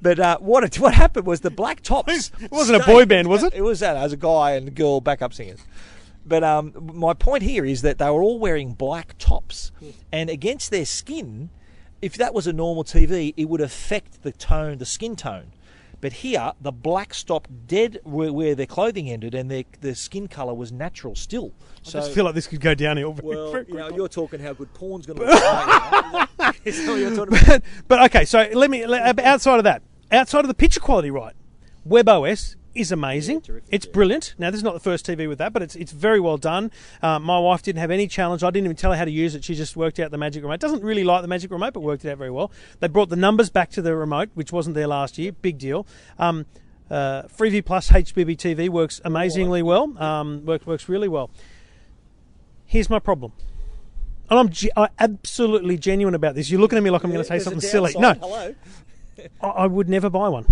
But 0.00 0.20
uh, 0.20 0.38
what 0.38 0.62
it, 0.64 0.78
what 0.80 0.94
happened 0.94 1.26
was 1.26 1.40
the 1.40 1.50
black 1.50 1.80
tops. 1.82 2.30
It 2.40 2.52
wasn't 2.52 2.82
a 2.82 2.86
boy 2.86 3.06
band, 3.06 3.28
was 3.28 3.42
it? 3.42 3.54
It 3.54 3.62
was 3.62 3.80
that. 3.80 3.96
As 3.96 4.12
a 4.12 4.16
guy 4.16 4.52
and 4.52 4.74
girl 4.74 5.00
backup 5.00 5.34
singers. 5.34 5.60
But 6.24 6.44
um, 6.44 6.72
my 6.94 7.14
point 7.14 7.42
here 7.42 7.64
is 7.64 7.82
that 7.82 7.98
they 7.98 8.08
were 8.10 8.22
all 8.22 8.38
wearing 8.38 8.74
black 8.74 9.16
tops, 9.18 9.72
and 10.12 10.28
against 10.30 10.70
their 10.70 10.84
skin, 10.84 11.50
if 12.02 12.14
that 12.14 12.34
was 12.34 12.46
a 12.46 12.52
normal 12.52 12.84
TV, 12.84 13.34
it 13.36 13.48
would 13.48 13.60
affect 13.60 14.22
the 14.22 14.30
tone, 14.30 14.78
the 14.78 14.86
skin 14.86 15.16
tone. 15.16 15.52
But 16.00 16.14
here, 16.14 16.52
the 16.60 16.72
black 16.72 17.12
stopped 17.12 17.66
dead 17.66 18.00
where, 18.04 18.32
where 18.32 18.54
their 18.54 18.66
clothing 18.66 19.10
ended, 19.10 19.34
and 19.34 19.50
their 19.50 19.64
their 19.80 19.94
skin 19.94 20.28
color 20.28 20.54
was 20.54 20.72
natural 20.72 21.14
still. 21.14 21.52
I 21.86 21.90
just 21.90 22.12
feel 22.12 22.24
like 22.24 22.34
this 22.34 22.46
could 22.46 22.60
go 22.60 22.74
downhill 22.74 23.12
very, 23.12 23.28
well, 23.36 23.52
very 23.52 23.66
you 23.68 23.74
know, 23.74 23.88
you're 23.90 24.08
talking 24.08 24.40
how 24.40 24.52
good 24.52 24.72
porn's 24.74 25.06
going 25.06 25.18
to 25.18 25.26
look. 25.26 25.42
aren't 25.42 26.28
you? 26.38 26.70
Is 26.70 26.84
that 26.84 26.90
what 26.90 27.00
you're 27.00 27.16
talking 27.16 27.34
about? 27.34 27.46
but, 27.46 27.62
but 27.88 28.02
okay, 28.06 28.24
so 28.24 28.48
let 28.54 28.70
me 28.70 28.86
let- 28.86 29.18
outside 29.20 29.58
of 29.58 29.64
that, 29.64 29.82
outside 30.10 30.40
of 30.40 30.48
the 30.48 30.54
picture 30.54 30.80
quality, 30.80 31.10
right? 31.10 31.34
WebOS 31.86 32.56
is 32.74 32.92
amazing. 32.92 33.42
it's 33.68 33.86
brilliant. 33.86 34.34
Now, 34.38 34.50
this 34.50 34.58
is 34.58 34.64
not 34.64 34.74
the 34.74 34.80
first 34.80 35.04
TV 35.06 35.28
with 35.28 35.38
that, 35.38 35.52
but 35.52 35.62
it's 35.62 35.74
it's 35.74 35.92
very 35.92 36.20
well 36.20 36.36
done. 36.36 36.70
Uh, 37.02 37.18
my 37.18 37.38
wife 37.38 37.62
didn't 37.62 37.80
have 37.80 37.90
any 37.90 38.06
challenge. 38.06 38.42
I 38.42 38.50
didn't 38.50 38.66
even 38.66 38.76
tell 38.76 38.92
her 38.92 38.96
how 38.96 39.04
to 39.04 39.10
use 39.10 39.34
it. 39.34 39.44
She 39.44 39.54
just 39.54 39.76
worked 39.76 39.98
out 39.98 40.10
the 40.10 40.18
magic 40.18 40.42
remote. 40.42 40.60
Doesn't 40.60 40.84
really 40.84 41.04
like 41.04 41.22
the 41.22 41.28
magic 41.28 41.50
remote, 41.50 41.72
but 41.72 41.80
worked 41.80 42.04
it 42.04 42.10
out 42.10 42.18
very 42.18 42.30
well. 42.30 42.52
They 42.78 42.88
brought 42.88 43.08
the 43.08 43.16
numbers 43.16 43.50
back 43.50 43.70
to 43.70 43.82
the 43.82 43.96
remote, 43.96 44.30
which 44.34 44.52
wasn't 44.52 44.74
there 44.74 44.86
last 44.86 45.18
year. 45.18 45.32
Big 45.32 45.58
deal. 45.58 45.86
Um, 46.18 46.46
uh, 46.90 47.22
Freeview 47.24 47.64
Plus 47.64 47.88
HBB 47.90 48.36
TV 48.36 48.68
works 48.68 49.00
amazingly 49.04 49.62
well. 49.62 49.96
Um, 50.02 50.44
works 50.44 50.66
works 50.66 50.88
really 50.88 51.08
well. 51.08 51.30
Here's 52.66 52.88
my 52.90 52.98
problem. 53.00 53.32
And 54.28 54.38
I'm, 54.38 54.48
ge- 54.48 54.70
I'm 54.76 54.90
absolutely 55.00 55.76
genuine 55.76 56.14
about 56.14 56.36
this. 56.36 56.50
You're 56.50 56.60
looking 56.60 56.78
at 56.78 56.84
me 56.84 56.90
like 56.90 57.02
I'm 57.02 57.10
going 57.10 57.22
to 57.22 57.28
say 57.28 57.40
something 57.40 57.60
silly. 57.60 57.94
No. 57.98 58.14
Hello. 58.14 58.54
I, 59.42 59.46
I 59.46 59.66
would 59.66 59.88
never 59.88 60.08
buy 60.08 60.28
one. 60.28 60.46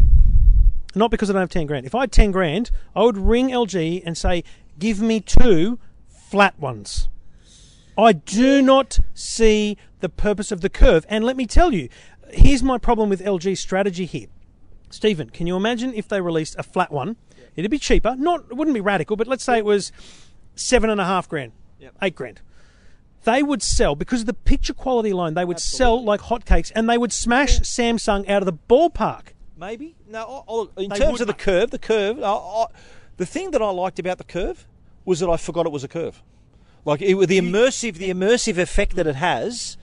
Not 0.94 1.10
because 1.10 1.28
I 1.30 1.32
don't 1.34 1.42
have 1.42 1.50
10 1.50 1.66
grand. 1.66 1.86
If 1.86 1.94
I 1.94 2.00
had 2.00 2.12
10 2.12 2.30
grand, 2.30 2.70
I 2.96 3.02
would 3.02 3.18
ring 3.18 3.48
LG 3.48 4.02
and 4.04 4.16
say, 4.16 4.42
give 4.78 5.00
me 5.00 5.20
two 5.20 5.78
flat 6.08 6.58
ones. 6.58 7.08
I 7.96 8.12
do 8.12 8.62
not 8.62 9.00
see 9.12 9.76
the 10.00 10.08
purpose 10.08 10.52
of 10.52 10.60
the 10.60 10.68
curve. 10.68 11.04
And 11.08 11.24
let 11.24 11.36
me 11.36 11.46
tell 11.46 11.72
you, 11.72 11.88
here's 12.30 12.62
my 12.62 12.78
problem 12.78 13.08
with 13.08 13.20
LG's 13.20 13.60
strategy 13.60 14.06
here. 14.06 14.28
Stephen, 14.90 15.30
can 15.30 15.46
you 15.46 15.56
imagine 15.56 15.92
if 15.94 16.08
they 16.08 16.20
released 16.20 16.56
a 16.58 16.62
flat 16.62 16.90
one? 16.90 17.16
It'd 17.56 17.70
be 17.70 17.78
cheaper. 17.78 18.14
Not, 18.16 18.44
it 18.50 18.56
wouldn't 18.56 18.74
be 18.74 18.80
radical, 18.80 19.16
but 19.16 19.26
let's 19.26 19.44
say 19.44 19.58
it 19.58 19.64
was 19.64 19.92
seven 20.54 20.90
and 20.90 21.00
a 21.00 21.04
half 21.04 21.28
grand, 21.28 21.52
eight 22.00 22.14
grand. 22.14 22.40
They 23.24 23.42
would 23.42 23.62
sell 23.62 23.96
because 23.96 24.20
of 24.20 24.26
the 24.26 24.34
picture 24.34 24.72
quality 24.72 25.10
alone. 25.10 25.34
They 25.34 25.44
would 25.44 25.58
sell 25.58 26.02
like 26.02 26.20
hotcakes, 26.20 26.70
and 26.74 26.88
they 26.88 26.96
would 26.96 27.12
smash 27.12 27.58
Samsung 27.60 28.28
out 28.28 28.42
of 28.42 28.46
the 28.46 28.52
ballpark. 28.52 29.32
Maybe 29.58 29.96
no. 30.08 30.44
I- 30.48 30.80
I- 30.80 30.84
in 30.84 30.90
terms 30.90 31.12
would, 31.12 31.20
of 31.22 31.26
the 31.26 31.34
curve, 31.34 31.70
the 31.70 31.78
curve. 31.78 32.22
I, 32.22 32.30
I, 32.32 32.66
the 33.16 33.26
thing 33.26 33.50
that 33.50 33.60
I 33.62 33.70
liked 33.70 33.98
about 33.98 34.18
the 34.18 34.24
curve 34.24 34.66
was 35.04 35.20
that 35.20 35.28
I 35.28 35.36
forgot 35.36 35.66
it 35.66 35.72
was 35.72 35.82
a 35.84 35.88
curve. 35.88 36.22
Like 36.84 37.02
it, 37.02 37.14
the 37.28 37.38
immersive, 37.40 37.94
the 37.94 38.10
immersive 38.10 38.56
effect 38.56 38.94
that 38.96 39.06
it 39.06 39.16
has, 39.16 39.76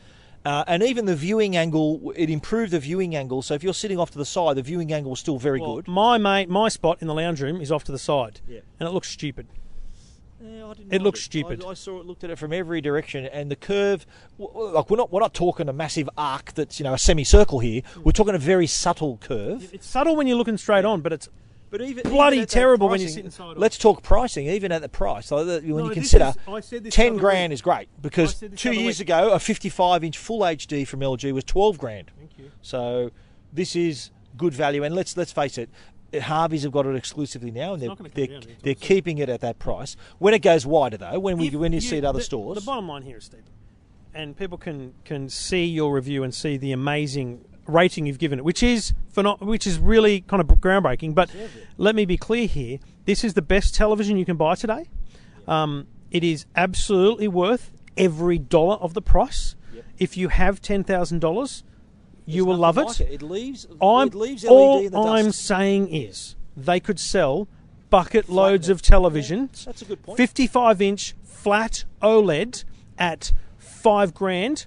uh, 0.45 0.63
and 0.67 0.81
even 0.81 1.05
the 1.05 1.15
viewing 1.15 1.57
angle. 1.57 2.13
It 2.15 2.29
improved 2.29 2.71
the 2.71 2.79
viewing 2.79 3.15
angle. 3.15 3.41
So 3.41 3.53
if 3.53 3.63
you're 3.63 3.73
sitting 3.73 3.99
off 3.99 4.11
to 4.11 4.17
the 4.17 4.25
side, 4.25 4.55
the 4.55 4.61
viewing 4.63 4.93
angle 4.93 5.09
was 5.11 5.19
still 5.19 5.37
very 5.37 5.59
good. 5.59 5.87
My 5.87 6.17
mate, 6.17 6.47
my 6.49 6.69
spot 6.69 6.99
in 7.01 7.07
the 7.07 7.13
lounge 7.13 7.41
room 7.41 7.59
is 7.59 7.71
off 7.71 7.83
to 7.85 7.91
the 7.91 7.99
side, 7.99 8.39
Yeah. 8.47 8.59
and 8.79 8.87
it 8.87 8.91
looks 8.93 9.09
stupid. 9.09 9.47
Yeah, 10.45 10.67
I 10.67 10.73
didn't 10.73 10.93
It 10.93 11.01
looks 11.01 11.21
stupid. 11.21 11.63
I, 11.65 11.69
I 11.69 11.73
saw 11.73 11.99
it, 11.99 12.05
looked 12.05 12.23
at 12.23 12.29
it 12.29 12.37
from 12.37 12.53
every 12.53 12.81
direction, 12.81 13.25
and 13.25 13.49
the 13.51 13.55
curve. 13.55 14.05
Like 14.37 14.89
we're 14.89 14.97
not 14.97 15.11
we're 15.11 15.19
not 15.21 15.33
talking 15.33 15.67
a 15.69 15.73
massive 15.73 16.09
arc 16.17 16.53
that's 16.53 16.79
you 16.79 16.83
know 16.83 16.93
a 16.93 16.97
semicircle 16.97 17.59
here. 17.59 17.81
We're 18.03 18.11
talking 18.11 18.35
a 18.35 18.39
very 18.39 18.67
subtle 18.67 19.17
curve. 19.17 19.69
It's 19.73 19.87
subtle 19.87 20.15
when 20.15 20.27
you're 20.27 20.37
looking 20.37 20.57
straight 20.57 20.85
on, 20.85 21.01
but 21.01 21.13
it's 21.13 21.29
But 21.71 21.81
even 21.81 22.03
bloody 22.09 22.37
even 22.37 22.47
terrible 22.47 22.89
when 22.89 22.99
you 22.99 23.07
pricing- 23.07 23.15
sit 23.23 23.25
inside. 23.25 23.57
Let's 23.57 23.77
talk 23.77 24.03
pricing, 24.03 24.47
even 24.47 24.71
at 24.71 24.81
the 24.81 24.89
price. 24.89 25.27
So 25.27 25.43
that 25.45 25.63
when 25.63 25.77
No, 25.77 25.85
you 25.85 25.91
consider 25.93 26.25
is- 26.29 26.37
I 26.47 26.59
said 26.59 26.83
this 26.83 26.93
ten 26.93 27.17
grand 27.17 27.51
week. 27.51 27.55
is 27.55 27.61
great 27.61 27.87
because 28.01 28.31
I 28.31 28.33
said 28.35 28.51
this 28.51 28.61
two 28.61 28.71
years 28.73 28.99
week. 28.99 29.07
ago 29.09 29.31
a 29.31 29.39
55 29.39 30.03
inch 30.03 30.17
full 30.17 30.41
HD 30.41 30.85
from 30.85 30.99
LG 31.01 31.31
was 31.33 31.43
12 31.43 31.77
grand. 31.77 32.11
Thank 32.17 32.31
you. 32.37 32.51
So 32.61 33.11
this 33.51 33.75
is 33.75 34.11
good 34.37 34.53
value, 34.53 34.83
and 34.83 34.93
let's 34.93 35.15
let's 35.17 35.31
face 35.31 35.57
it. 35.57 35.69
Harveys 36.23 36.63
have 36.63 36.71
got 36.71 36.85
it 36.85 36.95
exclusively 36.95 37.51
now, 37.51 37.73
and 37.73 37.81
they're, 37.81 37.89
not 37.89 37.97
gonna 37.97 38.09
come 38.09 38.25
they're, 38.25 38.39
down 38.39 38.55
they're 38.63 38.75
keeping 38.75 39.17
it 39.17 39.29
at 39.29 39.41
that 39.41 39.59
price. 39.59 39.95
When 40.19 40.33
it 40.33 40.41
goes 40.41 40.65
wider, 40.65 40.97
though, 40.97 41.19
when 41.19 41.37
we 41.37 41.47
If 41.47 41.53
when 41.53 41.73
you, 41.73 41.81
see 41.81 41.97
it 41.97 42.05
other 42.05 42.19
the, 42.19 42.25
stores, 42.25 42.59
The 42.59 42.65
bottom 42.65 42.87
line 42.87 43.03
here 43.03 43.17
is, 43.17 43.25
Stephen, 43.25 43.45
and 44.13 44.37
people 44.37 44.57
can 44.57 44.93
can 45.03 45.29
see 45.29 45.65
your 45.65 45.93
review 45.93 46.23
and 46.23 46.33
see 46.33 46.57
the 46.57 46.71
amazing 46.71 47.45
rating 47.67 48.05
you've 48.05 48.19
given 48.19 48.39
it, 48.39 48.45
which 48.45 48.61
is 48.61 48.93
pheno- 49.13 49.39
which 49.39 49.65
is 49.65 49.79
really 49.79 50.21
kind 50.21 50.41
of 50.41 50.47
groundbreaking. 50.59 51.15
But 51.15 51.29
let 51.77 51.95
me 51.95 52.05
be 52.05 52.17
clear 52.17 52.47
here: 52.47 52.79
this 53.05 53.23
is 53.23 53.33
the 53.33 53.41
best 53.41 53.75
television 53.75 54.17
you 54.17 54.25
can 54.25 54.37
buy 54.37 54.55
today. 54.55 54.87
Um, 55.47 55.87
it 56.11 56.23
is 56.23 56.45
absolutely 56.55 57.27
worth 57.27 57.71
every 57.97 58.37
dollar 58.37 58.75
of 58.75 58.93
the 58.93 59.01
price. 59.01 59.55
If 59.97 60.17
you 60.17 60.29
have 60.29 60.61
ten 60.61 60.83
thousand 60.83 61.19
dollars, 61.19 61.63
you 62.25 62.45
will 62.45 62.57
love 62.57 62.77
it. 62.77 62.85
like 62.85 62.99
it. 63.01 63.11
It 63.13 63.21
leaves 63.21 63.67
I'm, 63.81 64.07
it 64.07 64.15
leaves 64.15 64.43
LED 64.43 64.51
all 64.51 64.79
in 64.79 64.91
the 64.91 64.99
I'm 64.99 65.31
saying 65.31 65.93
is 65.93 66.35
they 66.57 66.79
could 66.79 66.99
sell 66.99 67.47
bucket 67.89 68.29
loads 68.29 68.69
it. 68.69 68.73
of 68.73 68.81
television. 68.81 69.49
That's 69.65 69.81
a 69.81 69.85
good 69.85 70.01
point. 70.01 70.17
55 70.17 70.81
inch 70.81 71.15
flat 71.23 71.85
OLED 72.01 72.63
at 72.97 73.31
five 73.57 74.13
grand 74.13 74.65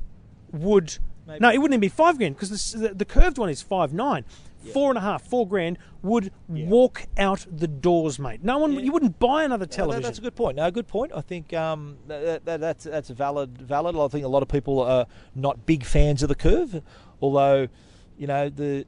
would. 0.53 0.99
Maybe. 1.27 1.41
No, 1.41 1.51
it 1.51 1.59
wouldn't 1.59 1.75
even 1.75 1.81
be 1.81 1.89
five 1.89 2.17
grand 2.19 2.37
because 2.37 2.73
the, 2.73 2.95
the, 2.95 3.05
curved 3.05 3.37
one 3.37 3.51
is 3.51 3.61
five 3.61 3.93
nine. 3.93 4.25
Four 4.73 4.91
and 4.91 4.99
a 4.99 5.01
half, 5.01 5.23
four 5.23 5.49
grand 5.49 5.79
would 6.03 6.31
walk 6.47 7.07
out 7.17 7.47
the 7.51 7.69
doors, 7.69 8.19
mate. 8.19 8.45
No 8.45 8.59
one, 8.59 8.73
you 8.73 8.93
wouldn't 8.93 9.19
buy 9.19 9.45
another 9.45 9.65
No, 9.65 9.71
television. 9.71 10.03
that's 10.03 10.19
a 10.19 10.21
good 10.21 10.35
point. 10.35 10.57
No, 10.57 10.71
good 10.71 10.87
point. 10.87 11.13
I 11.15 11.21
think 11.21 11.55
um, 11.55 11.97
that, 12.07 12.45
that, 12.45 12.61
that's 12.61 12.85
that's 12.85 13.09
a 13.09 13.15
valid 13.15 13.57
valid. 13.63 13.97
I 13.97 14.09
think 14.09 14.25
a 14.25 14.29
lot 14.29 14.43
of 14.43 14.49
people 14.49 14.81
are 14.81 15.07
not 15.35 15.65
big 15.65 15.85
fans 15.85 16.23
of 16.23 16.29
the 16.29 16.35
curve, 16.35 16.83
although 17.21 17.69
you 18.17 18.27
know 18.27 18.49
the 18.49 18.87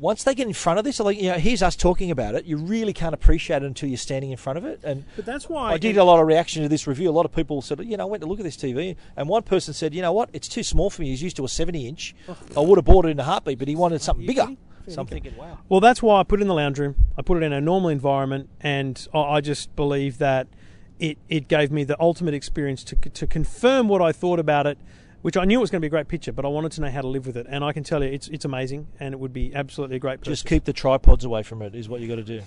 once 0.00 0.24
they 0.24 0.34
get 0.34 0.46
in 0.46 0.54
front 0.54 0.78
of 0.78 0.84
this, 0.84 0.98
like 0.98 1.20
you 1.20 1.30
know, 1.30 1.38
here's 1.38 1.62
us 1.62 1.76
talking 1.76 2.10
about 2.10 2.34
it. 2.34 2.46
You 2.46 2.56
really 2.56 2.92
can't 2.92 3.12
appreciate 3.12 3.62
it 3.62 3.66
until 3.66 3.88
you're 3.88 3.98
standing 3.98 4.30
in 4.30 4.38
front 4.38 4.56
of 4.56 4.64
it. 4.64 4.80
And 4.82 5.04
But 5.14 5.26
that's 5.26 5.48
why 5.48 5.72
I 5.72 5.78
did 5.78 5.98
a 5.98 6.04
lot 6.04 6.20
of 6.20 6.26
reaction 6.26 6.62
to 6.62 6.68
this 6.68 6.86
review. 6.86 7.10
A 7.10 7.12
lot 7.12 7.26
of 7.26 7.34
people 7.34 7.60
said, 7.60 7.84
you 7.84 7.96
know, 7.96 8.04
I 8.04 8.06
went 8.06 8.22
to 8.22 8.28
look 8.28 8.40
at 8.40 8.44
this 8.44 8.56
TV, 8.56 8.96
and 9.16 9.28
one 9.28 9.42
person 9.42 9.74
said, 9.74 9.94
you 9.94 10.00
know 10.00 10.12
what, 10.12 10.30
it's 10.32 10.48
too 10.48 10.62
small 10.62 10.88
for 10.88 11.02
me. 11.02 11.08
He's 11.08 11.22
used 11.22 11.36
to 11.36 11.44
a 11.44 11.48
70 11.48 11.86
inch. 11.86 12.14
I 12.56 12.60
would 12.60 12.78
have 12.78 12.84
bought 12.84 13.04
it 13.04 13.10
in 13.10 13.20
a 13.20 13.24
heartbeat, 13.24 13.58
but 13.58 13.68
he 13.68 13.76
wanted 13.76 14.00
something 14.00 14.26
bigger. 14.26 14.48
So 14.88 15.02
I'm 15.02 15.06
thinking, 15.06 15.36
wow. 15.36 15.58
Well, 15.68 15.80
that's 15.80 16.02
why 16.02 16.18
I 16.18 16.24
put 16.24 16.40
it 16.40 16.42
in 16.42 16.48
the 16.48 16.54
lounge 16.54 16.78
room. 16.78 16.96
I 17.16 17.22
put 17.22 17.36
it 17.36 17.44
in 17.44 17.52
a 17.52 17.60
normal 17.60 17.90
environment, 17.90 18.48
and 18.60 19.06
I 19.12 19.18
I 19.18 19.40
just 19.40 19.76
believe 19.76 20.18
that 20.18 20.48
it, 20.98 21.18
it 21.28 21.48
gave 21.48 21.70
me 21.70 21.84
the 21.84 22.00
ultimate 22.00 22.34
experience 22.34 22.82
to, 22.84 22.96
to 22.96 23.26
confirm 23.26 23.88
what 23.88 24.02
I 24.02 24.12
thought 24.12 24.38
about 24.38 24.66
it 24.66 24.78
which 25.22 25.36
I 25.36 25.44
knew 25.44 25.58
it 25.58 25.60
was 25.60 25.70
going 25.70 25.80
to 25.80 25.84
be 25.84 25.88
a 25.88 25.90
great 25.90 26.08
picture, 26.08 26.32
but 26.32 26.44
I 26.44 26.48
wanted 26.48 26.72
to 26.72 26.80
know 26.80 26.90
how 26.90 27.00
to 27.02 27.08
live 27.08 27.26
with 27.26 27.36
it. 27.36 27.46
And 27.48 27.64
I 27.64 27.72
can 27.72 27.84
tell 27.84 28.02
you, 28.02 28.10
it's 28.10 28.28
it's 28.28 28.44
amazing, 28.44 28.86
and 28.98 29.14
it 29.14 29.20
would 29.20 29.32
be 29.32 29.54
absolutely 29.54 29.96
a 29.96 29.98
great. 30.00 30.20
Picture. 30.20 30.30
Just 30.30 30.46
keep 30.46 30.64
the 30.64 30.72
tripods 30.72 31.24
away 31.24 31.42
from 31.42 31.62
it. 31.62 31.74
Is 31.74 31.88
what 31.88 32.00
you 32.00 32.08
got 32.08 32.16
to 32.16 32.22
do. 32.24 32.42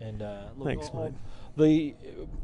And 0.00 0.22
uh, 0.22 0.42
look, 0.56 0.66
Thanks, 0.68 0.90
I- 0.94 1.04
mate. 1.04 1.12
The 1.56 1.94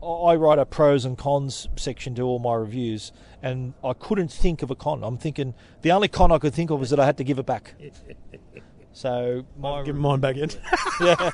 I 0.05 0.35
write 0.35 0.59
a 0.59 0.67
pros 0.67 1.05
and 1.05 1.17
cons 1.17 1.69
section 1.77 2.17
to 2.17 2.23
all 2.23 2.41
my 2.41 2.55
reviews, 2.55 3.13
and 3.43 3.75
I 3.85 3.93
couldn't 3.93 4.33
think 4.33 4.63
of 4.63 4.73
a 4.73 4.75
con. 4.75 5.05
I'm 5.05 5.19
thinking 5.19 5.55
the 5.83 5.93
only 5.93 6.09
con 6.09 6.33
I 6.33 6.39
could 6.39 6.53
think 6.53 6.71
of 6.71 6.81
was 6.81 6.91
that 6.91 6.99
I 6.99 7.07
had 7.07 7.17
to 7.19 7.25
give 7.25 7.39
it 7.39 7.47
back. 7.47 7.75
So 8.97 9.45
my 9.59 9.83
Give 9.83 9.97
mine 9.97 10.21
back 10.21 10.37
in. 10.37 10.51
yeah. 11.01 11.31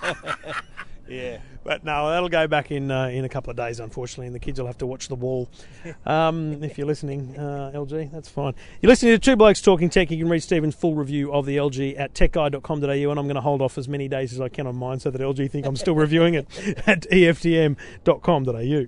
Yeah, 1.11 1.39
but 1.65 1.85
no, 1.85 2.09
that'll 2.09 2.29
go 2.29 2.47
back 2.47 2.71
in 2.71 2.91
uh, 2.91 3.09
in 3.09 3.25
a 3.25 3.29
couple 3.29 3.51
of 3.51 3.57
days, 3.57 3.81
unfortunately, 3.81 4.27
and 4.27 4.35
the 4.35 4.39
kids 4.39 4.61
will 4.61 4.69
have 4.69 4.79
to 4.79 4.87
watch 4.87 5.09
the 5.09 5.17
wall. 5.17 5.49
Um, 6.07 6.63
if 6.63 6.77
you're 6.77 6.87
listening, 6.87 7.37
uh, 7.39 7.73
LG, 7.75 8.11
that's 8.11 8.29
fine. 8.29 8.55
You're 8.81 8.89
listening 8.89 9.13
to 9.13 9.19
Two 9.19 9.37
Blokes 9.37 9.61
Talking 9.61 9.89
Tech. 9.89 10.11
You 10.11 10.19
can 10.19 10.29
read 10.29 10.43
Stephen's 10.43 10.75
full 10.75 10.95
review 10.95 11.33
of 11.33 11.47
the 11.47 11.57
LG 11.57 11.99
at 11.99 12.15
techguide.com.au, 12.15 13.11
and 13.11 13.19
I'm 13.19 13.27
going 13.27 13.35
to 13.35 13.41
hold 13.41 13.63
off 13.63 13.79
as 13.79 13.89
many 13.89 14.09
days 14.09 14.33
as 14.33 14.41
I 14.41 14.49
can 14.49 14.67
on 14.67 14.77
mine 14.77 14.99
so 14.99 15.11
that 15.11 15.21
LG 15.21 15.51
think 15.51 15.67
I'm 15.67 15.77
still 15.77 15.95
reviewing 15.95 16.35
it 16.35 16.47
at 16.87 17.03
EFTM.com.au. 17.11 18.87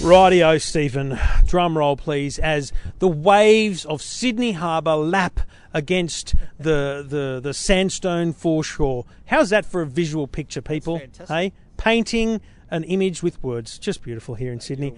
Rightio, 0.00 0.60
Stephen. 0.62 1.18
Drum 1.46 1.76
roll, 1.76 1.94
please, 1.94 2.38
as 2.38 2.72
the 3.00 3.08
waves 3.08 3.84
of 3.84 4.00
Sydney 4.00 4.52
Harbour 4.52 4.94
lap 4.94 5.40
against 5.72 6.34
the 6.58 7.04
the, 7.06 7.40
the 7.42 7.54
sandstone 7.54 8.32
foreshore. 8.32 9.04
How's 9.26 9.50
that 9.50 9.64
for 9.64 9.82
a 9.82 9.86
visual 9.86 10.26
picture, 10.26 10.62
people? 10.62 11.00
Hey, 11.28 11.52
painting 11.76 12.40
an 12.70 12.84
image 12.84 13.22
with 13.22 13.42
words, 13.42 13.78
just 13.78 14.02
beautiful 14.02 14.36
here 14.36 14.52
in 14.52 14.60
Sydney. 14.60 14.94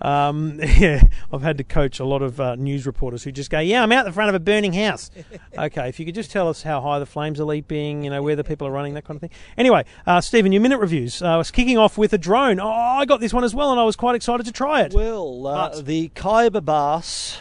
Um, 0.00 0.60
yeah, 0.78 1.02
I've 1.32 1.42
had 1.42 1.58
to 1.58 1.64
coach 1.64 1.98
a 2.00 2.04
lot 2.04 2.22
of 2.22 2.40
uh, 2.40 2.54
news 2.54 2.86
reporters 2.86 3.24
who 3.24 3.32
just 3.32 3.50
go, 3.50 3.58
"Yeah, 3.58 3.82
I'm 3.82 3.92
out 3.92 4.04
the 4.04 4.12
front 4.12 4.28
of 4.28 4.34
a 4.34 4.40
burning 4.40 4.72
house." 4.72 5.10
okay, 5.58 5.88
if 5.88 5.98
you 5.98 6.06
could 6.06 6.14
just 6.14 6.30
tell 6.30 6.48
us 6.48 6.62
how 6.62 6.80
high 6.80 6.98
the 6.98 7.06
flames 7.06 7.40
are 7.40 7.44
leaping, 7.44 8.04
you 8.04 8.10
know, 8.10 8.22
where 8.22 8.36
the 8.36 8.44
people 8.44 8.66
are 8.66 8.70
running, 8.70 8.94
that 8.94 9.04
kind 9.04 9.16
of 9.16 9.20
thing. 9.20 9.30
Anyway, 9.56 9.84
uh, 10.06 10.20
Stephen, 10.20 10.52
your 10.52 10.62
minute 10.62 10.78
reviews. 10.78 11.20
Uh, 11.20 11.26
I 11.26 11.36
was 11.36 11.50
kicking 11.50 11.78
off 11.78 11.98
with 11.98 12.12
a 12.12 12.18
drone. 12.18 12.60
Oh, 12.60 12.68
I 12.68 13.04
got 13.04 13.20
this 13.20 13.32
one 13.32 13.44
as 13.44 13.54
well, 13.54 13.70
and 13.70 13.80
I 13.80 13.84
was 13.84 13.96
quite 13.96 14.14
excited 14.14 14.46
to 14.46 14.52
try 14.52 14.82
it. 14.82 14.92
Well, 14.92 15.46
uh, 15.46 15.80
the 15.80 16.08
Khyber 16.10 16.60
Bass. 16.60 17.38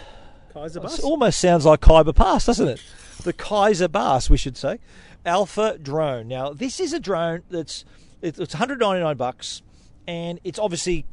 Kaiser 0.57 0.79
It 0.83 1.03
almost 1.03 1.39
sounds 1.39 1.65
like 1.65 1.81
Khyber 1.81 2.13
Pass, 2.13 2.45
doesn't 2.45 2.67
it? 2.67 2.83
The 3.23 3.33
Kaiser 3.33 3.87
Baas, 3.87 4.29
we 4.29 4.37
should 4.37 4.57
say. 4.57 4.79
Alpha 5.25 5.77
drone. 5.77 6.27
Now, 6.27 6.51
this 6.53 6.79
is 6.79 6.93
a 6.93 6.99
drone 6.99 7.43
that's 7.49 7.85
it's 8.21 8.39
it's 8.39 8.53
199 8.53 9.17
bucks, 9.17 9.61
and 10.07 10.39
it's 10.43 10.57
obviously 10.57 11.05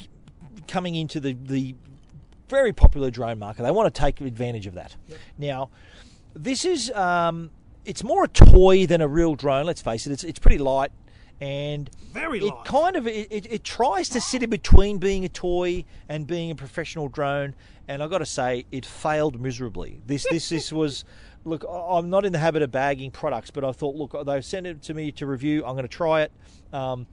coming 0.69 0.95
into 0.95 1.21
the 1.21 1.35
the 1.35 1.75
very 2.49 2.73
popular 2.73 3.11
drone 3.11 3.39
market. 3.39 3.63
They 3.63 3.71
want 3.71 3.93
to 3.93 4.01
take 4.01 4.21
advantage 4.21 4.67
of 4.67 4.75
that. 4.75 4.97
Now, 5.37 5.71
this 6.35 6.65
is 6.65 6.91
um, 6.93 7.51
it's 7.85 8.05
more 8.05 8.25
a 8.25 8.29
toy 8.29 8.87
than 8.87 9.01
a 9.01 9.09
real 9.09 9.35
drone. 9.35 9.67
Let's 9.67 9.83
face 9.83 10.07
it. 10.07 10.13
It's 10.13 10.25
it's 10.25 10.39
pretty 10.39 10.59
light. 10.59 10.93
And 11.41 11.91
Very 12.12 12.39
it 12.41 12.55
kind 12.64 12.97
of 12.97 13.07
it, 13.07 13.28
it, 13.30 13.47
it 13.53 13.64
tries 13.64 14.09
to 14.11 14.20
sit 14.20 14.43
in 14.43 14.51
between 14.51 14.99
being 14.99 15.24
a 15.24 15.28
toy 15.28 15.85
and 16.09 16.26
being 16.26 16.51
a 16.51 16.55
professional 16.55 17.09
drone. 17.09 17.55
And 17.89 18.03
I've 18.03 18.11
got 18.11 18.18
to 18.18 18.26
say, 18.26 18.64
it 18.72 18.87
failed 18.87 19.41
miserably. 19.41 20.01
This 20.07 20.26
this 20.30 20.49
this 20.49 20.72
was. 20.80 21.05
Look, 21.47 21.64
I- 21.68 21.99
I'm 21.99 22.09
not 22.09 22.24
in 22.24 22.32
the 22.32 22.39
habit 22.39 22.62
of 22.62 22.70
bagging 22.72 23.11
products, 23.11 23.51
but 23.51 23.64
I 23.64 23.72
thought, 23.72 23.95
look, 23.97 24.16
they've 24.24 24.45
sent 24.45 24.66
it 24.66 24.80
to 24.85 24.95
me 24.95 25.12
to 25.12 25.26
review. 25.26 25.62
I'm 25.66 25.74
going 25.74 25.82
to 25.82 25.89
try 25.89 26.22
it. 26.22 26.32
Um, 26.72 27.07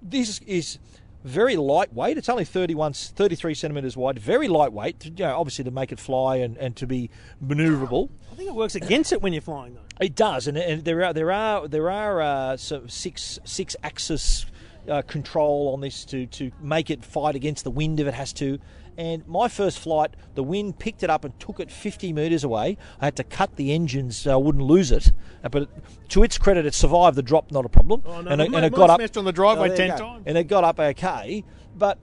this 0.00 0.40
is 0.46 0.78
very 1.26 1.56
lightweight. 1.56 2.16
It's 2.16 2.28
only 2.28 2.44
31, 2.44 2.92
33 2.92 3.54
centimeters 3.54 3.96
wide. 3.96 4.18
Very 4.18 4.48
lightweight. 4.48 5.04
You 5.04 5.12
know, 5.18 5.36
obviously 5.36 5.64
to 5.64 5.70
make 5.70 5.90
it 5.90 5.98
fly 5.98 6.36
and, 6.36 6.56
and 6.56 6.76
to 6.76 6.86
be 6.86 7.10
manoeuvrable. 7.44 8.10
I 8.32 8.36
think 8.36 8.48
it 8.48 8.54
works 8.54 8.76
against 8.76 9.12
it 9.12 9.20
when 9.20 9.32
you're 9.32 9.42
flying, 9.42 9.74
though. 9.74 9.80
It 10.00 10.14
does, 10.14 10.46
and, 10.46 10.56
and 10.56 10.84
there 10.84 11.04
are 11.04 11.12
there 11.12 11.32
are 11.32 11.66
there 11.66 11.90
are 11.90 12.20
uh, 12.20 12.56
sort 12.56 12.84
of 12.84 12.92
six 12.92 13.38
six 13.44 13.74
axis 13.82 14.46
uh, 14.88 15.02
control 15.02 15.72
on 15.72 15.80
this 15.80 16.04
to 16.06 16.26
to 16.26 16.52
make 16.60 16.90
it 16.90 17.04
fight 17.04 17.34
against 17.34 17.64
the 17.64 17.70
wind 17.70 17.98
if 17.98 18.06
it 18.06 18.14
has 18.14 18.32
to. 18.34 18.58
And 18.98 19.26
my 19.26 19.48
first 19.48 19.78
flight, 19.78 20.14
the 20.34 20.42
wind 20.42 20.78
picked 20.78 21.02
it 21.02 21.10
up 21.10 21.24
and 21.24 21.38
took 21.38 21.60
it 21.60 21.70
50 21.70 22.12
metres 22.12 22.44
away. 22.44 22.78
I 23.00 23.04
had 23.06 23.16
to 23.16 23.24
cut 23.24 23.56
the 23.56 23.72
engines 23.72 24.16
so 24.16 24.32
I 24.32 24.36
wouldn't 24.36 24.64
lose 24.64 24.90
it. 24.90 25.12
Uh, 25.44 25.50
But 25.50 25.68
to 26.10 26.22
its 26.22 26.38
credit, 26.38 26.64
it 26.64 26.74
survived 26.74 27.16
the 27.16 27.22
drop, 27.22 27.50
not 27.50 27.64
a 27.66 27.68
problem. 27.68 28.02
Oh, 28.06 28.22
no, 28.22 28.30
and 28.30 28.40
it, 28.40 28.54
and 28.54 28.64
it 28.64 28.72
got 28.72 28.88
up 28.88 29.16
on 29.16 29.24
the 29.24 29.32
driveway 29.32 29.70
you 29.70 29.76
10 29.76 29.98
times. 29.98 30.22
and 30.26 30.38
it 30.38 30.44
got 30.44 30.64
up 30.64 30.80
okay. 30.80 31.44
But 31.76 31.98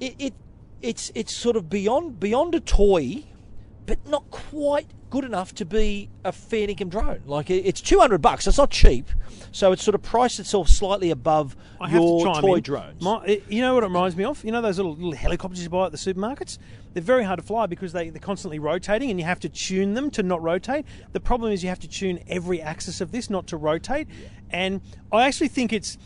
it, 0.00 0.14
it 0.18 0.34
it's 0.82 1.12
it's 1.14 1.32
sort 1.32 1.56
of 1.56 1.70
beyond 1.70 2.18
beyond 2.20 2.54
a 2.54 2.60
toy 2.60 3.24
but 3.86 4.06
not 4.08 4.30
quite 4.30 4.86
good 5.10 5.24
enough 5.24 5.54
to 5.54 5.64
be 5.64 6.08
a 6.24 6.32
fair 6.32 6.68
income 6.68 6.88
drone. 6.88 7.22
Like 7.26 7.48
it's 7.50 7.80
two 7.80 7.98
hundred 8.00 8.20
bucks. 8.22 8.46
It's 8.46 8.58
not 8.58 8.70
cheap, 8.70 9.08
so 9.52 9.72
it's 9.72 9.82
sort 9.84 9.94
of 9.94 10.02
priced 10.02 10.40
itself 10.40 10.68
slightly 10.68 11.10
above 11.10 11.54
I 11.80 11.90
your 11.92 12.34
to 12.34 12.40
toy 12.40 12.54
in. 12.56 12.62
drones. 12.62 13.02
My, 13.02 13.40
you 13.48 13.60
know 13.60 13.74
what 13.74 13.84
it 13.84 13.86
reminds 13.86 14.16
me 14.16 14.24
of? 14.24 14.42
You 14.44 14.50
know 14.52 14.60
those 14.62 14.76
little, 14.78 14.94
little 14.94 15.12
helicopters 15.12 15.62
you 15.62 15.68
buy 15.68 15.86
at 15.86 15.92
the 15.92 15.98
supermarkets? 15.98 16.58
They're 16.94 17.02
very 17.02 17.24
hard 17.24 17.38
to 17.40 17.44
fly 17.44 17.66
because 17.66 17.92
they, 17.92 18.08
they're 18.10 18.20
constantly 18.20 18.58
rotating 18.58 19.10
and 19.10 19.18
you 19.18 19.26
have 19.26 19.40
to 19.40 19.48
tune 19.48 19.94
them 19.94 20.10
to 20.12 20.22
not 20.22 20.42
rotate. 20.42 20.86
The 21.12 21.20
problem 21.20 21.52
is 21.52 21.62
you 21.62 21.68
have 21.68 21.80
to 21.80 21.88
tune 21.88 22.20
every 22.28 22.62
axis 22.62 23.00
of 23.00 23.10
this 23.12 23.28
not 23.28 23.46
to 23.48 23.56
rotate. 23.56 24.08
And 24.50 24.80
I 25.12 25.26
actually 25.26 25.48
think 25.48 25.72
it's 25.72 25.98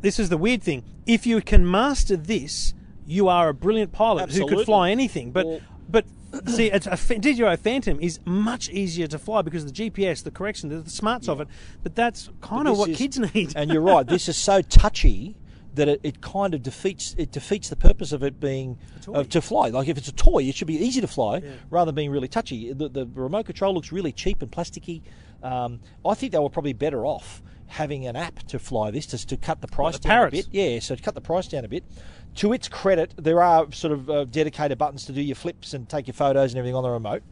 this 0.00 0.18
is 0.18 0.28
the 0.28 0.36
weird 0.38 0.62
thing. 0.62 0.84
If 1.06 1.26
you 1.26 1.40
can 1.40 1.68
master 1.68 2.16
this, 2.16 2.74
you 3.06 3.28
are 3.28 3.48
a 3.48 3.54
brilliant 3.54 3.92
pilot 3.92 4.32
who 4.32 4.46
could 4.46 4.64
fly 4.66 4.90
anything. 4.90 5.30
But 5.32 5.46
Well- 5.46 5.60
but 5.92 6.04
see, 6.48 6.70
it's 6.70 6.86
a 6.86 6.96
DJI 7.18 7.56
Phantom 7.56 8.00
is 8.00 8.18
much 8.24 8.70
easier 8.70 9.06
to 9.06 9.18
fly 9.18 9.42
because 9.42 9.62
of 9.64 9.72
the 9.74 9.90
GPS, 9.90 10.24
the 10.24 10.30
correction, 10.30 10.70
the, 10.70 10.76
the 10.78 10.90
smarts 10.90 11.28
of 11.28 11.40
it. 11.40 11.48
But 11.82 11.94
that's 11.94 12.30
kind 12.40 12.66
of 12.66 12.72
This 12.74 12.78
what 12.80 12.90
is- 12.90 12.96
kids 12.96 13.18
need. 13.34 13.52
and 13.54 13.70
you're 13.70 13.82
right. 13.82 14.06
This 14.06 14.28
is 14.28 14.36
so 14.36 14.62
touchy 14.62 15.36
that 15.74 15.88
it, 15.88 16.00
it 16.02 16.20
kind 16.20 16.52
of 16.52 16.62
defeats 16.62 17.14
it 17.16 17.32
defeats 17.32 17.70
the 17.70 17.76
purpose 17.76 18.12
of 18.12 18.22
it 18.22 18.38
being 18.40 18.78
uh, 19.14 19.22
to 19.24 19.40
fly. 19.40 19.68
Like 19.68 19.88
if 19.88 19.96
it's 19.96 20.08
a 20.08 20.12
toy, 20.12 20.42
it 20.44 20.54
should 20.54 20.66
be 20.68 20.76
easy 20.76 21.00
to 21.00 21.06
fly 21.06 21.42
rather 21.70 21.86
than 21.90 21.94
being 21.94 22.10
really 22.10 22.28
touchy. 22.28 22.72
The, 22.74 22.88
the 22.90 23.06
remote 23.14 23.46
control 23.46 23.72
looks 23.74 23.90
really 23.92 24.12
cheap 24.12 24.42
and 24.42 24.50
plasticky. 24.50 25.00
Um, 25.42 25.80
I 26.04 26.14
think 26.14 26.32
they 26.32 26.38
were 26.38 26.50
probably 26.50 26.72
better 26.74 27.04
off 27.06 27.42
having 27.72 28.06
an 28.06 28.16
app 28.16 28.38
to 28.48 28.58
fly 28.58 28.90
this 28.90 29.06
just 29.06 29.28
to 29.30 29.36
cut 29.36 29.60
the 29.60 29.66
price 29.68 29.94
the 29.94 30.00
down 30.00 30.10
Parrots. 30.10 30.38
a 30.40 30.42
bit. 30.42 30.48
Yeah, 30.52 30.78
so 30.80 30.94
to 30.94 31.02
cut 31.02 31.14
the 31.14 31.20
price 31.20 31.48
down 31.48 31.64
a 31.64 31.68
bit. 31.68 31.84
To 32.36 32.52
its 32.52 32.68
credit, 32.68 33.14
there 33.16 33.42
are 33.42 33.70
sort 33.72 33.92
of 33.92 34.08
uh, 34.10 34.24
dedicated 34.24 34.78
buttons 34.78 35.04
to 35.06 35.12
do 35.12 35.20
your 35.20 35.34
flips 35.36 35.74
and 35.74 35.88
take 35.88 36.06
your 36.06 36.14
photos 36.14 36.52
and 36.52 36.58
everything 36.58 36.74
on 36.76 36.82
the 36.82 36.90
remote. 36.90 37.22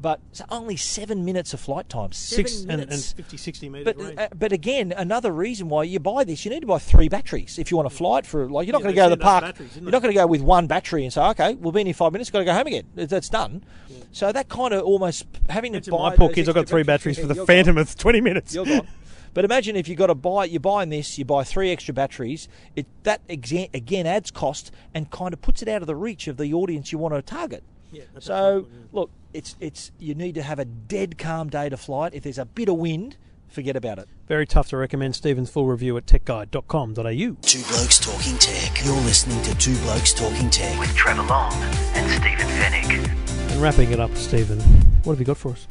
But 0.00 0.20
it's 0.30 0.40
only 0.48 0.76
seven 0.76 1.26
minutes 1.26 1.52
of 1.52 1.60
flight 1.60 1.88
time. 1.90 2.12
Seven 2.12 2.46
Six 2.46 2.62
and, 2.62 2.70
and 2.70 2.80
minutes. 2.88 3.12
50, 3.12 3.36
60 3.36 3.68
metres 3.68 3.84
But 3.84 4.02
range. 4.02 4.18
uh, 4.18 4.28
but 4.34 4.50
again, 4.50 4.94
another 4.96 5.30
reason 5.30 5.68
why 5.68 5.82
you 5.82 5.98
buy 6.00 6.24
this, 6.24 6.42
you 6.44 6.50
need 6.50 6.60
to 6.60 6.66
buy 6.66 6.78
three 6.78 7.08
batteries 7.08 7.58
if 7.58 7.70
you 7.70 7.76
want 7.76 7.90
to 7.90 7.94
fly 7.94 8.20
it 8.20 8.26
for 8.26 8.48
like 8.48 8.66
you're 8.66 8.72
not 8.72 8.78
Yeah, 8.80 8.84
going 8.84 8.94
to 8.94 9.00
go 9.02 9.08
to 9.10 9.16
the 9.16 9.22
park. 9.22 9.54
You're 9.74 9.90
not 9.90 10.00
going 10.00 10.14
to 10.14 10.18
go 10.18 10.26
with 10.26 10.40
one 10.40 10.66
battery 10.68 11.04
and 11.04 11.12
say, 11.12 11.20
okay, 11.20 11.54
we'll 11.54 11.72
be 11.72 11.82
in 11.82 11.86
here 11.86 11.92
five 11.94 12.12
minutes. 12.12 12.30
Got 12.30 12.38
to 12.38 12.44
go 12.46 12.54
home 12.54 12.66
again. 12.68 12.84
That's 12.94 13.28
done. 13.28 13.62
So 14.12 14.32
that 14.32 14.48
kind 14.48 14.72
of 14.72 14.84
almost 14.84 15.26
having 15.50 15.78
to 15.78 15.90
buy 15.90 16.10
my 16.10 16.16
poor 16.16 16.30
kids, 16.30 16.48
I've 16.48 16.54
got 16.54 16.66
three 16.66 16.82
batteries 16.82 17.18
for 17.18 17.26
the 17.26 17.34
Phantom 17.46 17.74
gone. 17.74 17.82
of 17.82 17.94
20 17.94 18.20
minutes. 18.22 18.54
You're 18.54 18.64
gone. 18.64 18.88
But 19.32 19.44
imagine 19.44 19.76
if 19.76 19.88
you've 19.88 19.98
got 19.98 20.08
to 20.08 20.14
buy, 20.14 20.44
you're 20.46 20.60
buying 20.60 20.88
this, 20.88 21.18
you 21.18 21.24
buy 21.24 21.44
three 21.44 21.70
extra 21.70 21.94
batteries. 21.94 22.48
It 22.74 22.86
that 23.04 23.26
exa- 23.28 23.72
again 23.74 24.06
adds 24.06 24.30
cost 24.30 24.72
and 24.94 25.10
kind 25.10 25.32
of 25.32 25.40
puts 25.40 25.62
it 25.62 25.68
out 25.68 25.82
of 25.82 25.86
the 25.86 25.96
reach 25.96 26.26
of 26.26 26.36
the 26.36 26.52
audience 26.52 26.92
you 26.92 26.98
want 26.98 27.14
to 27.14 27.22
target. 27.22 27.62
Yeah, 27.92 28.04
so 28.18 28.54
right, 28.54 28.64
yeah. 28.70 28.78
look, 28.92 29.10
it's 29.32 29.56
it's 29.60 29.92
you 29.98 30.14
need 30.14 30.34
to 30.36 30.42
have 30.42 30.58
a 30.58 30.64
dead 30.64 31.18
calm 31.18 31.48
day 31.48 31.68
to 31.68 31.76
fly 31.76 32.08
it. 32.08 32.14
If 32.14 32.22
there's 32.24 32.38
a 32.38 32.44
bit 32.44 32.68
of 32.68 32.76
wind, 32.76 33.16
forget 33.48 33.76
about 33.76 33.98
it. 33.98 34.08
Very 34.28 34.46
tough 34.46 34.68
to 34.68 34.76
recommend 34.76 35.16
Stephen's 35.16 35.50
full 35.50 35.66
review 35.66 35.96
at 35.96 36.06
techguide.com.au. 36.06 37.36
Two 37.42 37.62
Blokes 37.68 37.98
Talking 37.98 38.38
Tech. 38.38 38.84
You're 38.84 38.94
listening 39.02 39.42
to 39.42 39.54
Two 39.56 39.76
Blokes 39.78 40.12
Talking 40.12 40.50
Tech. 40.50 40.78
with 40.78 40.94
Trevor 40.94 41.22
Long 41.24 41.52
and 41.94 42.08
Stephen 42.10 42.46
Fenech. 42.46 43.50
And 43.52 43.60
wrapping 43.60 43.90
it 43.90 43.98
up, 43.98 44.14
Stephen, 44.16 44.60
what 45.02 45.14
have 45.14 45.18
you 45.20 45.26
got 45.26 45.36
for 45.36 45.52
us? 45.52 45.66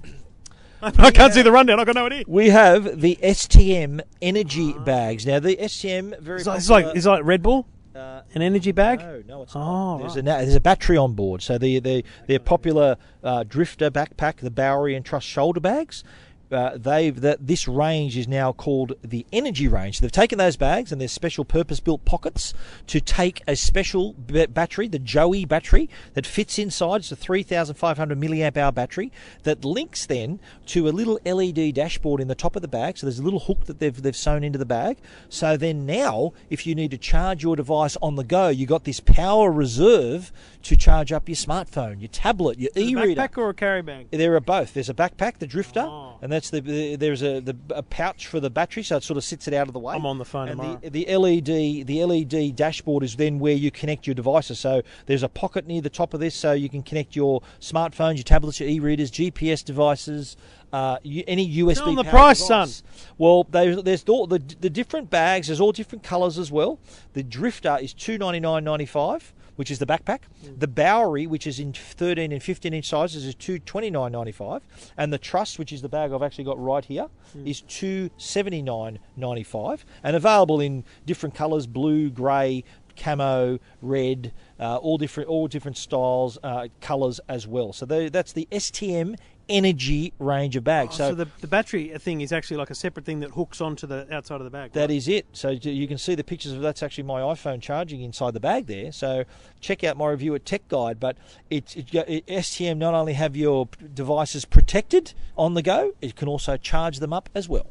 I 0.97 1.11
can't 1.11 1.34
see 1.34 1.41
the 1.41 1.51
rundown. 1.51 1.80
I've 1.80 1.86
got 1.86 1.95
no 1.95 2.05
idea. 2.05 2.23
We 2.27 2.49
have 2.49 3.01
the 3.01 3.17
STM 3.21 4.01
energy 4.21 4.73
bags. 4.73 5.25
Now 5.25 5.39
the 5.39 5.55
STM 5.57 6.19
very 6.19 6.39
It's 6.39 6.47
like, 6.47 6.57
it's 6.57 6.67
popular- 6.67 6.88
like, 6.89 6.95
it's 6.97 7.05
like 7.05 7.23
Red 7.25 7.41
Bull, 7.43 7.67
uh, 7.95 8.21
an 8.34 8.41
energy 8.41 8.71
bag. 8.71 8.99
No, 8.99 9.23
no, 9.27 9.41
it's 9.43 9.55
Oh, 9.55 9.59
not. 9.59 9.97
There's, 9.99 10.15
right. 10.15 10.21
a, 10.21 10.45
there's 10.45 10.55
a 10.55 10.61
battery 10.61 10.95
on 10.97 11.13
board. 11.13 11.41
So 11.41 11.57
the 11.57 11.80
the 11.80 12.03
their 12.27 12.39
popular 12.39 12.97
uh, 13.23 13.43
drifter 13.43 13.91
backpack, 13.91 14.38
the 14.38 14.51
Bowery 14.51 14.95
and 14.95 15.03
Trust 15.05 15.27
shoulder 15.27 15.59
bags. 15.59 16.03
Uh, 16.52 16.78
they've 16.78 17.20
that 17.22 17.45
this 17.45 17.68
range 17.68 18.18
is 18.18 18.28
now 18.28 18.52
called 18.52 18.93
the 19.04 19.26
energy 19.32 19.68
range. 19.68 20.00
They've 20.00 20.12
taken 20.12 20.38
those 20.38 20.58
bags 20.58 20.91
and 20.91 21.00
there's 21.00 21.12
special 21.12 21.45
purpose-built 21.45 22.06
pockets 22.06 22.54
to 22.88 23.00
take 23.00 23.41
a 23.47 23.56
special 23.56 24.14
b- 24.14 24.45
battery, 24.47 24.88
the 24.88 25.00
Joey 25.00 25.45
battery, 25.45 25.89
that 26.14 26.26
fits 26.26 26.58
inside. 26.58 26.97
It's 27.02 27.12
a 27.12 27.16
3,500 27.16 28.20
milliamp 28.20 28.58
hour 28.58 28.72
battery 28.72 29.12
that 29.43 29.64
links 29.64 30.06
then 30.06 30.39
to 30.68 30.88
a 30.88 30.91
little 30.91 31.20
LED 31.26 31.74
dashboard 31.76 32.20
in 32.22 32.28
the 32.28 32.36
top 32.36 32.56
of 32.56 32.62
the 32.62 32.68
bag. 32.68 32.97
So 32.97 33.06
there's 33.06 33.20
a 33.20 33.24
little 33.24 33.39
hook 33.41 33.66
that 33.66 33.80
they've 33.80 34.02
they've 34.02 34.16
sewn 34.16 34.43
into 34.43 34.58
the 34.58 34.66
bag. 34.66 34.97
So 35.30 35.58
then 35.58 35.86
now, 35.86 36.34
if 36.50 36.66
you 36.66 36.74
need 36.76 36.91
to 36.91 36.97
charge 36.97 37.43
your 37.43 37.56
device 37.56 37.95
on 38.02 38.16
the 38.16 38.24
go, 38.24 38.47
you 38.50 38.66
got 38.66 38.86
this 38.86 39.00
power 39.00 39.52
reserve 39.52 40.32
to 40.64 40.76
charge 40.76 41.12
up 41.12 41.30
your 41.30 41.36
smartphone, 41.36 42.00
your 42.02 42.08
tablet, 42.10 42.60
your 42.60 42.72
e-reader. 42.76 43.22
Backpack 43.22 43.38
or 43.38 43.50
a 43.50 43.54
carry 43.54 43.82
bag? 43.82 44.08
There 44.12 44.36
are 44.36 44.39
both. 44.39 44.74
There's 44.74 44.89
a 44.89 44.93
backpack, 44.93 45.38
the 45.38 45.47
Drifter, 45.47 45.82
Oh. 45.82 46.18
and 46.22 46.32
that's 46.40 46.50
the, 46.50 46.62
the 46.62 46.96
there's 46.96 47.22
a 47.22 47.42
the 47.42 47.56
a 47.72 47.84
pouch 47.84 48.28
for 48.28 48.40
the 48.40 48.50
battery, 48.50 48.84
so 48.84 48.98
it 48.98 49.04
sort 49.04 49.18
of 49.18 49.24
sits 49.24 49.48
it 49.48 49.54
out 49.54 49.68
of 49.68 49.74
the 49.74 49.80
way. 49.80 49.94
I'm 49.94 50.06
on 50.06 50.18
the 50.18 50.26
phone 50.26 50.48
and 50.48 50.60
tomorrow. 50.60 50.80
the, 50.82 51.06
the 51.06 51.18
LED 51.18 51.86
the 51.88 52.06
LED 52.06 52.56
dashboard 52.56 53.04
is 53.04 53.18
then 53.18 53.40
where 53.40 53.54
you 53.54 53.72
connect 53.72 54.08
your 54.08 54.14
devices. 54.14 54.60
So 54.60 54.82
there's 55.06 55.24
a 55.24 55.30
pocket 55.30 55.68
near 55.68 55.82
the 55.82 55.90
top 55.90 56.14
of 56.14 56.22
this, 56.22 56.36
so 56.36 56.54
you 56.54 56.70
can 56.70 56.82
connect 56.82 57.16
your 57.16 57.42
smartphones, 57.60 58.16
your 58.16 58.24
tablets, 58.24 58.60
your 58.60 58.70
e-readers, 58.70 59.12
GPS 59.12 59.64
devices. 59.64 60.38
Uh, 60.72 60.98
any 61.28 61.52
USB. 61.58 61.78
Tell 61.78 61.90
'em 61.90 61.96
the 61.96 62.04
price, 62.04 62.38
device. 62.40 62.84
son. 62.84 62.86
Well, 63.18 63.44
there's, 63.50 63.82
there's 63.82 64.04
all 64.08 64.28
the 64.28 64.40
the 64.62 64.70
different 64.70 65.10
bags. 65.10 65.48
There's 65.48 65.60
all 65.60 65.72
different 65.72 66.04
colours 66.04 66.38
as 66.38 66.52
well. 66.52 66.80
The 67.14 67.24
Drifter 67.24 67.80
is 67.82 67.92
two 67.94 68.18
ninety 68.20 68.40
nine 68.40 68.64
ninety 68.64 68.86
five, 68.86 69.34
which 69.60 69.70
is 69.70 69.80
the 69.80 69.86
backpack. 69.86 70.22
The 70.57 70.70
Bowery, 70.70 71.28
which 71.28 71.45
is 71.45 71.60
in 71.60 71.74
thirteen 71.74 72.32
and 72.32 72.41
fifteen 72.41 72.74
inch 72.74 72.88
sizes, 72.88 73.26
is 73.26 73.36
two 73.36 73.60
twenty 73.60 73.89
nine 73.89 74.14
ninety 74.14 74.32
five, 74.32 74.62
and 74.95 75.12
the 75.12 75.18
Trust, 75.18 75.60
which 75.60 75.74
is 75.74 75.82
the 75.82 75.89
bag 75.89 76.14
I've 76.14 76.24
actually 76.24 76.45
got 76.45 76.57
right 76.64 76.86
here, 76.86 77.07
is 77.43 77.60
two 77.60 78.10
seventy 78.16 78.62
nine 78.62 78.99
ninety 79.18 79.43
five, 79.43 79.84
and 80.01 80.16
available 80.16 80.62
in 80.62 80.86
different 81.05 81.36
colours: 81.36 81.68
blue, 81.68 82.10
grey. 82.10 82.64
Camo, 82.95 83.60
red, 83.82 84.34
uh, 84.60 84.76
all 84.76 84.97
different, 84.97 85.30
all 85.30 85.47
different 85.47 85.78
styles, 85.78 86.38
uh, 86.43 86.68
colours 86.82 87.22
as 87.30 87.47
well. 87.47 87.72
So 87.72 87.86
they, 87.86 88.10
that's 88.10 88.34
the 88.34 88.45
STM 88.51 89.18
Energy 89.50 90.14
range 90.20 90.56
of 90.56 90.64
bags. 90.64 91.00
Oh, 91.00 91.10
so 91.10 91.16
the, 91.16 91.28
the 91.41 91.47
battery 91.47 91.89
thing 91.97 92.22
is 92.22 92.32
actually 92.32 92.58
like 92.58 92.70
a 92.70 92.76
separate 92.76 93.06
thing 93.06 93.20
that 93.22 93.32
hooks 93.32 93.62
onto 93.62 93.88
the 93.88 94.08
outside 94.14 94.36
of 94.36 94.43
the 94.43 94.50
bag. 94.50 94.74
That 94.74 94.82
right? 94.82 94.91
is 94.91 95.08
it. 95.08 95.26
So 95.34 95.50
you 95.50 95.88
can 95.88 95.97
see 95.97 96.16
the 96.16 96.24
pictures 96.24 96.54
of 96.54 96.62
that's 96.62 96.84
actually 96.84 97.06
my 97.06 97.22
iPhone 97.22 97.62
charging 97.62 98.02
inside 98.02 98.34
the 98.34 98.39
bag 98.39 98.68
there. 98.68 98.91
So 98.91 99.26
check 99.60 99.84
out 99.84 99.97
my 99.97 100.10
review 100.10 100.36
at 100.36 100.45
Tech 100.45 100.68
Guide. 100.68 101.00
But 101.00 101.18
it, 101.50 101.76
it, 101.76 101.93
it 101.93 102.28
STM 102.28 102.78
not 102.78 102.93
only 102.93 103.14
have 103.14 103.36
your 103.36 103.68
devices 103.93 104.45
protected 104.45 105.14
on 105.38 105.56
the 105.56 105.62
go, 105.62 105.93
it 106.02 106.16
can 106.16 106.28
also 106.28 106.58
charge 106.58 107.00
them 107.00 107.14
up 107.14 107.30
as 107.34 107.50
well. 107.50 107.68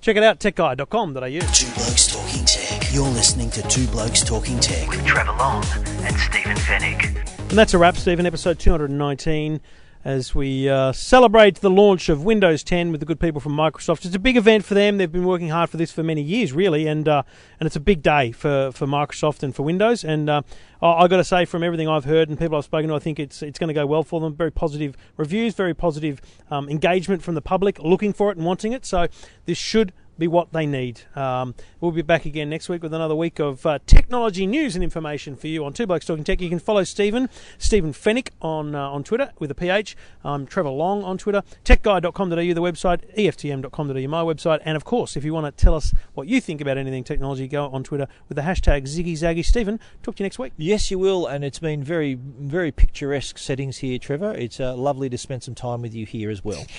Check 0.00 0.16
it 0.16 0.22
out, 0.22 0.38
techguide.com.au. 0.38 1.20
Two 1.20 1.74
Blokes 1.74 2.06
Talking 2.06 2.44
Tech. 2.44 2.94
You're 2.94 3.08
listening 3.08 3.50
to 3.50 3.62
Two 3.62 3.86
Blokes 3.88 4.22
Talking 4.22 4.60
Tech. 4.60 4.88
With 4.88 5.04
Trevor 5.04 5.32
Long 5.32 5.64
and 6.04 6.16
Stephen 6.16 6.56
Fenech. 6.56 7.48
And 7.50 7.58
that's 7.58 7.74
a 7.74 7.78
wrap, 7.78 7.96
Stephen. 7.96 8.24
Episode 8.24 8.60
219. 8.60 9.60
As 10.04 10.32
we 10.32 10.68
uh, 10.68 10.92
celebrate 10.92 11.56
the 11.56 11.70
launch 11.70 12.08
of 12.08 12.24
Windows 12.24 12.62
10 12.62 12.92
with 12.92 13.00
the 13.00 13.06
good 13.06 13.18
people 13.18 13.40
from 13.40 13.56
Microsoft, 13.56 14.04
it's 14.04 14.14
a 14.14 14.20
big 14.20 14.36
event 14.36 14.64
for 14.64 14.74
them. 14.74 14.96
They've 14.96 15.10
been 15.10 15.26
working 15.26 15.48
hard 15.48 15.70
for 15.70 15.76
this 15.76 15.90
for 15.90 16.04
many 16.04 16.22
years, 16.22 16.52
really, 16.52 16.86
and 16.86 17.08
uh, 17.08 17.24
and 17.58 17.66
it's 17.66 17.74
a 17.74 17.80
big 17.80 18.00
day 18.00 18.30
for, 18.30 18.70
for 18.72 18.86
Microsoft 18.86 19.42
and 19.42 19.54
for 19.54 19.64
Windows. 19.64 20.04
And 20.04 20.30
uh, 20.30 20.42
I've 20.80 21.10
got 21.10 21.16
to 21.16 21.24
say, 21.24 21.44
from 21.44 21.64
everything 21.64 21.88
I've 21.88 22.04
heard 22.04 22.28
and 22.28 22.38
people 22.38 22.56
I've 22.56 22.64
spoken 22.64 22.90
to, 22.90 22.94
I 22.94 23.00
think 23.00 23.18
it's 23.18 23.42
it's 23.42 23.58
going 23.58 23.68
to 23.68 23.74
go 23.74 23.86
well 23.86 24.04
for 24.04 24.20
them. 24.20 24.36
Very 24.36 24.52
positive 24.52 24.96
reviews, 25.16 25.54
very 25.54 25.74
positive 25.74 26.20
um, 26.48 26.68
engagement 26.68 27.22
from 27.22 27.34
the 27.34 27.42
public, 27.42 27.80
looking 27.80 28.12
for 28.12 28.30
it 28.30 28.36
and 28.36 28.46
wanting 28.46 28.72
it. 28.72 28.86
So 28.86 29.08
this 29.46 29.58
should 29.58 29.92
be 30.18 30.26
what 30.26 30.52
they 30.52 30.66
need. 30.66 31.02
Um, 31.14 31.54
we'll 31.80 31.92
be 31.92 32.02
back 32.02 32.26
again 32.26 32.50
next 32.50 32.68
week 32.68 32.82
with 32.82 32.92
another 32.92 33.14
week 33.14 33.38
of 33.38 33.64
uh, 33.64 33.78
technology 33.86 34.46
news 34.46 34.74
and 34.74 34.82
information 34.82 35.36
for 35.36 35.46
you 35.46 35.64
on 35.64 35.72
Two 35.72 35.86
Blokes 35.86 36.06
Talking 36.06 36.24
Tech. 36.24 36.40
You 36.40 36.48
can 36.48 36.58
follow 36.58 36.84
Stephen, 36.84 37.28
Stephen 37.56 37.92
Fenech 37.92 38.30
on 38.42 38.74
uh, 38.74 38.90
on 38.90 39.04
Twitter 39.04 39.30
with 39.38 39.50
a 39.50 39.54
PH. 39.54 39.96
I'm 40.24 40.46
Trevor 40.46 40.70
Long 40.70 41.04
on 41.04 41.18
Twitter. 41.18 41.42
TechGuide.com.au, 41.64 42.34
the 42.34 42.54
website, 42.62 43.16
EFTM.com.au, 43.16 44.08
my 44.08 44.22
website. 44.22 44.60
And 44.64 44.76
of 44.76 44.84
course, 44.84 45.16
if 45.16 45.24
you 45.24 45.32
want 45.32 45.46
to 45.46 45.64
tell 45.64 45.74
us 45.74 45.94
what 46.14 46.26
you 46.26 46.40
think 46.40 46.60
about 46.60 46.78
anything 46.78 47.04
technology, 47.04 47.46
go 47.46 47.66
on 47.68 47.84
Twitter 47.84 48.08
with 48.28 48.36
the 48.36 48.42
hashtag 48.42 48.82
ZiggyZaggy. 48.82 49.44
Stephen, 49.44 49.78
talk 50.02 50.16
to 50.16 50.22
you 50.22 50.24
next 50.24 50.38
week. 50.38 50.52
Yes, 50.56 50.90
you 50.90 50.98
will, 50.98 51.26
and 51.26 51.44
it's 51.44 51.58
been 51.60 51.82
very, 51.82 52.14
very 52.14 52.72
picturesque 52.72 53.38
settings 53.38 53.78
here, 53.78 53.98
Trevor. 53.98 54.34
It's 54.34 54.58
uh, 54.58 54.74
lovely 54.74 55.08
to 55.10 55.18
spend 55.18 55.42
some 55.42 55.54
time 55.54 55.82
with 55.82 55.94
you 55.94 56.06
here 56.06 56.30
as 56.30 56.44
well. 56.44 56.66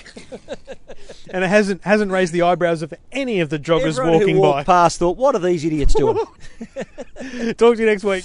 And 1.30 1.44
it 1.44 1.48
hasn't 1.48 1.84
hasn't 1.84 2.10
raised 2.10 2.32
the 2.32 2.42
eyebrows 2.42 2.82
of 2.82 2.92
any 3.12 3.29
of 3.38 3.50
the 3.50 3.58
joggers 3.58 3.98
Everyone 3.98 4.12
walking 4.14 4.36
who 4.36 4.42
by. 4.42 4.64
past 4.64 4.98
thought, 4.98 5.16
"What 5.16 5.36
are 5.36 5.38
these 5.38 5.64
idiots 5.64 5.94
doing?" 5.94 6.16
Talk 7.56 7.76
to 7.76 7.80
you 7.80 7.86
next 7.86 8.02
week. 8.02 8.24